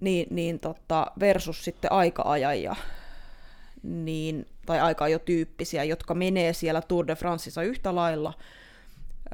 niin, 0.00 0.26
niin 0.30 0.60
tota, 0.60 1.06
versus 1.20 1.64
sitten 1.64 1.92
aika-ajajia, 1.92 2.76
niin, 3.82 4.46
tai 4.66 4.80
aika 4.80 5.08
jo 5.08 5.18
tyyppisiä, 5.18 5.84
jotka 5.84 6.14
menee 6.14 6.52
siellä 6.52 6.82
Tour 6.82 7.06
de 7.06 7.14
Franceissa 7.14 7.62
yhtä 7.62 7.94
lailla 7.94 8.32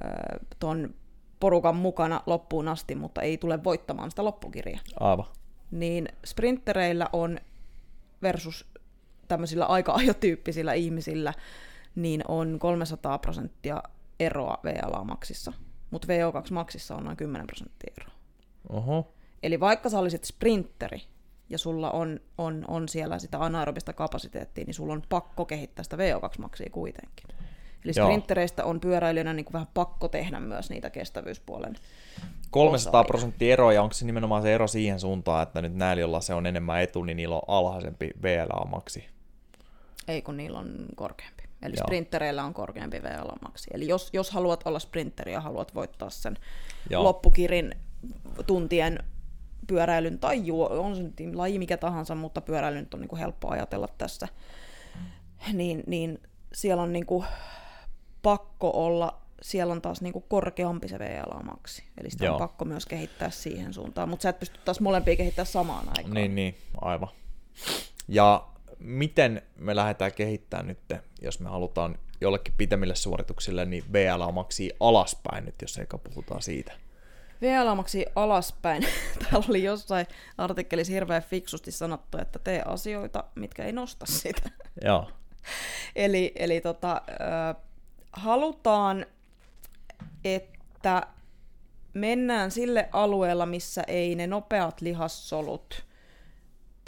ö, 0.05 0.39
ton 0.59 0.95
porukan 1.41 1.77
mukana 1.77 2.21
loppuun 2.27 2.69
asti, 2.69 2.95
mutta 2.95 3.23
ei 3.23 3.39
tule 3.39 3.65
voittamaan 3.65 4.11
sitä 4.11 4.25
loppukirjaa. 4.25 4.81
Aivan. 5.01 5.27
Niin 5.71 6.09
sprinttereillä 6.25 7.09
on 7.13 7.39
versus 8.23 8.67
tämmöisillä 9.29 9.65
aika 9.65 9.93
ajotyyppisillä 9.93 10.73
ihmisillä, 10.73 11.35
niin 11.95 12.23
on 12.29 12.59
300 12.59 13.19
prosenttia 13.19 13.83
eroa 14.21 14.59
VLA-maksissa, 14.65 15.53
mutta 15.91 16.09
VO2-maksissa 16.09 16.95
on 16.97 17.05
noin 17.05 17.17
10 17.17 17.47
prosenttia 17.47 17.95
eroa. 18.01 18.15
Oho. 18.69 19.13
Eli 19.43 19.61
vaikka 19.61 19.89
sä 19.89 19.99
olisit 19.99 20.25
sprinteri 20.25 21.03
ja 21.51 21.59
sulla 21.59 21.91
on, 21.91 22.21
on, 22.39 22.65
on 22.69 22.89
siellä 22.89 23.19
sitä 23.19 23.39
anaerobista 23.41 23.93
kapasiteettia, 23.93 24.65
niin 24.65 24.75
sulla 24.75 24.93
on 24.93 25.03
pakko 25.09 25.45
kehittää 25.45 25.83
sitä 25.83 25.97
VO2-maksia 25.97 26.71
kuitenkin. 26.71 27.27
Eli 27.85 27.93
sprinttereistä 27.93 28.65
on 28.65 28.81
pyöräilijänä 28.81 29.33
niin 29.33 29.45
kuin 29.45 29.53
vähän 29.53 29.69
pakko 29.75 30.09
tehdä 30.09 30.41
myös 30.41 30.71
niitä 30.71 30.91
kestävyyspuolen. 30.91 31.77
300 32.51 32.91
osaajia. 32.91 33.07
prosenttia 33.07 33.53
ero, 33.53 33.71
ja 33.71 33.83
onko 33.83 33.93
se 33.93 34.07
nimenomaan 34.07 34.43
se 34.43 34.55
ero 34.55 34.67
siihen 34.67 35.01
suuntaan, 35.01 35.43
että 35.43 35.63
nyt 35.63 35.75
näillä, 35.75 36.01
joilla 36.01 36.21
se 36.21 36.35
on 36.35 36.47
enemmän 36.47 36.83
etu, 36.83 37.05
niin 37.05 37.17
niillä 37.17 37.35
on 37.37 37.43
alhaisempi 37.49 38.11
VLA-maksi? 38.23 39.05
Ei 40.09 40.23
kun 40.23 40.37
niillä 40.37 40.59
on 40.59 40.87
korkeampi. 40.97 41.38
Eli 41.63 41.75
Joo. 41.77 41.87
sprinttereillä 41.87 42.45
on 42.45 42.55
korkeampi 42.55 43.03
VLA-maksi. 43.03 43.71
Eli 43.75 43.89
jos, 43.89 44.11
jos 44.13 44.31
haluat 44.31 44.67
olla 44.67 44.79
sprinteri 44.79 45.33
ja 45.33 45.41
haluat 45.41 45.75
voittaa 45.75 46.11
sen 46.11 46.39
Joo. 46.91 47.05
loppukirin 47.05 47.75
tuntien 48.47 48.99
pyöräilyn 49.67 50.19
tai 50.19 50.47
juo, 50.47 50.69
on 50.69 50.97
se 50.97 51.03
nyt 51.03 51.35
laji 51.35 51.59
mikä 51.59 51.77
tahansa, 51.77 52.15
mutta 52.15 52.41
pyöräily 52.41 52.81
nyt 52.81 52.95
on 52.95 53.01
niin 53.01 53.09
kuin 53.09 53.21
helppo 53.21 53.51
ajatella 53.51 53.89
tässä, 53.99 54.29
niin, 55.53 55.83
niin 55.87 56.23
siellä 56.53 56.83
on 56.83 56.93
niin 56.93 57.07
kuin 57.07 57.25
pakko 58.23 58.71
olla, 58.71 59.21
siellä 59.43 59.73
on 59.73 59.83
taas 59.83 60.01
niin 60.01 60.13
kuin 60.13 60.25
korkeampi 60.29 60.89
se 60.89 60.99
VLA-maksi. 60.99 61.85
Eli 62.01 62.11
sitä 62.11 62.25
Joo. 62.25 62.35
on 62.35 62.39
pakko 62.39 62.65
myös 62.65 62.87
kehittää 62.87 63.31
siihen 63.31 63.75
suuntaan, 63.75 64.09
mutta 64.09 64.23
sä 64.23 64.29
et 64.29 64.39
pysty 64.39 64.61
taas 64.65 64.81
molempia 64.81 65.17
kehittämään 65.17 65.47
samaan 65.47 65.89
aikaan. 65.89 66.15
Niin, 66.15 66.35
niin, 66.35 66.57
aivan. 66.81 67.09
Ja 68.09 68.47
miten 68.79 69.43
me 69.57 69.77
lähdetään 69.77 70.13
kehittämään 70.13 70.67
nyt, 70.67 70.79
jos 71.23 71.41
me 71.41 71.49
halutaan 71.49 71.99
jollekin 72.21 72.55
pitemmille 72.57 72.95
suorituksille, 72.95 73.67
niin 73.67 73.85
VLA-maksi 73.93 74.71
alaspäin 74.81 75.45
nyt, 75.45 75.55
jos 75.63 75.79
eikä 75.79 75.99
puhutaan 75.99 76.43
siitä. 76.43 76.73
VLA-maksi 77.43 78.07
alaspäin. 78.17 78.83
Täällä 79.19 79.47
oli 79.49 79.63
jossain 79.63 80.07
artikkelissa 80.39 80.93
hirveän 80.93 81.23
fiksusti 81.23 81.73
sanottu, 81.73 82.19
että 82.19 82.39
tee 82.39 82.63
asioita, 82.65 83.25
mitkä 83.35 83.65
ei 83.65 83.73
nosta 83.73 84.07
sitä. 84.07 84.51
Joo. 84.85 85.11
eli 85.97 86.33
eli 86.37 86.61
tota, 86.61 87.03
ö, 87.09 87.55
halutaan, 88.13 89.07
että 90.25 91.07
mennään 91.95 92.51
sille 92.51 92.89
alueella, 92.93 93.47
missä 93.47 93.83
ei 93.87 94.15
ne 94.15 94.27
nopeat 94.27 94.81
lihassolut 94.81 95.88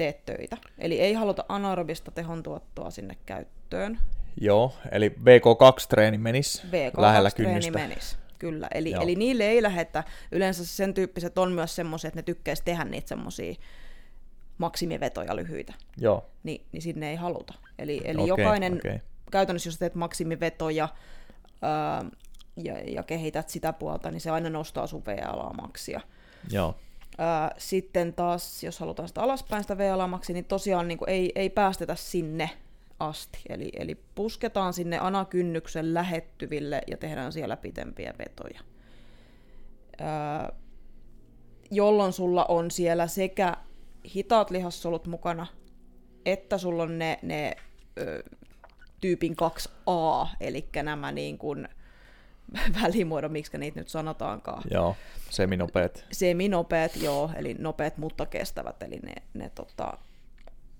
tee 0.00 0.20
töitä. 0.26 0.56
Eli 0.78 1.00
ei 1.00 1.12
haluta 1.12 1.44
anaerobista 1.48 2.10
tehontuottoa 2.10 2.90
sinne 2.90 3.16
käyttöön. 3.26 3.98
Joo, 4.40 4.72
eli 4.92 5.08
VK2-treeni 5.08 6.18
menisi 6.18 6.62
lähellä 6.96 7.28
VK2-treeni 7.28 7.46
kynnystä. 7.46 7.72
menisi. 7.72 8.16
Kyllä, 8.38 8.68
eli, 8.74 8.90
Joo. 8.90 9.02
eli 9.02 9.14
niille 9.14 9.44
ei 9.44 9.62
lähetä, 9.62 10.04
yleensä 10.32 10.66
sen 10.66 10.94
tyyppiset 10.94 11.38
on 11.38 11.52
myös 11.52 11.76
semmoisia, 11.76 12.08
että 12.08 12.18
ne 12.18 12.22
tykkäisi 12.22 12.62
tehdä 12.64 12.84
niitä 12.84 13.08
semmoisia 13.08 13.54
maksimivetoja 14.58 15.36
lyhyitä, 15.36 15.72
Joo, 15.98 16.30
Ni, 16.42 16.64
niin 16.72 16.82
sinne 16.82 17.10
ei 17.10 17.16
haluta. 17.16 17.54
Eli, 17.78 18.00
eli 18.04 18.30
Okei, 18.30 18.44
jokainen, 18.44 18.74
okei. 18.74 19.00
käytännössä 19.30 19.68
jos 19.68 19.78
teet 19.78 19.94
maksimivetoja 19.94 20.88
ää, 21.62 22.04
ja, 22.56 22.78
ja 22.78 23.02
kehität 23.02 23.48
sitä 23.48 23.72
puolta, 23.72 24.10
niin 24.10 24.20
se 24.20 24.30
aina 24.30 24.50
nostaa 24.50 24.86
sun 24.86 25.02
VLA-maksia. 25.06 26.00
joo, 26.50 26.74
Sitten 27.58 28.14
taas, 28.14 28.64
jos 28.64 28.80
halutaan 28.80 29.08
sitä 29.08 29.22
alaspäin 29.22 29.64
sitä 29.64 29.78
VLA-maksia, 29.78 30.34
niin 30.34 30.44
tosiaan 30.44 30.88
niin 30.88 30.98
kuin 30.98 31.10
ei, 31.10 31.32
ei 31.34 31.50
päästetä 31.50 31.94
sinne 31.94 32.50
asti. 33.00 33.38
Eli, 33.48 33.70
eli 33.78 33.94
pusketaan 34.14 34.72
sinne 34.72 34.98
anakynnyksen 34.98 35.94
lähettyville 35.94 36.82
ja 36.86 36.96
tehdään 36.96 37.32
siellä 37.32 37.56
pitempiä 37.56 38.14
vetoja. 38.18 38.60
Ää, 39.98 40.52
jolloin 41.70 42.12
sulla 42.12 42.44
on 42.44 42.70
siellä 42.70 43.06
sekä 43.06 43.56
hitaat 44.14 44.50
lihassolut 44.50 45.06
mukana, 45.06 45.46
että 46.26 46.58
sulla 46.58 46.82
on 46.82 46.98
ne, 46.98 47.18
ne 47.22 47.56
ö, 47.98 48.22
tyypin 49.00 49.36
2A, 49.42 50.28
eli 50.40 50.68
nämä 50.82 51.12
niin 51.12 51.38
kuin 51.38 51.68
välimuodon, 52.82 53.32
miksi 53.32 53.58
niitä 53.58 53.80
nyt 53.80 53.88
sanotaankaan 53.88 54.62
joo, 54.70 54.96
seminopeet. 55.30 56.04
seminopeat, 56.12 56.96
joo, 56.96 57.30
eli 57.36 57.54
nopeat 57.58 57.98
mutta 57.98 58.26
kestävät, 58.26 58.82
eli 58.82 58.98
ne, 59.02 59.14
ne, 59.34 59.50
tota, 59.54 59.98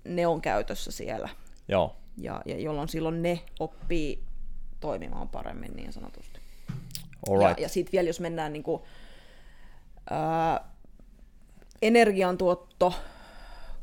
ne 0.05 0.27
on 0.27 0.41
käytössä 0.41 0.93
siellä, 0.93 1.29
Joo, 1.69 1.97
ja, 2.17 2.43
ja 2.47 2.61
jolloin 2.61 2.89
silloin 2.89 3.23
ne 3.23 3.41
oppii 3.61 4.23
toimimaan 4.81 5.29
paremmin 5.29 5.73
niin 5.77 5.93
sanotusti. 5.93 6.41
alright. 7.31 7.59
Ja, 7.59 7.65
ja 7.65 7.69
sitten 7.69 7.93
vielä 7.93 8.09
jos 8.09 8.21
mennään 8.21 8.53
niin 8.53 8.63
kuin, 8.63 8.83
ää, 10.11 10.71
energiantuotto 11.83 12.95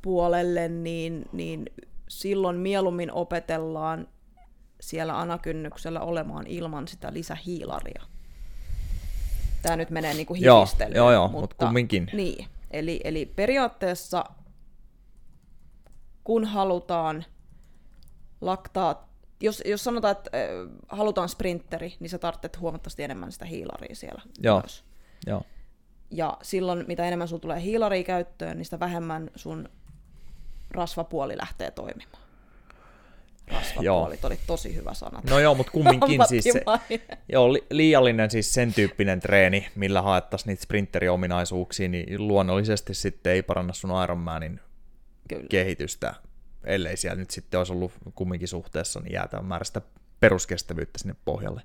puolelle, 0.02 0.68
niin, 0.68 1.26
niin 1.32 1.66
silloin 2.08 2.56
mieluummin 2.58 3.12
opetellaan 3.12 4.08
siellä 4.80 5.20
anakynnyksellä 5.20 6.00
olemaan 6.00 6.48
ilman 6.48 6.88
sitä 6.88 7.14
lisähiilaria. 7.14 8.04
Tämä 9.62 9.76
nyt 9.76 9.90
menee 9.90 10.14
niin 10.14 10.28
kuin 10.28 10.42
Joo, 10.42 10.68
joo, 10.94 11.12
joo, 11.12 11.28
mut 11.28 11.54
kumminkin. 11.54 12.10
Niin, 12.14 12.48
eli, 12.72 13.02
eli 13.04 13.26
periaatteessa 13.26 14.26
kun 16.24 16.46
halutaan 16.46 17.26
laktaa, 18.42 19.10
jos, 19.42 19.64
jos 19.66 19.84
sanotaan, 19.84 20.12
että 20.12 20.32
halutaan 20.88 21.30
sprinteri, 21.30 21.96
niin 22.00 22.10
sä 22.10 22.18
tarvitset 22.18 22.60
huomattavasti 22.60 23.04
enemmän 23.04 23.32
sitä 23.32 23.46
hiilaria 23.46 23.96
siellä 23.96 24.22
Joo. 24.40 24.60
myös. 24.60 24.84
Joo, 25.28 25.42
Ja 26.12 26.38
silloin, 26.42 26.86
mitä 26.88 27.06
enemmän 27.06 27.28
sulla 27.28 27.42
tulee 27.42 27.62
hiilaria 27.62 28.04
käyttöön, 28.04 28.58
niin 28.58 28.66
sitä 28.66 28.80
vähemmän 28.80 29.30
sun 29.36 29.70
rasvapuoli 30.72 31.38
lähtee 31.38 31.72
toimimaan. 31.72 32.27
Rasvapuoli, 33.52 34.20
oli 34.24 34.40
tosi 34.48 34.76
hyvä 34.76 34.94
sana. 34.94 35.22
No 35.30 35.40
joo, 35.40 35.56
mutta 35.56 35.72
kumminkin 35.72 36.22
siis 36.28 36.44
se, 36.44 36.64
joo, 37.30 37.54
li- 37.54 37.66
liiallinen 37.70 38.32
siis 38.32 38.54
sen 38.54 38.74
tyyppinen 38.74 39.20
treeni, 39.20 39.68
millä 39.76 40.02
haettaisiin 40.02 40.48
niitä 40.48 40.64
sprinteriominaisuuksia, 40.64 41.88
niin 41.88 42.28
luonnollisesti 42.28 42.94
sitten 42.94 43.34
ei 43.34 43.44
paranna 43.44 43.74
sun 43.74 44.04
Ironmanin 44.04 44.60
Kyllä. 45.30 45.48
kehitystä, 45.50 46.14
ellei 46.64 46.98
siellä 46.98 47.20
nyt 47.20 47.32
sitten 47.32 47.58
olisi 47.58 47.74
ollut 47.74 47.92
kumminkin 48.16 48.48
suhteessa 48.48 49.00
niin 49.00 49.14
jäätävän 49.14 49.46
määrä 49.46 49.64
sitä 49.64 49.82
peruskestävyyttä 50.20 51.00
sinne 51.00 51.16
pohjalle. 51.26 51.62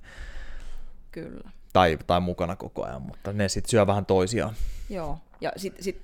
Kyllä. 1.11 1.51
Tai, 1.73 1.99
tai 2.07 2.21
mukana 2.21 2.57
koko 2.57 2.85
ajan, 2.85 3.03
mutta 3.03 3.33
ne 3.33 3.49
sitten 3.49 3.71
syö 3.71 3.87
vähän 3.87 4.07
toisiaan. 4.07 4.55
Joo, 4.91 5.19
ja 5.41 5.53
sitten 5.57 5.85
sit, 5.85 6.03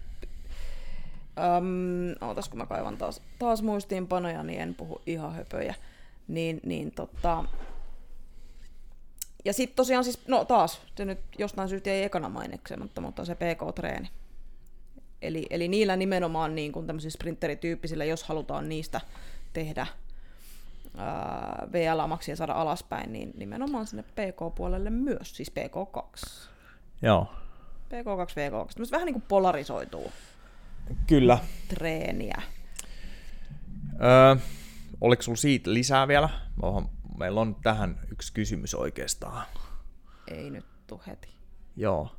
äm, 1.38 2.28
ootas 2.28 2.48
kun 2.48 2.58
mä 2.58 2.66
kaivan 2.66 2.96
taas, 2.96 3.22
taas 3.38 3.62
muistiinpanoja, 3.62 4.42
niin 4.42 4.60
en 4.60 4.74
puhu 4.74 5.00
ihan 5.06 5.34
höpöjä. 5.34 5.74
Niin, 6.28 6.60
niin 6.66 6.90
tota... 6.90 7.44
Ja 9.44 9.52
sitten 9.52 9.76
tosiaan 9.76 10.04
siis, 10.04 10.26
no 10.26 10.44
taas, 10.44 10.80
se 10.96 11.04
nyt 11.04 11.18
jostain 11.38 11.68
syystä 11.68 11.90
ei 11.90 12.04
ekana 12.04 12.28
mainitsemättä, 12.28 13.00
mutta 13.00 13.24
se 13.24 13.34
PK-treeni. 13.34 14.08
Eli, 15.22 15.46
eli 15.50 15.68
niillä 15.68 15.96
nimenomaan 15.96 16.54
niin 16.54 16.72
kuin 16.72 16.86
tämmöisillä 16.86 17.12
sprinterityyppisillä, 17.12 18.04
jos 18.04 18.24
halutaan 18.24 18.68
niistä 18.68 19.00
tehdä 19.52 19.86
ää, 20.96 21.68
VLA-maksia 21.72 22.36
saada 22.36 22.52
alaspäin, 22.52 23.12
niin 23.12 23.32
nimenomaan 23.36 23.86
sinne 23.86 24.02
PK-puolelle 24.02 24.90
myös, 24.90 25.36
siis 25.36 25.52
PK2. 25.52 26.28
Joo. 27.02 27.26
VK2, 27.88 28.30
VK2. 28.30 28.74
Tämmöistä 28.74 28.96
vähän 28.96 29.06
niin 29.06 29.14
kuin 29.14 29.24
polarisoituu 29.28 30.12
Kyllä. 31.06 31.38
treeniä. 31.68 32.42
Öö, 34.02 34.36
oliko 35.00 35.22
sulla 35.22 35.36
siitä 35.36 35.72
lisää 35.74 36.08
vielä? 36.08 36.28
Oho, 36.62 36.90
meillä 37.18 37.40
on 37.40 37.56
tähän 37.62 38.00
yksi 38.12 38.32
kysymys 38.32 38.74
oikeastaan. 38.74 39.46
Ei 40.28 40.50
nyt 40.50 40.64
tuu 40.86 41.02
heti. 41.06 41.28
Joo. 41.76 42.16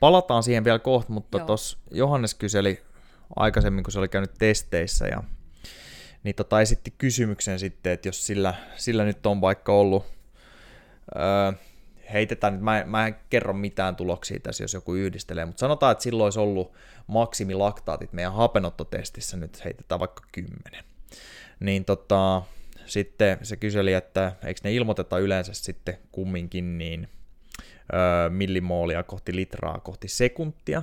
Palataan 0.00 0.42
siihen 0.42 0.64
vielä 0.64 0.78
kohta, 0.78 1.12
mutta 1.12 1.38
tuossa 1.38 1.78
Johannes 1.90 2.34
kyseli 2.34 2.82
aikaisemmin, 3.36 3.84
kun 3.84 3.92
se 3.92 3.98
oli 3.98 4.08
käynyt 4.08 4.34
testeissä, 4.38 5.06
ja, 5.06 5.22
niin 6.22 6.34
tota 6.34 6.60
esitti 6.60 6.94
kysymyksen 6.98 7.58
sitten, 7.58 7.92
että 7.92 8.08
jos 8.08 8.26
sillä, 8.26 8.54
sillä 8.76 9.04
nyt 9.04 9.26
on 9.26 9.40
vaikka 9.40 9.72
ollut, 9.72 10.06
öö, 11.16 11.52
heitetään 12.12 12.64
mä 12.64 12.84
mä 12.86 13.06
en 13.06 13.16
kerro 13.30 13.52
mitään 13.52 13.96
tuloksia 13.96 14.40
tässä, 14.40 14.64
jos 14.64 14.74
joku 14.74 14.94
yhdistelee, 14.94 15.44
mutta 15.44 15.60
sanotaan, 15.60 15.92
että 15.92 16.04
silloin 16.04 16.24
olisi 16.24 16.40
ollut 16.40 16.72
maksimilaktaatit 17.06 18.12
meidän 18.12 18.34
hapenottotestissä, 18.34 19.36
nyt 19.36 19.64
heitetään 19.64 20.00
vaikka 20.00 20.22
10. 20.32 20.84
Niin 21.60 21.84
tota, 21.84 22.42
sitten 22.86 23.38
se 23.42 23.56
kyseli, 23.56 23.92
että 23.92 24.32
eikö 24.44 24.60
ne 24.64 24.72
ilmoiteta 24.72 25.18
yleensä 25.18 25.54
sitten 25.54 25.98
kumminkin 26.12 26.78
niin 26.78 27.08
millimoolia 28.28 29.02
kohti 29.02 29.36
litraa 29.36 29.80
kohti 29.80 30.08
sekuntia. 30.08 30.82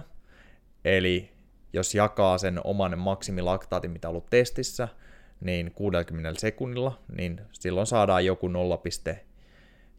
Eli 0.85 1.31
jos 1.73 1.95
jakaa 1.95 2.37
sen 2.37 2.61
oman 2.63 2.99
maksimilaktaatin, 2.99 3.91
mitä 3.91 4.07
on 4.07 4.09
ollut 4.09 4.29
testissä, 4.29 4.87
niin 5.41 5.71
60 5.71 6.39
sekunnilla, 6.39 6.99
niin 7.17 7.41
silloin 7.51 7.87
saadaan 7.87 8.25
joku 8.25 8.47
0, 8.47 8.81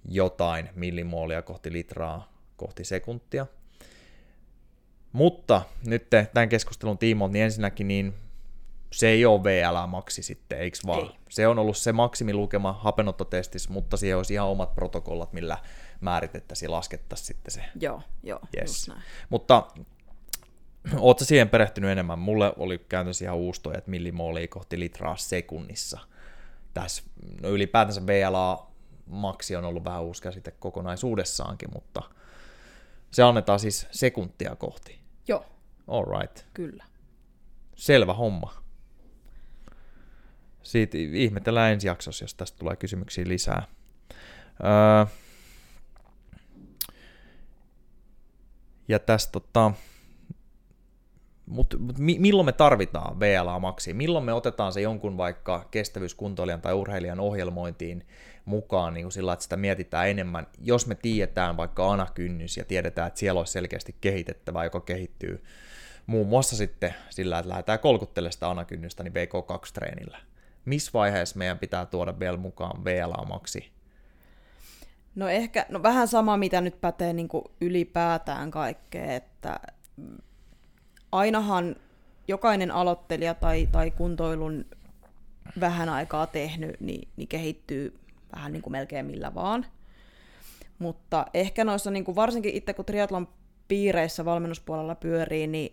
jotain 0.08 0.68
millimoolia 0.74 1.42
kohti 1.42 1.72
litraa 1.72 2.32
kohti 2.56 2.84
sekuntia. 2.84 3.46
Mutta 5.12 5.62
nyt 5.86 6.06
tämän 6.34 6.48
keskustelun 6.48 6.98
tiimoilta, 6.98 7.32
niin 7.32 7.44
ensinnäkin 7.44 7.88
niin 7.88 8.14
se 8.92 9.08
ei 9.08 9.26
ole 9.26 9.44
VLA-maksi 9.44 10.22
sitten, 10.22 10.58
eikö 10.58 10.78
vaan? 10.86 11.02
Ei. 11.02 11.10
Se 11.30 11.48
on 11.48 11.58
ollut 11.58 11.76
se 11.76 11.92
maksimilukema 11.92 12.72
hapenottotestissä, 12.72 13.72
mutta 13.72 13.96
siihen 13.96 14.16
olisi 14.16 14.34
ihan 14.34 14.48
omat 14.48 14.74
protokollat, 14.74 15.32
millä 15.32 15.58
määritettäisiin 16.00 16.66
ja 16.66 16.70
laskettaisiin 16.70 17.26
sitten 17.26 17.50
se. 17.54 17.64
Joo, 17.80 18.02
joo, 18.22 18.40
Yes. 18.56 18.90
Mutta 19.28 19.66
ootko 20.98 21.24
siihen 21.24 21.48
perehtynyt 21.48 21.90
enemmän? 21.90 22.18
Mulle 22.18 22.52
oli 22.56 22.78
käytännössä 22.78 23.24
ihan 23.24 23.36
uustoja, 23.36 23.78
että 23.78 23.90
millimoolia 23.90 24.48
kohti 24.48 24.80
litraa 24.80 25.16
sekunnissa. 25.16 26.00
Tässä, 26.74 27.02
no 27.42 27.48
ylipäätänsä 27.48 28.06
VLA 28.06 28.73
maksi 29.06 29.56
on 29.56 29.64
ollut 29.64 29.84
vähän 29.84 30.02
uusi 30.02 30.22
käsite 30.22 30.50
kokonaisuudessaankin, 30.50 31.68
mutta 31.72 32.02
se 33.10 33.22
annetaan 33.22 33.60
siis 33.60 33.86
sekuntia 33.90 34.56
kohti. 34.56 35.00
Joo, 35.28 35.46
All 35.88 36.20
right. 36.20 36.46
kyllä. 36.54 36.84
Selvä 37.74 38.14
homma. 38.14 38.54
Siitä 40.62 40.98
ihmetellään 40.98 41.72
ensi 41.72 41.86
jaksossa, 41.86 42.24
jos 42.24 42.34
tästä 42.34 42.58
tulee 42.58 42.76
kysymyksiä 42.76 43.24
lisää. 43.28 43.62
Öö, 44.64 45.06
ja 48.88 48.98
tästä 48.98 49.32
tota, 49.32 49.72
mut, 51.46 51.74
mut 51.78 51.98
mi- 51.98 52.18
milloin 52.18 52.46
me 52.46 52.52
tarvitaan 52.52 53.20
VLA 53.20 53.58
maksi? 53.58 53.94
Milloin 53.94 54.24
me 54.24 54.32
otetaan 54.32 54.72
se 54.72 54.80
jonkun 54.80 55.16
vaikka 55.16 55.68
kestävyyskuntoilijan 55.70 56.60
tai 56.60 56.74
urheilijan 56.74 57.20
ohjelmointiin 57.20 58.06
mukaan 58.44 58.94
niin 58.94 59.04
kuin 59.04 59.12
sillä, 59.12 59.32
että 59.32 59.42
sitä 59.42 59.56
mietitään 59.56 60.08
enemmän, 60.08 60.46
jos 60.60 60.86
me 60.86 60.94
tiedetään 60.94 61.56
vaikka 61.56 61.92
anakynnys 61.92 62.56
ja 62.56 62.64
tiedetään, 62.64 63.08
että 63.08 63.20
siellä 63.20 63.38
olisi 63.38 63.52
selkeästi 63.52 63.96
kehitettävää, 64.00 64.64
joka 64.64 64.80
kehittyy 64.80 65.44
muun 66.06 66.26
muassa 66.26 66.56
sitten 66.56 66.94
sillä, 67.10 67.38
että 67.38 67.48
lähdetään 67.48 67.78
kolkuttelemaan 67.78 68.32
sitä 68.32 68.50
anakynnystä 68.50 69.02
niin 69.02 69.14
VK2-treenillä. 69.14 70.18
Missä 70.64 70.90
vaiheessa 70.94 71.38
meidän 71.38 71.58
pitää 71.58 71.86
tuoda 71.86 72.18
vielä 72.18 72.36
mukaan 72.36 72.84
VLA-maksi? 72.84 73.70
No 75.14 75.28
ehkä, 75.28 75.66
no 75.68 75.82
vähän 75.82 76.08
sama, 76.08 76.36
mitä 76.36 76.60
nyt 76.60 76.80
pätee 76.80 77.12
niin 77.12 77.28
kuin 77.28 77.44
ylipäätään 77.60 78.50
kaikkea, 78.50 79.14
että 79.14 79.60
ainahan 81.14 81.76
jokainen 82.28 82.70
aloittelija 82.70 83.34
tai, 83.34 83.68
tai 83.72 83.90
kuntoilun 83.90 84.64
vähän 85.60 85.88
aikaa 85.88 86.26
tehnyt, 86.26 86.80
niin, 86.80 87.08
niin 87.16 87.28
kehittyy 87.28 87.98
vähän 88.34 88.52
niin 88.52 88.62
kuin 88.62 88.72
melkein 88.72 89.06
millä 89.06 89.34
vaan. 89.34 89.66
Mutta 90.78 91.26
ehkä 91.34 91.64
noissa, 91.64 91.90
niin 91.90 92.04
kuin 92.04 92.16
varsinkin 92.16 92.54
itse 92.54 92.74
kun 92.74 92.84
triatlon 92.84 93.28
piireissä 93.68 94.24
valmennuspuolella 94.24 94.94
pyörii, 94.94 95.46
niin, 95.46 95.72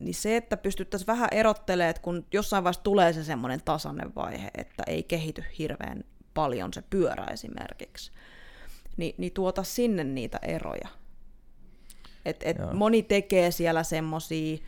niin 0.00 0.14
se, 0.14 0.36
että 0.36 0.56
pystyttäisiin 0.56 1.06
vähän 1.06 1.28
erottelemaan, 1.32 1.90
että 1.90 2.02
kun 2.02 2.26
jossain 2.32 2.64
vaiheessa 2.64 2.82
tulee 2.82 3.12
se 3.12 3.24
semmoinen 3.24 3.62
tasainen 3.64 4.14
vaihe, 4.14 4.50
että 4.54 4.82
ei 4.86 5.02
kehity 5.02 5.44
hirveän 5.58 6.04
paljon 6.34 6.72
se 6.72 6.82
pyörä 6.90 7.24
esimerkiksi, 7.24 8.12
niin, 8.96 9.14
niin 9.18 9.32
tuota 9.32 9.62
sinne 9.62 10.04
niitä 10.04 10.38
eroja. 10.42 10.88
Et, 12.24 12.36
et 12.42 12.58
Joo. 12.58 12.72
moni 12.72 13.02
tekee 13.02 13.50
siellä 13.50 13.82
semmosia 13.82 14.58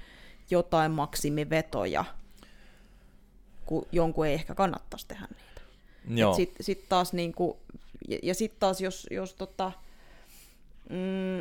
jotain 0.50 0.90
maksimivetoja, 0.90 2.04
kun 3.66 3.86
jonkun 3.92 4.26
ei 4.26 4.34
ehkä 4.34 4.54
kannattaisi 4.54 5.08
tehdä 5.08 5.28
niitä. 5.30 5.60
Sitten 6.34 6.64
sit 6.64 6.88
taas 6.88 7.12
niinku, 7.12 7.60
ja, 8.08 8.18
ja 8.22 8.34
sitten 8.34 8.60
taas 8.60 8.80
jos, 8.80 9.06
jos 9.10 9.34
tota, 9.34 9.72
mm, 10.90 11.40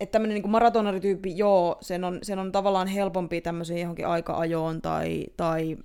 että 0.00 0.12
tämmöinen 0.12 0.34
niinku 0.34 0.48
maratonarityyppi, 0.48 1.38
joo, 1.38 1.78
sen 1.80 2.04
on, 2.04 2.18
sen 2.22 2.38
on 2.38 2.52
tavallaan 2.52 2.86
helpompi 2.88 3.40
tämmöiseen 3.40 3.80
johonkin 3.80 4.06
aika-ajoon 4.06 4.82
tai, 4.82 5.26
tai 5.36 5.76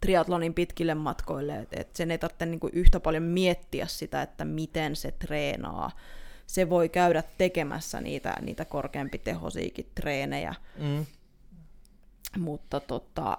triatlonin 0.00 0.54
pitkille 0.54 0.94
matkoille, 0.94 1.58
että 1.58 1.80
et 1.80 1.96
sen 1.96 2.10
ei 2.10 2.18
tarvitse 2.18 2.46
niinku 2.46 2.70
yhtä 2.72 3.00
paljon 3.00 3.22
miettiä 3.22 3.86
sitä, 3.86 4.22
että 4.22 4.44
miten 4.44 4.96
se 4.96 5.10
treenaa. 5.12 5.90
Se 6.46 6.70
voi 6.70 6.88
käydä 6.88 7.22
tekemässä 7.38 8.00
niitä, 8.00 8.34
niitä 8.40 8.64
korkeampitehoisiakin 8.64 9.90
treenejä, 9.94 10.54
mm. 10.78 11.06
mutta 12.38 12.80
tota, 12.80 13.38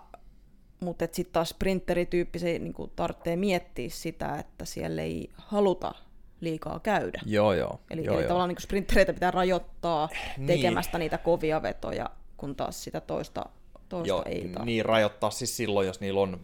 mutta 0.79 1.05
sitten 1.11 1.33
taas 1.33 1.49
sprinterityyppi 1.49 2.39
se 2.39 2.59
niinku 2.59 2.87
tarvitsee 2.95 3.35
miettiä 3.35 3.89
sitä, 3.89 4.35
että 4.39 4.65
siellä 4.65 5.01
ei 5.01 5.29
haluta 5.35 5.93
liikaa 6.41 6.79
käydä. 6.79 7.21
joo, 7.25 7.53
joo. 7.53 7.79
Eli, 7.89 8.03
joo, 8.05 8.13
eli 8.13 8.21
joo. 8.21 8.27
tavallaan 8.27 8.49
niin 8.49 8.61
sprintereitä 8.61 9.13
pitää 9.13 9.31
rajoittaa 9.31 10.09
Niin. 10.37 10.47
tekemästä 10.47 10.97
niitä 10.97 11.17
kovia 11.17 11.61
vetoja, 11.61 12.09
kun 12.37 12.55
taas 12.55 12.83
sitä 12.83 13.01
toista, 13.01 13.45
toista 13.89 14.07
Joo, 14.07 14.23
ei 14.25 14.47
taa. 14.53 14.65
niin 14.65 14.85
rajoittaa 14.85 15.31
siis 15.31 15.57
silloin, 15.57 15.87
jos 15.87 15.99
niillä 15.99 16.21
on 16.21 16.39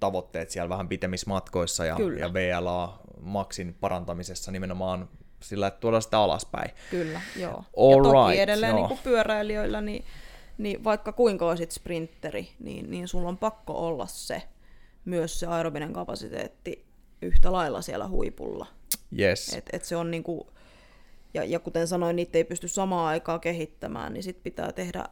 tavoitteet 0.00 0.50
siellä 0.50 0.68
vähän 0.68 0.88
pitemmissä 0.88 1.30
matkoissa 1.30 1.84
ja, 1.84 1.96
Kyllä. 1.96 2.20
ja 2.20 2.32
VLA-maksin 2.32 3.74
parantamisessa 3.80 4.52
nimenomaan 4.52 5.08
sillä, 5.42 5.66
että 5.66 5.80
tuodaan 5.80 6.02
sitä 6.02 6.18
alaspäin. 6.18 6.70
Kyllä, 6.90 7.20
joo. 7.36 7.64
All 7.76 8.06
ja 8.06 8.12
toki 8.12 8.28
right, 8.28 8.42
edelleen 8.42 8.70
joo. 8.70 8.78
niin 8.78 8.88
kuin 8.88 9.00
pyöräilijöillä, 9.04 9.80
niin, 9.80 10.04
niin 10.58 10.84
vaikka 10.84 11.12
kuinka 11.12 11.48
olisit 11.48 11.70
sprinteri, 11.70 12.48
niin, 12.60 12.90
niin 12.90 13.08
sulla 13.08 13.28
on 13.28 13.38
pakko 13.38 13.86
olla 13.86 14.06
se, 14.06 14.42
myös 15.04 15.40
se 15.40 15.46
aerobinen 15.46 15.92
kapasiteetti 15.92 16.84
yhtä 17.22 17.52
lailla 17.52 17.82
siellä 17.82 18.08
huipulla. 18.08 18.66
Yes. 19.18 19.54
Et, 19.54 19.70
et 19.72 19.84
se 19.84 19.96
on 19.96 20.10
niinku, 20.10 20.50
ja, 21.34 21.44
ja 21.44 21.58
kuten 21.58 21.88
sanoin, 21.88 22.16
niitä 22.16 22.38
ei 22.38 22.44
pysty 22.44 22.68
samaan 22.68 23.06
aikaan 23.06 23.40
kehittämään, 23.40 24.12
niin 24.12 24.22
sit 24.22 24.42
pitää 24.42 24.72
tehdä 24.72 25.04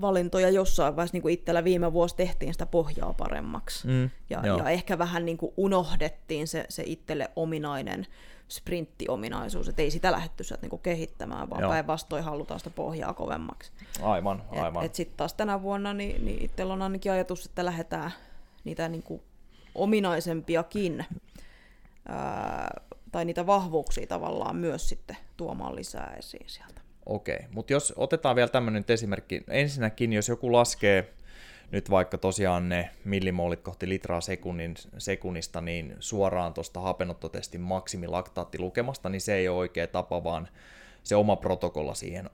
valintoja 0.00 0.50
jossain 0.50 0.96
vaiheessa, 0.96 1.14
niin 1.14 1.22
kuin 1.22 1.34
itsellä 1.34 1.64
viime 1.64 1.92
vuosi 1.92 2.16
tehtiin 2.16 2.54
sitä 2.54 2.66
pohjaa 2.66 3.14
paremmaksi. 3.14 3.88
Mm, 3.88 4.10
ja, 4.30 4.46
joo. 4.46 4.58
ja 4.58 4.70
ehkä 4.70 4.98
vähän 4.98 5.24
niin 5.24 5.36
kuin 5.36 5.52
unohdettiin 5.56 6.48
se, 6.48 6.64
se 6.68 6.82
itselle 6.86 7.30
ominainen 7.36 8.06
sprinttiominaisuus, 8.48 9.68
että 9.68 9.82
ei 9.82 9.90
sitä 9.90 10.12
lähdetty 10.12 10.44
sieltä 10.44 10.62
niin 10.62 10.70
kuin 10.70 10.82
kehittämään, 10.82 11.50
vaan 11.50 11.70
päinvastoin 11.70 12.24
halutaan 12.24 12.60
sitä 12.60 12.70
pohjaa 12.70 13.14
kovemmaksi. 13.14 13.72
Aivan, 14.02 14.42
aivan. 14.50 14.84
Et, 14.84 14.90
et 14.90 14.94
sitten 14.94 15.16
taas 15.16 15.34
tänä 15.34 15.62
vuonna 15.62 15.94
niin, 15.94 16.24
niin 16.24 16.42
itsellä 16.42 16.72
on 16.72 16.82
ainakin 16.82 17.12
ajatus, 17.12 17.46
että 17.46 17.64
lähdetään 17.64 18.10
niitä 18.64 18.88
niin 18.88 19.02
kuin 19.02 19.22
ominaisempiakin 19.74 21.04
ää, 22.08 22.80
tai 23.12 23.24
niitä 23.24 23.46
vahvuuksia 23.46 24.06
tavallaan 24.06 24.56
myös 24.56 24.88
sitten 24.88 25.16
tuomaan 25.36 25.76
lisää 25.76 26.14
esiin 26.18 26.48
sieltä. 26.48 26.79
Okei, 27.06 27.38
mutta 27.54 27.72
jos 27.72 27.94
otetaan 27.96 28.36
vielä 28.36 28.48
tämmöinen 28.48 28.84
esimerkki. 28.88 29.44
Ensinnäkin, 29.48 30.12
jos 30.12 30.28
joku 30.28 30.52
laskee 30.52 31.12
nyt 31.70 31.90
vaikka 31.90 32.18
tosiaan 32.18 32.68
ne 32.68 32.90
millimoolit 33.04 33.60
kohti 33.60 33.88
litraa 33.88 34.20
sekunnin, 34.20 34.74
sekunnista, 34.98 35.60
niin 35.60 35.96
suoraan 36.00 36.54
tuosta 36.54 36.80
hapenottotestin 36.80 37.60
maksimilaktaattilukemasta, 37.60 39.08
niin 39.08 39.20
se 39.20 39.34
ei 39.34 39.48
ole 39.48 39.58
oikea 39.58 39.86
tapa, 39.86 40.24
vaan 40.24 40.48
se 41.02 41.16
oma 41.16 41.36
protokolla 41.36 41.94
siihen. 41.94 42.30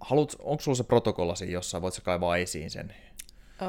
Haluat, 0.00 0.36
onko 0.38 0.60
sulla 0.62 0.76
se 0.76 0.84
protokolla 0.84 1.34
siinä 1.34 1.52
jossain, 1.52 1.82
voit 1.82 1.94
sä 1.94 2.02
kaivaa 2.02 2.36
esiin 2.36 2.70
sen? 2.70 2.94
Öö, 3.62 3.68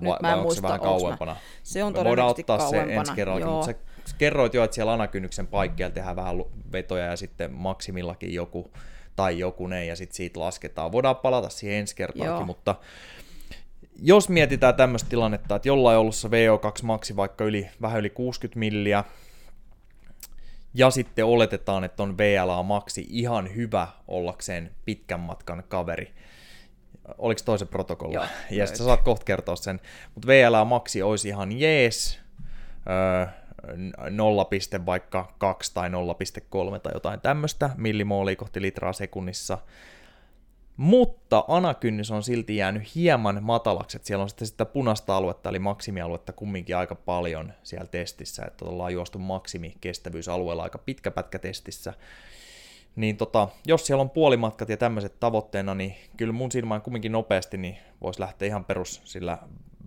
nyt 0.00 0.10
vai, 0.10 0.18
mä 0.22 0.32
en 0.32 0.38
muista, 0.38 0.60
se 0.60 0.62
vähän 0.62 0.80
onks 0.80 1.02
mä- 1.02 1.08
kauempana? 1.08 1.36
Se 1.62 1.84
on 1.84 1.94
voidaan 1.94 2.28
ottaa 2.28 2.58
se 2.58 2.76
kauempana. 2.76 3.00
ensi 3.00 3.12
kerrallakin, 3.12 3.48
joo. 3.48 3.56
mutta 3.56 3.72
se, 4.04 4.14
kerroit 4.18 4.54
jo, 4.54 4.64
että 4.64 4.74
siellä 4.74 4.92
anakynnyksen 4.92 5.46
paikkeilla 5.46 5.94
tehdään 5.94 6.16
vähän 6.16 6.36
vetoja 6.72 7.04
ja 7.04 7.16
sitten 7.16 7.52
maksimillakin 7.52 8.34
joku 8.34 8.70
tai 9.18 9.38
joku 9.38 9.66
ne 9.66 9.84
ja 9.84 9.96
sitten 9.96 10.16
siitä 10.16 10.40
lasketaan. 10.40 10.92
Voidaan 10.92 11.16
palata 11.16 11.48
siihen 11.48 11.78
ensi 11.78 11.96
kertaakin, 11.96 12.46
mutta 12.46 12.74
jos 14.02 14.28
mietitään 14.28 14.74
tämmöistä 14.74 15.10
tilannetta, 15.10 15.56
että 15.56 15.68
jollain 15.68 15.98
ollut 15.98 16.14
se 16.14 16.28
VO2 16.28 16.82
maksi 16.82 17.16
vaikka 17.16 17.44
yli, 17.44 17.70
vähän 17.82 18.00
yli 18.00 18.10
60 18.10 18.58
milliä, 18.58 19.04
ja 20.74 20.90
sitten 20.90 21.24
oletetaan, 21.24 21.84
että 21.84 22.02
on 22.02 22.18
VLA 22.18 22.62
maksi 22.62 23.06
ihan 23.10 23.54
hyvä 23.54 23.88
ollakseen 24.08 24.70
pitkän 24.84 25.20
matkan 25.20 25.62
kaveri. 25.68 26.14
Oliko 27.18 27.40
toisen 27.44 27.68
protokolla? 27.68 28.14
Joo. 28.14 28.24
Ja 28.50 28.66
sä 28.66 28.84
saat 28.84 29.02
kohta 29.02 29.24
kertoa 29.24 29.56
sen. 29.56 29.80
Mutta 30.14 30.26
VLA 30.28 30.64
maksi 30.64 31.02
olisi 31.02 31.28
ihan 31.28 31.60
jees. 31.60 32.20
Öö, 32.90 33.26
0, 34.10 34.46
vaikka 34.86 35.32
2 35.38 35.74
tai 35.74 35.88
0,3 35.88 36.80
tai 36.82 36.92
jotain 36.94 37.20
tämmöistä 37.20 37.70
millimoolia 37.76 38.36
kohti 38.36 38.62
litraa 38.62 38.92
sekunnissa. 38.92 39.58
Mutta 40.76 41.44
anakynnys 41.48 42.10
on 42.10 42.22
silti 42.22 42.56
jäänyt 42.56 42.94
hieman 42.94 43.38
matalaksi, 43.42 43.96
että 43.96 44.06
siellä 44.06 44.22
on 44.22 44.28
sitten 44.28 44.48
sitä 44.48 44.64
punaista 44.64 45.16
aluetta, 45.16 45.48
eli 45.48 45.58
maksimialuetta 45.58 46.32
kumminkin 46.32 46.76
aika 46.76 46.94
paljon 46.94 47.52
siellä 47.62 47.86
testissä, 47.86 48.44
että 48.46 48.64
ollaan 48.64 48.92
juostu 48.92 49.18
maksimikestävyysalueella 49.18 50.62
aika 50.62 50.78
pitkä 50.78 51.10
pätkä 51.10 51.38
testissä. 51.38 51.94
Niin 52.96 53.16
tota, 53.16 53.48
jos 53.66 53.86
siellä 53.86 54.00
on 54.00 54.10
puolimatkat 54.10 54.68
ja 54.68 54.76
tämmöiset 54.76 55.20
tavoitteena, 55.20 55.74
niin 55.74 55.94
kyllä 56.16 56.32
mun 56.32 56.52
silmään 56.52 56.82
kumminkin 56.82 57.12
nopeasti 57.12 57.56
niin 57.56 57.78
voisi 58.00 58.20
lähteä 58.20 58.48
ihan 58.48 58.64
perus 58.64 59.00
sillä 59.04 59.38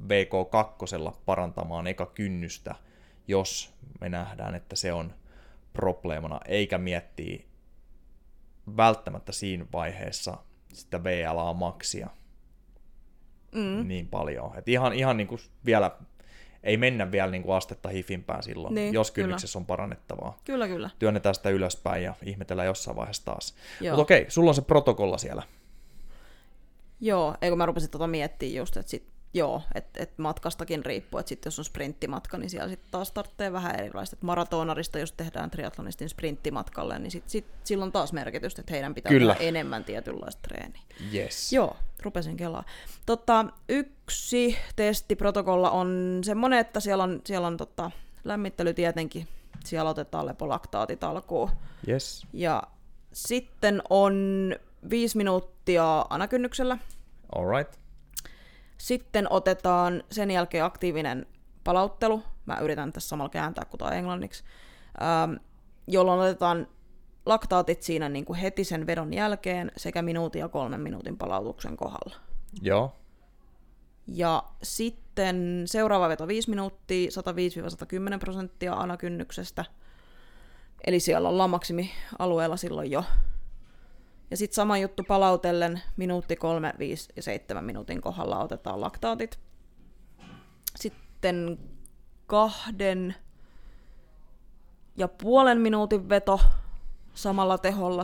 VK2 0.07 1.11
parantamaan 1.25 1.87
eka 1.87 2.05
kynnystä, 2.05 2.75
jos 3.27 3.73
me 4.01 4.09
nähdään, 4.09 4.55
että 4.55 4.75
se 4.75 4.93
on 4.93 5.13
probleemana, 5.73 6.39
eikä 6.47 6.77
miettiä 6.77 7.43
välttämättä 8.77 9.31
siinä 9.31 9.65
vaiheessa 9.73 10.37
sitä 10.73 11.03
VLA-maksia 11.03 12.09
mm. 13.51 13.87
niin 13.87 14.07
paljon. 14.07 14.57
Et 14.57 14.69
ihan, 14.69 14.93
ihan 14.93 15.17
niin 15.17 15.27
kuin 15.27 15.41
vielä, 15.65 15.91
ei 16.63 16.77
mennä 16.77 17.11
vielä 17.11 17.31
niin 17.31 17.43
kuin 17.43 17.55
astetta 17.55 17.89
hifimpään 17.89 18.43
silloin, 18.43 18.75
niin, 18.75 18.93
jos 18.93 19.11
kynnyksessä 19.11 19.59
on 19.59 19.65
parannettavaa. 19.65 20.37
Kyllä, 20.45 20.67
kyllä. 20.67 20.89
Työnnetään 20.99 21.35
sitä 21.35 21.49
ylöspäin 21.49 22.03
ja 22.03 22.13
ihmetellään 22.25 22.65
jossain 22.65 22.97
vaiheessa 22.97 23.25
taas. 23.25 23.55
Mutta 23.81 24.01
okei, 24.01 24.25
sulla 24.29 24.51
on 24.51 24.55
se 24.55 24.61
protokolla 24.61 25.17
siellä. 25.17 25.43
Joo, 26.99 27.35
eikö 27.41 27.55
mä 27.55 27.65
rupesin 27.65 27.89
tota 27.89 28.07
miettimään 28.07 28.55
just, 28.55 28.77
että 28.77 28.89
sit 28.89 29.10
Joo, 29.33 29.61
että 29.75 30.03
et 30.03 30.17
matkastakin 30.17 30.85
riippuu, 30.85 31.19
että 31.19 31.29
sitten 31.29 31.47
jos 31.47 31.59
on 31.59 31.65
sprinttimatka, 31.65 32.37
niin 32.37 32.49
siellä 32.49 32.69
sitten 32.69 32.91
taas 32.91 33.11
tarvitsee 33.11 33.51
vähän 33.51 33.75
erilaista. 33.75 34.15
Et 34.15 34.23
maratonarista, 34.23 34.99
jos 34.99 35.11
tehdään 35.11 35.51
triatlonistin 35.51 36.09
sprinttimatkalle, 36.09 36.99
niin 36.99 37.11
sit, 37.11 37.29
sit, 37.29 37.45
silloin 37.63 37.91
taas 37.91 38.13
merkitystä, 38.13 38.61
että 38.61 38.73
heidän 38.73 38.93
pitää 38.93 39.09
Kyllä. 39.09 39.33
tehdä 39.33 39.47
enemmän 39.47 39.83
tietynlaista 39.83 40.41
treeniä. 40.41 40.81
Yes. 41.13 41.53
Joo, 41.53 41.77
rupesin 42.03 42.37
kelaa. 42.37 42.63
Tota, 43.05 43.45
yksi 43.69 44.57
testiprotokolla 44.75 45.71
on 45.71 46.19
semmoinen, 46.23 46.59
että 46.59 46.79
siellä 46.79 47.03
on, 47.03 47.21
siellä 47.25 47.47
on 47.47 47.57
tota, 47.57 47.91
lämmittely 48.23 48.73
tietenkin, 48.73 49.27
siellä 49.65 49.89
otetaan 49.89 50.25
lepolaktaatit 50.25 51.03
alkuun. 51.03 51.49
Yes. 51.87 52.27
Ja 52.33 52.63
sitten 53.13 53.81
on 53.89 54.15
viisi 54.89 55.17
minuuttia 55.17 56.05
anakynnyksellä. 56.09 56.77
All 57.35 57.57
right. 57.57 57.80
Sitten 58.81 59.27
otetaan 59.31 60.03
sen 60.11 60.31
jälkeen 60.31 60.65
aktiivinen 60.65 61.25
palauttelu. 61.63 62.23
Mä 62.45 62.57
yritän 62.61 62.93
tässä 62.93 63.09
samalla 63.09 63.29
kääntää 63.29 63.65
kuin 63.65 63.93
englanniksi. 63.93 64.43
Ähm, 65.01 65.33
jolloin 65.87 66.19
otetaan 66.19 66.67
laktaatit 67.25 67.81
siinä 67.81 68.09
niin 68.09 68.25
kuin 68.25 68.39
heti 68.39 68.63
sen 68.63 68.87
vedon 68.87 69.13
jälkeen 69.13 69.71
sekä 69.77 70.01
minuutin 70.01 70.39
ja 70.39 70.49
kolmen 70.49 70.81
minuutin 70.81 71.17
palautuksen 71.17 71.77
kohdalla. 71.77 72.15
Joo. 72.61 72.95
Ja 74.07 74.43
sitten 74.63 75.63
seuraava 75.65 76.09
veto 76.09 76.27
5 76.27 76.49
minuuttia, 76.49 77.09
105-110 78.15 78.19
prosenttia 78.19 78.73
anakynnyksestä. 78.73 79.65
Eli 80.87 80.99
siellä 80.99 81.29
ollaan 81.29 81.49
maksimialueella 81.49 82.57
silloin 82.57 82.91
jo 82.91 83.03
ja 84.31 84.37
sitten 84.37 84.55
sama 84.55 84.77
juttu 84.77 85.03
palautellen, 85.03 85.81
minuutti, 85.97 86.35
kolme, 86.35 86.73
viisi 86.79 87.09
ja 87.15 87.23
seitsemän 87.23 87.65
minuutin 87.65 88.01
kohdalla 88.01 88.43
otetaan 88.43 88.81
laktaatit. 88.81 89.39
Sitten 90.75 91.59
kahden 92.27 93.15
ja 94.97 95.07
puolen 95.07 95.61
minuutin 95.61 96.09
veto 96.09 96.39
samalla 97.13 97.57
teholla 97.57 98.03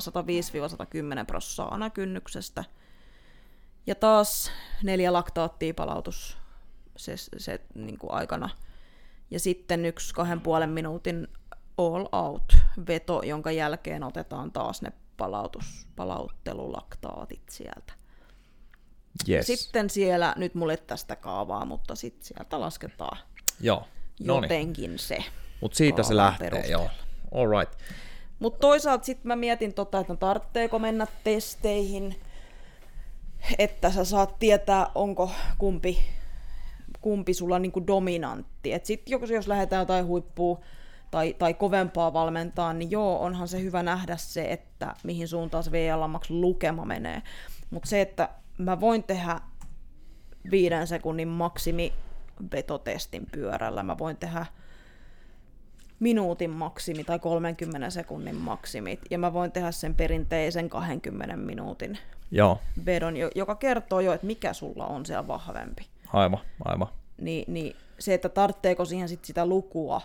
105-110 1.21 1.25
prossaa 1.27 1.73
anakynnyksestä. 1.73 2.63
Ja 3.87 3.95
taas 3.95 4.51
neljä 4.83 5.13
laktaattia 5.13 5.73
palautus 5.73 6.37
se, 6.95 7.13
se 7.37 7.61
niin 7.75 7.99
kuin 7.99 8.13
aikana. 8.13 8.49
Ja 9.31 9.39
sitten 9.39 9.85
yksi 9.85 10.13
kahden 10.13 10.41
puolen 10.41 10.69
minuutin 10.69 11.27
all 11.77 12.05
out 12.11 12.57
veto, 12.87 13.21
jonka 13.23 13.51
jälkeen 13.51 14.03
otetaan 14.03 14.51
taas 14.51 14.81
ne 14.81 14.91
palautus, 15.17 15.87
palauttelulaktaatit 15.95 17.49
sieltä. 17.49 17.93
Yes. 19.29 19.47
Sitten 19.47 19.89
siellä, 19.89 20.33
nyt 20.37 20.55
mulle 20.55 20.77
tästä 20.77 21.15
kaavaa, 21.15 21.65
mutta 21.65 21.95
sitten 21.95 22.25
sieltä 22.25 22.59
lasketaan 22.59 23.17
joo. 23.59 23.87
jotenkin 24.19 24.99
se. 24.99 25.17
Mutta 25.61 25.77
siitä 25.77 26.03
se 26.03 26.15
lähtee, 26.15 26.49
perusteella. 26.49 26.83
joo. 26.83 27.41
All 27.41 27.59
right. 27.59 27.79
Mutta 28.39 28.59
toisaalta 28.59 29.05
sitten 29.05 29.27
mä 29.27 29.35
mietin, 29.35 29.73
tota, 29.73 29.99
että 29.99 30.13
no 30.13 30.17
tarvitseeko 30.17 30.79
mennä 30.79 31.07
testeihin, 31.23 32.15
että 33.57 33.91
sä 33.91 34.05
saat 34.05 34.39
tietää, 34.39 34.87
onko 34.95 35.31
kumpi, 35.57 35.99
kumpi 37.01 37.33
sulla 37.33 37.59
niinku 37.59 37.87
dominantti. 37.87 38.73
Et 38.73 38.85
sit 38.85 39.09
jos, 39.09 39.29
jos 39.29 39.47
lähdetään 39.47 39.81
jotain 39.81 40.05
huippua 40.05 40.59
tai, 41.11 41.33
tai 41.33 41.53
kovempaa 41.53 42.13
valmentaa, 42.13 42.73
niin 42.73 42.91
joo, 42.91 43.19
onhan 43.19 43.47
se 43.47 43.61
hyvä 43.61 43.83
nähdä 43.83 44.17
se, 44.17 44.51
että 44.51 44.95
mihin 45.03 45.27
suuntaan 45.27 45.63
se 45.63 45.71
VL-maks 45.71 46.29
lukema 46.29 46.85
menee. 46.85 47.21
Mutta 47.69 47.89
se, 47.89 48.01
että 48.01 48.29
mä 48.57 48.79
voin 48.79 49.03
tehdä 49.03 49.39
viiden 50.51 50.87
sekunnin 50.87 51.27
maksimi 51.27 51.93
vetotestin 52.51 53.25
pyörällä, 53.31 53.83
mä 53.83 53.97
voin 53.97 54.17
tehdä 54.17 54.45
minuutin 55.99 56.49
maksimi 56.49 57.03
tai 57.03 57.19
30 57.19 57.89
sekunnin 57.89 58.35
maksimit, 58.35 58.99
ja 59.09 59.17
mä 59.17 59.33
voin 59.33 59.51
tehdä 59.51 59.71
sen 59.71 59.95
perinteisen 59.95 60.69
20 60.69 61.37
minuutin 61.37 61.97
Joo. 62.31 62.59
vedon, 62.85 63.13
joka 63.35 63.55
kertoo 63.55 63.99
jo, 63.99 64.13
että 64.13 64.27
mikä 64.27 64.53
sulla 64.53 64.87
on 64.87 65.05
siellä 65.05 65.27
vahvempi. 65.27 65.87
Aivan, 66.13 66.39
aivan. 66.65 66.87
Ni, 67.17 67.45
niin 67.47 67.75
se, 67.99 68.13
että 68.13 68.29
tarvitseeko 68.29 68.85
siihen 68.85 69.09
sit 69.09 69.25
sitä 69.25 69.45
lukua 69.45 70.01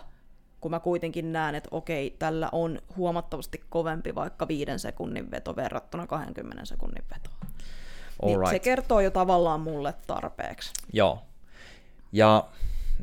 kun 0.63 0.71
mä 0.71 0.79
kuitenkin 0.79 1.33
näen, 1.33 1.55
että 1.55 1.69
okei, 1.71 2.15
tällä 2.19 2.49
on 2.51 2.81
huomattavasti 2.97 3.63
kovempi 3.69 4.15
vaikka 4.15 4.47
viiden 4.47 4.79
sekunnin 4.79 5.31
veto 5.31 5.55
verrattuna 5.55 6.07
20 6.07 6.65
sekunnin 6.65 7.03
vetoon. 7.13 7.51
Niin 8.25 8.39
right. 8.39 8.51
Se 8.51 8.59
kertoo 8.59 8.99
jo 8.99 9.11
tavallaan 9.11 9.59
mulle 9.59 9.93
tarpeeksi. 10.07 10.73
Joo. 10.93 11.21
Ja 12.11 12.47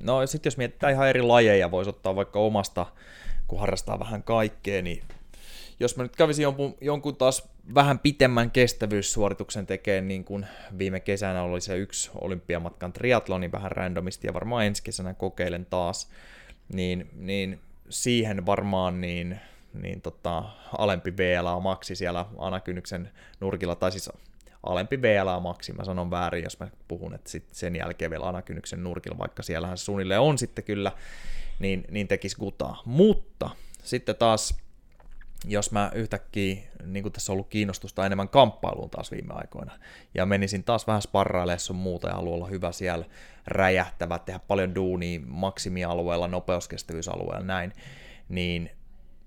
no 0.03 0.27
sitten 0.27 0.51
jos 0.51 0.57
mietitään 0.57 0.93
ihan 0.93 1.09
eri 1.09 1.23
lajeja, 1.23 1.71
voisi 1.71 1.91
ottaa 1.91 2.17
vaikka 2.17 2.39
omasta, 2.39 2.87
kun 3.49 3.61
harrastaa 3.61 3.99
vähän 3.99 4.23
kaikkea, 4.23 4.83
niin 4.83 5.03
jos 5.81 5.97
mä 5.97 6.03
nyt 6.03 6.17
kävisin 6.17 6.43
jonkun, 6.43 6.75
jonkun 6.81 7.17
taas 7.17 7.49
vähän 7.75 7.99
pitemmän 7.99 8.51
kestävyyssuorituksen 8.51 9.67
tekemään, 9.67 10.09
niin 10.09 10.25
kuin 10.25 10.47
viime 10.79 11.01
kesänä 11.01 11.43
oli 11.43 11.61
se 11.61 11.77
yksi 11.77 12.11
olympiamatkan 12.15 12.93
triatloni 12.93 13.53
vähän 13.53 13.73
randomisti, 13.73 14.27
ja 14.27 14.35
varmaan 14.35 14.65
ensi 14.65 14.83
kesänä 14.83 15.15
kokeilen 15.15 15.67
taas, 15.71 16.11
niin, 16.73 17.11
niin 17.17 17.61
siihen 17.89 18.47
varmaan 18.47 19.01
niin, 19.01 19.41
niin 19.83 20.01
tota, 20.01 20.45
alempi 20.79 21.17
VLA 21.17 21.61
maksi 21.61 21.95
siellä 21.95 22.27
anakynnyksen 22.39 23.11
nurkilla, 23.41 23.75
tai 23.75 23.93
siis 23.93 24.11
alempi 24.63 25.03
VLA 25.03 25.41
maksi, 25.41 25.73
mä 25.73 25.85
sanon 25.85 26.11
väärin, 26.11 26.45
jos 26.45 26.59
mä 26.61 26.69
puhun, 26.89 27.15
että 27.15 27.31
sit 27.31 27.45
sen 27.53 27.77
jälkeen 27.77 28.11
vielä 28.11 28.29
anakynnyksen 28.29 28.85
nurkilla, 28.85 29.19
vaikka 29.19 29.43
siellähän 29.43 29.79
suunnilleen 29.79 30.21
on 30.21 30.39
sitten 30.39 30.65
kyllä, 30.65 30.93
niin, 31.59 31.85
niin 31.91 32.09
tekisi 32.09 32.37
gutaa. 32.37 32.83
Mutta 32.85 33.51
sitten 33.85 34.17
taas 34.17 34.59
jos 35.45 35.73
mä 35.73 35.91
yhtäkkiä, 35.95 36.57
niin 36.85 37.03
kuin 37.03 37.13
tässä 37.13 37.33
on 37.33 37.35
ollut 37.35 37.49
kiinnostusta 37.49 38.07
enemmän 38.07 38.29
kamppailuun 38.29 38.91
taas 38.91 39.11
viime 39.11 39.35
aikoina, 39.35 39.73
ja 40.15 40.27
menisin 40.27 40.65
taas 40.65 40.87
vähän 40.87 41.03
sparrailemaan 41.03 41.61
sun 41.61 41.77
muuta 41.77 42.09
ja 42.09 42.15
haluaa 42.15 42.35
olla 42.35 42.47
hyvä 42.47 42.73
siellä, 42.73 43.05
räjähtävä, 43.47 44.19
tehdä 44.19 44.41
paljon 44.49 44.75
duunia 44.75 45.21
maksimialueella, 45.27 46.29
nopeuskestävyysalueella, 46.29 47.47
näin, 47.47 47.73
niin 48.29 48.71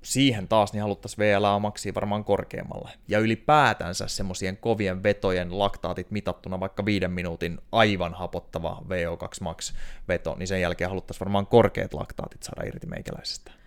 siihen 0.02 0.48
taas 0.48 0.74
niin 0.74 0.82
haluttaisiin 0.82 1.20
VLA 1.20 1.60
maksia 1.60 1.94
varmaan 1.96 2.24
korkeammalle. 2.24 2.90
Ja 3.08 3.20
ylipäätänsä 3.20 4.08
semmoisien 4.08 4.58
kovien 4.58 5.04
vetojen 5.04 5.60
laktaatit 5.60 6.12
mitattuna 6.12 6.60
vaikka 6.60 6.86
viiden 6.86 7.12
minuutin 7.12 7.60
aivan 7.72 8.14
hapottava 8.14 8.84
VO2 8.84 9.28
max 9.42 9.74
veto, 10.08 10.36
niin 10.36 10.48
sen 10.48 10.62
jälkeen 10.62 10.90
haluttaisiin 10.90 11.20
varmaan 11.20 11.48
korkeat 11.48 11.94
laktaatit 11.94 12.44
saada 12.44 12.68
irti 12.68 12.88
meikäläisestä. 12.88 13.63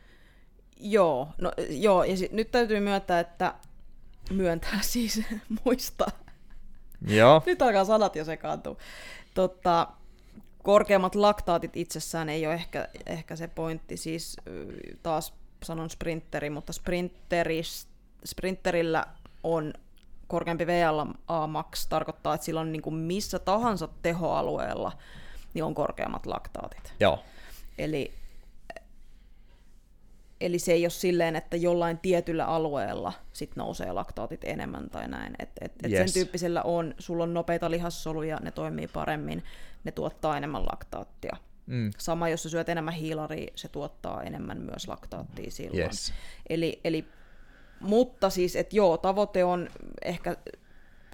Joo, 0.81 1.29
no, 1.39 1.53
joo 1.69 2.05
ja 2.05 2.17
sit, 2.17 2.33
nyt 2.33 2.51
täytyy 2.51 2.81
myöntää, 2.81 3.21
että 3.21 3.55
myöntää 4.31 4.79
siis 4.93 5.23
muistaa. 5.65 6.11
Joo. 7.07 7.43
Nyt 7.47 7.63
alkaa 7.63 7.85
sanat 7.85 8.17
jo 8.17 8.25
sekaantua. 8.25 8.77
Totta, 9.35 9.89
korkeammat 10.63 11.15
laktaatit 11.15 11.77
itsessään 11.77 12.29
ei 12.29 12.47
ole 12.47 12.55
ehkä, 12.55 12.89
ehkä 13.07 13.37
se 13.37 13.49
pointti. 13.49 13.97
Siis 13.97 14.37
taas 15.03 15.35
sanon 15.63 15.91
sprinteri, 15.91 16.51
mutta 16.51 16.73
sprinterillä 18.25 19.05
on 19.43 19.73
korkeampi 20.27 20.67
VLA 20.67 21.47
max 21.47 21.87
tarkoittaa, 21.89 22.35
että 22.35 22.45
silloin 22.45 22.73
niin 22.73 22.83
kuin 22.83 22.95
missä 22.95 23.39
tahansa 23.39 23.89
tehoalueella 24.03 24.93
niin 25.55 25.65
on 25.65 25.75
korkeammat 25.75 26.27
laktaatit. 26.27 26.95
Joo. 27.01 27.19
Eli, 27.79 28.13
eli 30.41 30.59
se 30.59 30.73
ei 30.73 30.85
ole 30.85 30.91
silleen, 30.91 31.37
että 31.37 31.57
jollain 31.57 31.99
tietyllä 31.99 32.47
alueella 32.47 33.13
sit 33.33 33.57
nousee 33.57 33.93
laktaatit 33.93 34.45
enemmän 34.45 34.91
tai 34.91 35.09
näin. 35.09 35.35
Et, 35.39 35.51
et, 35.61 35.73
et 35.83 35.93
yes. 35.93 36.13
Sen 36.13 36.23
tyyppisellä 36.23 36.63
on, 36.63 36.95
sulla 36.99 37.23
on 37.23 37.35
nopeita 37.35 37.71
lihassoluja, 37.71 38.39
ne 38.43 38.51
toimii 38.51 38.89
paremmin, 38.89 39.45
ne 39.85 39.93
tuottaa 39.93 40.37
enemmän 40.37 40.67
laktaattia. 40.67 41.37
Mm. 41.67 41.91
Sama, 41.99 42.29
jos 42.29 42.43
sä 42.43 42.49
syöt 42.49 42.69
enemmän 42.69 42.95
hiilaria, 42.95 43.53
se 43.55 43.69
tuottaa 43.69 44.23
enemmän 44.23 44.59
myös 44.59 44.89
laktaattia 44.89 45.51
silloin. 45.51 45.83
Yes. 45.83 46.13
Eli, 46.49 46.81
eli, 46.85 47.05
mutta 47.81 48.31
siis, 48.31 48.57
että 48.57 48.77
joo, 48.77 48.97
tavoite 48.97 49.45
on 49.45 49.69
ehkä 50.05 50.37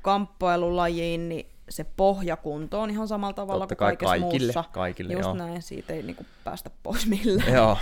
kamppailulajiin, 0.03 1.29
niin 1.29 1.47
se 1.69 1.87
pohjakunto 1.97 2.81
on 2.81 2.91
ihan 2.91 3.09
samalla 3.09 3.33
tavalla 3.33 3.61
Totta 3.61 3.77
kuin 3.77 3.87
kaikessa 3.87 4.11
kaikille, 4.11 4.53
muussa. 4.53 4.65
Kaikille, 4.73 5.13
Just 5.13 5.25
joo. 5.25 5.35
näin, 5.35 5.63
siitä 5.63 5.93
ei 5.93 6.03
niinku 6.03 6.27
päästä 6.45 6.71
pois 6.83 7.07
millään. 7.07 7.55
Joo. 7.55 7.79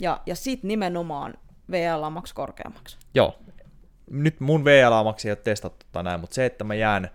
Ja, 0.00 0.20
ja 0.26 0.34
sitten 0.34 0.68
nimenomaan 0.68 1.34
VLA 1.70 2.10
maks 2.10 2.32
korkeammaksi. 2.32 2.96
Joo. 3.14 3.38
Nyt 4.10 4.40
mun 4.40 4.64
VLA 4.64 5.04
maksi 5.04 5.28
ei 5.28 5.32
ole 5.32 5.38
testattu 5.44 5.86
tai 5.92 6.04
näin, 6.04 6.20
mutta 6.20 6.34
se, 6.34 6.46
että 6.46 6.64
mä 6.64 6.74
jään 6.74 7.10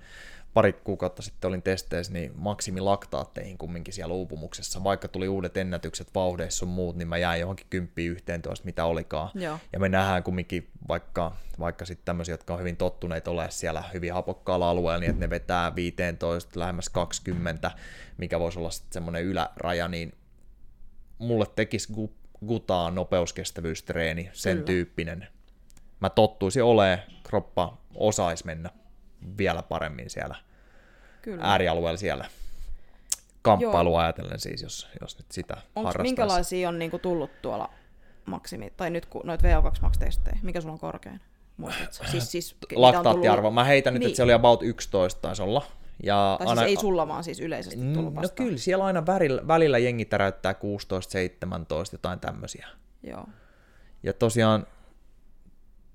pari 0.54 0.74
kuukautta 0.74 1.22
sitten 1.22 1.48
olin 1.48 1.62
testeissä, 1.62 2.14
niin 2.14 2.32
maksimilaktaateihin 2.36 3.58
kumminkin 3.58 3.94
siellä 3.94 4.14
uupumuksessa. 4.14 4.84
Vaikka 4.84 5.08
tuli 5.08 5.28
uudet 5.28 5.58
ennätykset 5.58 6.08
vauhdeissa 6.16 6.60
sun 6.60 6.68
muut, 6.68 6.96
niin 6.96 7.08
mä 7.08 7.18
jäin 7.18 7.42
johonkin 7.42 7.68
10-11, 7.76 8.62
mitä 8.64 8.86
olikaan. 8.86 9.30
Joo. 9.36 9.60
Ja 9.74 9.80
me 9.80 9.90
nähdään 9.90 10.24
kumminkin 10.24 10.70
vaikka, 10.88 11.32
vaikka 11.60 11.86
sitten 11.86 12.06
tämmöisiä, 12.06 12.34
jotka 12.34 12.54
on 12.54 12.60
hyvin 12.60 12.78
tottuneet 12.78 13.28
olemaan 13.28 13.52
siellä 13.52 13.84
hyvin 13.94 14.14
hapokkaalla 14.14 14.70
alueella, 14.70 15.00
niin 15.00 15.10
että 15.10 15.20
ne 15.20 15.30
vetää 15.30 15.76
15, 15.76 16.60
lähemmäs 16.60 16.90
20, 16.90 17.72
mikä 18.18 18.40
voisi 18.40 18.60
olla 18.60 18.72
sitten 18.72 18.94
semmoinen 18.94 19.24
yläraja, 19.24 19.88
niin 19.88 20.14
mulle 21.18 21.46
tekisi 21.56 21.94
gutaa 22.48 22.92
nopeuskestävyystreeni, 22.92 24.30
sen 24.34 24.54
Kyllä. 24.54 24.66
tyyppinen. 24.66 25.28
Mä 26.00 26.10
tottuisin 26.10 26.64
olemaan, 26.64 27.00
kroppa 27.24 27.78
osaisi 27.96 28.46
mennä 28.46 28.70
vielä 29.38 29.64
paremmin 29.64 30.10
siellä 30.10 30.36
Kyllä. 31.22 31.44
äärialueella 31.44 31.98
siellä 31.98 32.26
kamppailu 33.42 33.96
ajatellen 33.96 34.40
siis, 34.40 34.62
jos, 34.62 34.88
jos 35.02 35.18
nyt 35.18 35.32
sitä 35.32 35.58
Onko 35.76 35.92
minkälaisia 36.02 36.70
on 36.70 36.80
niinku 36.80 37.00
tullut 37.00 37.42
tuolla 37.42 37.70
maksimi, 38.26 38.74
tai 38.78 38.90
nyt 38.90 39.06
kun 39.06 39.22
noit 39.26 39.44
VO2 39.44 39.82
max 39.82 39.98
testejä, 40.00 40.40
mikä 40.42 40.62
sulla 40.62 40.74
on 40.74 40.80
korkein? 40.80 41.22
Muistatko? 41.58 42.06
Siis, 42.12 42.32
siis, 42.32 42.56
Laktaattiarvo. 42.76 43.42
Tullut... 43.42 43.54
Mä 43.54 43.64
heitän 43.64 43.94
nyt, 43.94 44.00
niin. 44.00 44.08
että 44.08 44.18
se 44.18 44.24
oli 44.24 44.34
about 44.34 44.64
11 44.64 45.22
taisi 45.22 45.42
olla. 45.42 45.66
Ja 46.04 46.40
tai 46.40 46.56
siis 46.56 46.68
ei 46.68 46.76
sulla, 46.76 47.08
vaan 47.08 47.24
siis 47.24 47.40
yleisesti 47.40 47.94
tullut 47.94 48.16
vastaan. 48.16 48.36
No 48.38 48.46
kyllä, 48.46 48.58
siellä 48.58 48.86
aina 48.86 49.06
välillä, 49.06 49.48
välillä 49.48 49.78
jengi 49.78 50.06
täräyttää 50.06 50.54
16, 50.54 51.12
17, 51.12 51.94
jotain 51.94 52.20
tämmöisiä. 52.20 52.68
Joo. 53.04 53.26
Ja 54.04 54.14
tosiaan, 54.14 54.68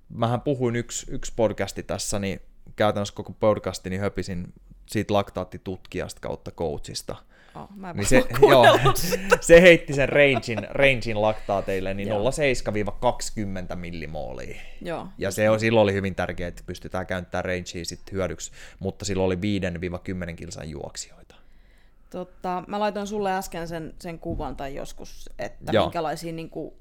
mähän 0.08 0.40
puhuin 0.40 0.76
yksi, 0.76 1.06
yksi 1.10 1.32
podcasti 1.36 1.82
tässä, 1.82 2.18
niin 2.18 2.40
käytännössä 2.76 3.14
koko 3.14 3.32
podcastini 3.32 3.96
höpisin 3.96 4.52
siitä 4.86 5.14
laktaattitutkijasta 5.14 6.20
kautta 6.20 6.50
coachista. 6.50 7.16
Oh, 7.54 7.68
mä 7.76 7.92
niin 7.92 8.06
se, 8.06 8.24
joo, 8.50 8.78
se 9.40 9.62
heitti 9.62 9.92
sen 9.92 10.08
rangein, 10.08 10.66
rangein 10.70 11.22
laktaateille 11.22 11.94
niin 11.94 12.08
0,7-20 13.72 13.76
millimoolia. 13.76 14.60
Joo. 14.82 15.06
Ja 15.18 15.30
se 15.30 15.50
on, 15.50 15.60
silloin 15.60 15.82
oli 15.82 15.92
hyvin 15.92 16.14
tärkeää, 16.14 16.48
että 16.48 16.62
pystytään 16.66 17.06
käyntämään 17.06 17.44
rangea 17.44 17.84
sit 17.84 18.12
hyödyksi, 18.12 18.52
mutta 18.78 19.04
silloin 19.04 19.26
oli 19.26 19.38
5-10 20.32 20.34
kilsan 20.34 20.70
juoksijoita. 20.70 21.34
Totta, 22.10 22.64
mä 22.66 22.80
laitoin 22.80 23.06
sulle 23.06 23.32
äsken 23.32 23.68
sen, 23.68 23.94
sen 23.98 24.18
kuvan 24.18 24.56
tai 24.56 24.74
joskus, 24.74 25.30
että 25.38 25.72
Joo. 25.72 25.84
minkälaisia, 25.84 26.32
niin 26.32 26.50
kuin, 26.50 26.74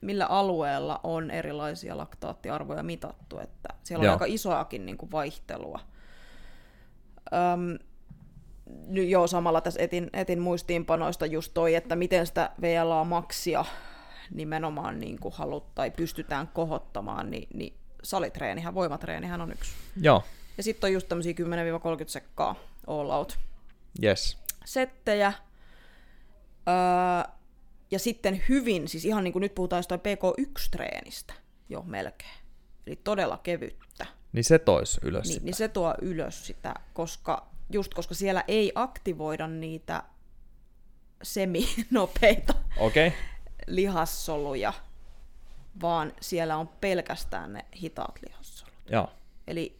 millä 0.00 0.26
alueella 0.26 1.00
on 1.02 1.30
erilaisia 1.30 1.96
laktaattiarvoja 1.96 2.82
mitattu, 2.82 3.38
että 3.38 3.68
siellä 3.82 4.02
on 4.02 4.06
Joo. 4.06 4.12
aika 4.12 4.24
isoakin 4.28 4.86
niin 4.86 4.96
kuin 4.96 5.10
vaihtelua. 5.10 5.80
Öm, 7.32 7.78
nyt 8.86 9.08
joo, 9.08 9.26
samalla 9.26 9.60
tässä 9.60 9.82
etin, 9.82 10.10
etin 10.12 10.40
muistiinpanoista 10.40 11.26
just 11.26 11.54
toi, 11.54 11.74
että 11.74 11.96
miten 11.96 12.26
sitä 12.26 12.50
VLA-maksia 12.60 13.64
nimenomaan 14.34 15.00
niin 15.00 15.18
kuin 15.18 15.34
halut, 15.34 15.74
tai 15.74 15.90
pystytään 15.90 16.48
kohottamaan, 16.48 17.30
niin, 17.30 17.48
niin 17.54 17.74
salitreenihän, 18.02 18.74
voimatreenihän 18.74 19.40
on 19.40 19.52
yksi. 19.52 19.70
Joo. 20.00 20.22
Ja 20.56 20.62
sitten 20.62 20.88
on 20.88 20.92
just 20.92 21.08
tämmöisiä 21.08 21.32
10-30 21.32 22.08
sekkaa 22.08 22.54
all 22.86 23.10
out. 23.10 23.38
Yes 24.02 24.42
settejä. 24.64 25.32
Öö, 26.68 27.32
ja 27.90 27.98
sitten 27.98 28.42
hyvin, 28.48 28.88
siis 28.88 29.04
ihan 29.04 29.24
niin 29.24 29.32
kuin 29.32 29.40
nyt 29.40 29.54
puhutaan 29.54 29.78
jostain 29.78 30.00
PK1-treenistä 30.00 31.34
jo 31.68 31.82
melkein. 31.82 32.38
Eli 32.86 32.96
todella 32.96 33.38
kevyttä. 33.42 34.06
Niin 34.32 34.44
se 34.44 34.58
tois 34.58 35.00
ylös 35.02 35.24
niin, 35.24 35.34
sitä. 35.34 35.44
Niin 35.44 35.54
se 35.54 35.68
tuo 35.68 35.94
ylös 36.02 36.46
sitä, 36.46 36.74
koska, 36.94 37.46
just 37.72 37.94
koska 37.94 38.14
siellä 38.14 38.44
ei 38.48 38.72
aktivoida 38.74 39.46
niitä 39.46 40.02
seminopeita 41.22 42.54
okay. 42.76 43.10
lihassoluja, 43.66 44.72
vaan 45.82 46.12
siellä 46.20 46.56
on 46.56 46.68
pelkästään 46.68 47.52
ne 47.52 47.64
hitaat 47.82 48.18
lihassolut. 48.26 48.74
Joo. 48.90 49.08
Eli 49.46 49.78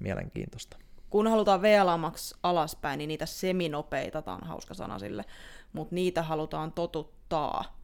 Mielenkiintoista 0.00 0.76
kun 1.10 1.26
halutaan 1.26 1.62
VLAMAX 1.62 2.34
alaspäin, 2.42 2.98
niin 2.98 3.08
niitä 3.08 3.26
seminopeita, 3.26 4.22
tämä 4.22 4.36
on 4.36 4.46
hauska 4.46 4.74
sana 4.74 4.98
sille, 4.98 5.24
mutta 5.72 5.94
niitä 5.94 6.22
halutaan 6.22 6.72
totuttaa 6.72 7.78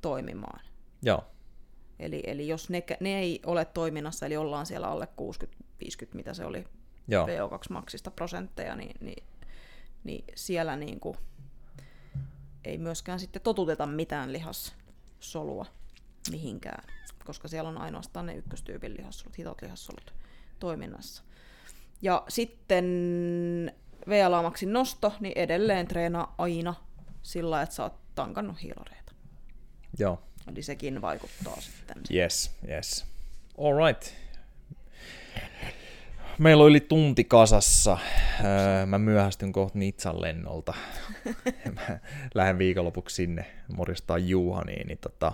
toimimaan. 0.00 0.60
Joo. 1.02 1.24
Eli, 1.98 2.22
eli 2.26 2.48
jos 2.48 2.70
ne, 2.70 2.84
ne 3.00 3.18
ei 3.18 3.40
ole 3.46 3.64
toiminnassa, 3.64 4.26
eli 4.26 4.36
ollaan 4.36 4.66
siellä 4.66 4.88
alle 4.88 5.08
60-50, 5.84 5.86
mitä 6.12 6.34
se 6.34 6.44
oli 6.44 6.64
Joo. 7.08 7.26
VO2-maksista 7.26 8.10
prosentteja, 8.10 8.76
niin, 8.76 8.96
niin, 9.00 9.24
niin 10.04 10.24
siellä 10.34 10.76
niin 10.76 11.00
kuin 11.00 11.16
ei 12.64 12.78
myöskään 12.78 13.20
sitten 13.20 13.42
totuteta 13.42 13.86
mitään 13.86 14.32
lihassolua 14.32 15.66
mihinkään, 16.30 16.84
koska 17.24 17.48
siellä 17.48 17.68
on 17.68 17.78
ainoastaan 17.78 18.26
ne 18.26 18.34
ykköstyypin 18.34 18.96
lihassolut, 18.96 19.38
hitot 19.38 19.62
lihassolut 19.62 20.14
toiminnassa. 20.58 21.22
Ja 22.02 22.24
sitten 22.28 22.84
VLA-maksin 24.08 24.72
nosto, 24.72 25.12
niin 25.20 25.38
edelleen 25.38 25.88
treenaa 25.88 26.34
aina 26.38 26.74
sillä, 27.22 27.62
että 27.62 27.74
sä 27.74 27.82
oot 27.82 28.14
tankannut 28.14 28.62
hiilareita. 28.62 29.12
Joo. 29.98 30.22
Eli 30.52 30.62
sekin 30.62 31.02
vaikuttaa 31.02 31.60
sitten. 31.60 32.02
Yes, 32.14 32.50
yes. 32.68 33.06
All 33.58 33.86
right. 33.86 34.27
Meillä 36.38 36.64
oli 36.64 36.80
tunti 36.80 37.24
kasassa. 37.24 37.98
Öö, 38.44 38.86
mä 38.86 38.98
myöhästyn 38.98 39.52
kohta 39.52 39.78
Nitsan 39.78 40.20
lennolta. 40.20 40.74
mä 41.74 41.98
lähden 42.34 42.58
viikonlopuksi 42.58 43.16
sinne 43.16 43.46
moristaa 43.76 44.18
Juhaniin. 44.18 44.86
Niin 44.86 44.98
tota, 44.98 45.32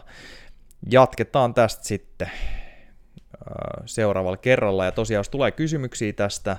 jatketaan 0.91 1.55
tästä 1.55 1.85
sitten 1.85 2.31
seuraavalla 3.87 4.37
kerralla. 4.37 4.85
Ja 4.85 4.93
tosiaan, 4.93 5.19
jos 5.19 5.29
tulee 5.29 5.51
kysymyksiä 5.51 6.13
tästä, 6.13 6.57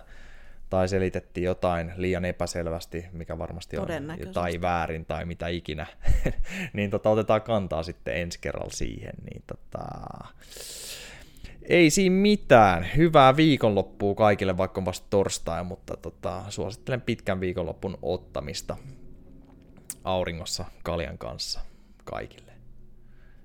tai 0.69 0.87
selitettiin 0.87 1.45
jotain 1.45 1.91
liian 1.95 2.25
epäselvästi, 2.25 3.05
mikä 3.11 3.37
varmasti 3.37 3.77
on 3.77 3.87
tai 4.33 4.61
väärin 4.61 5.05
tai 5.05 5.25
mitä 5.25 5.47
ikinä, 5.47 5.85
niin 6.73 6.89
tota, 6.89 7.09
otetaan 7.09 7.41
kantaa 7.41 7.83
sitten 7.83 8.15
ensi 8.15 8.39
kerralla 8.41 8.73
siihen. 8.73 9.13
Niin 9.31 9.43
tota... 9.47 9.83
Ei 11.69 11.89
siinä 11.89 12.15
mitään. 12.15 12.87
Hyvää 12.95 13.35
viikonloppua 13.35 14.15
kaikille, 14.15 14.57
vaikka 14.57 14.81
on 14.81 14.85
vasta 14.85 15.07
torstai, 15.09 15.63
mutta 15.63 15.97
tota, 15.97 16.43
suosittelen 16.49 17.01
pitkän 17.01 17.39
viikonloppun 17.39 17.97
ottamista 18.01 18.77
auringossa 20.03 20.65
kaljan 20.83 21.17
kanssa 21.17 21.59
kaikille. 22.03 22.51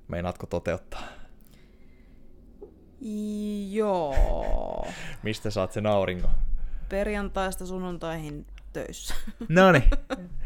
Meinaatko 0.09 0.47
toteuttaa? 0.47 1.03
Joo. 3.71 4.87
Mistä 5.23 5.51
saat 5.51 5.73
sen 5.73 5.87
aurinko? 5.87 6.29
Perjantaista 6.89 7.67
sunnuntaihin 7.67 8.47
töissä. 8.73 9.15
No 9.49 9.73
niin. 9.73 9.85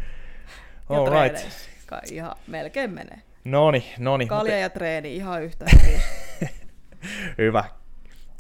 All 0.89 1.11
right. 1.11 1.47
Ihan 2.12 2.37
melkein 2.47 2.91
menee. 2.91 3.22
Noni, 3.45 3.93
noni. 3.99 4.27
Kalja 4.27 4.59
ja 4.59 4.70
treeni 4.70 5.16
ihan 5.16 5.43
yhtä 5.43 5.64
hyvin. 5.72 6.01
Hyvä. 7.39 7.65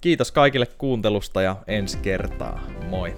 Kiitos 0.00 0.32
kaikille 0.32 0.66
kuuntelusta 0.66 1.42
ja 1.42 1.56
ensi 1.66 1.98
kertaa. 1.98 2.60
Moi. 2.90 3.14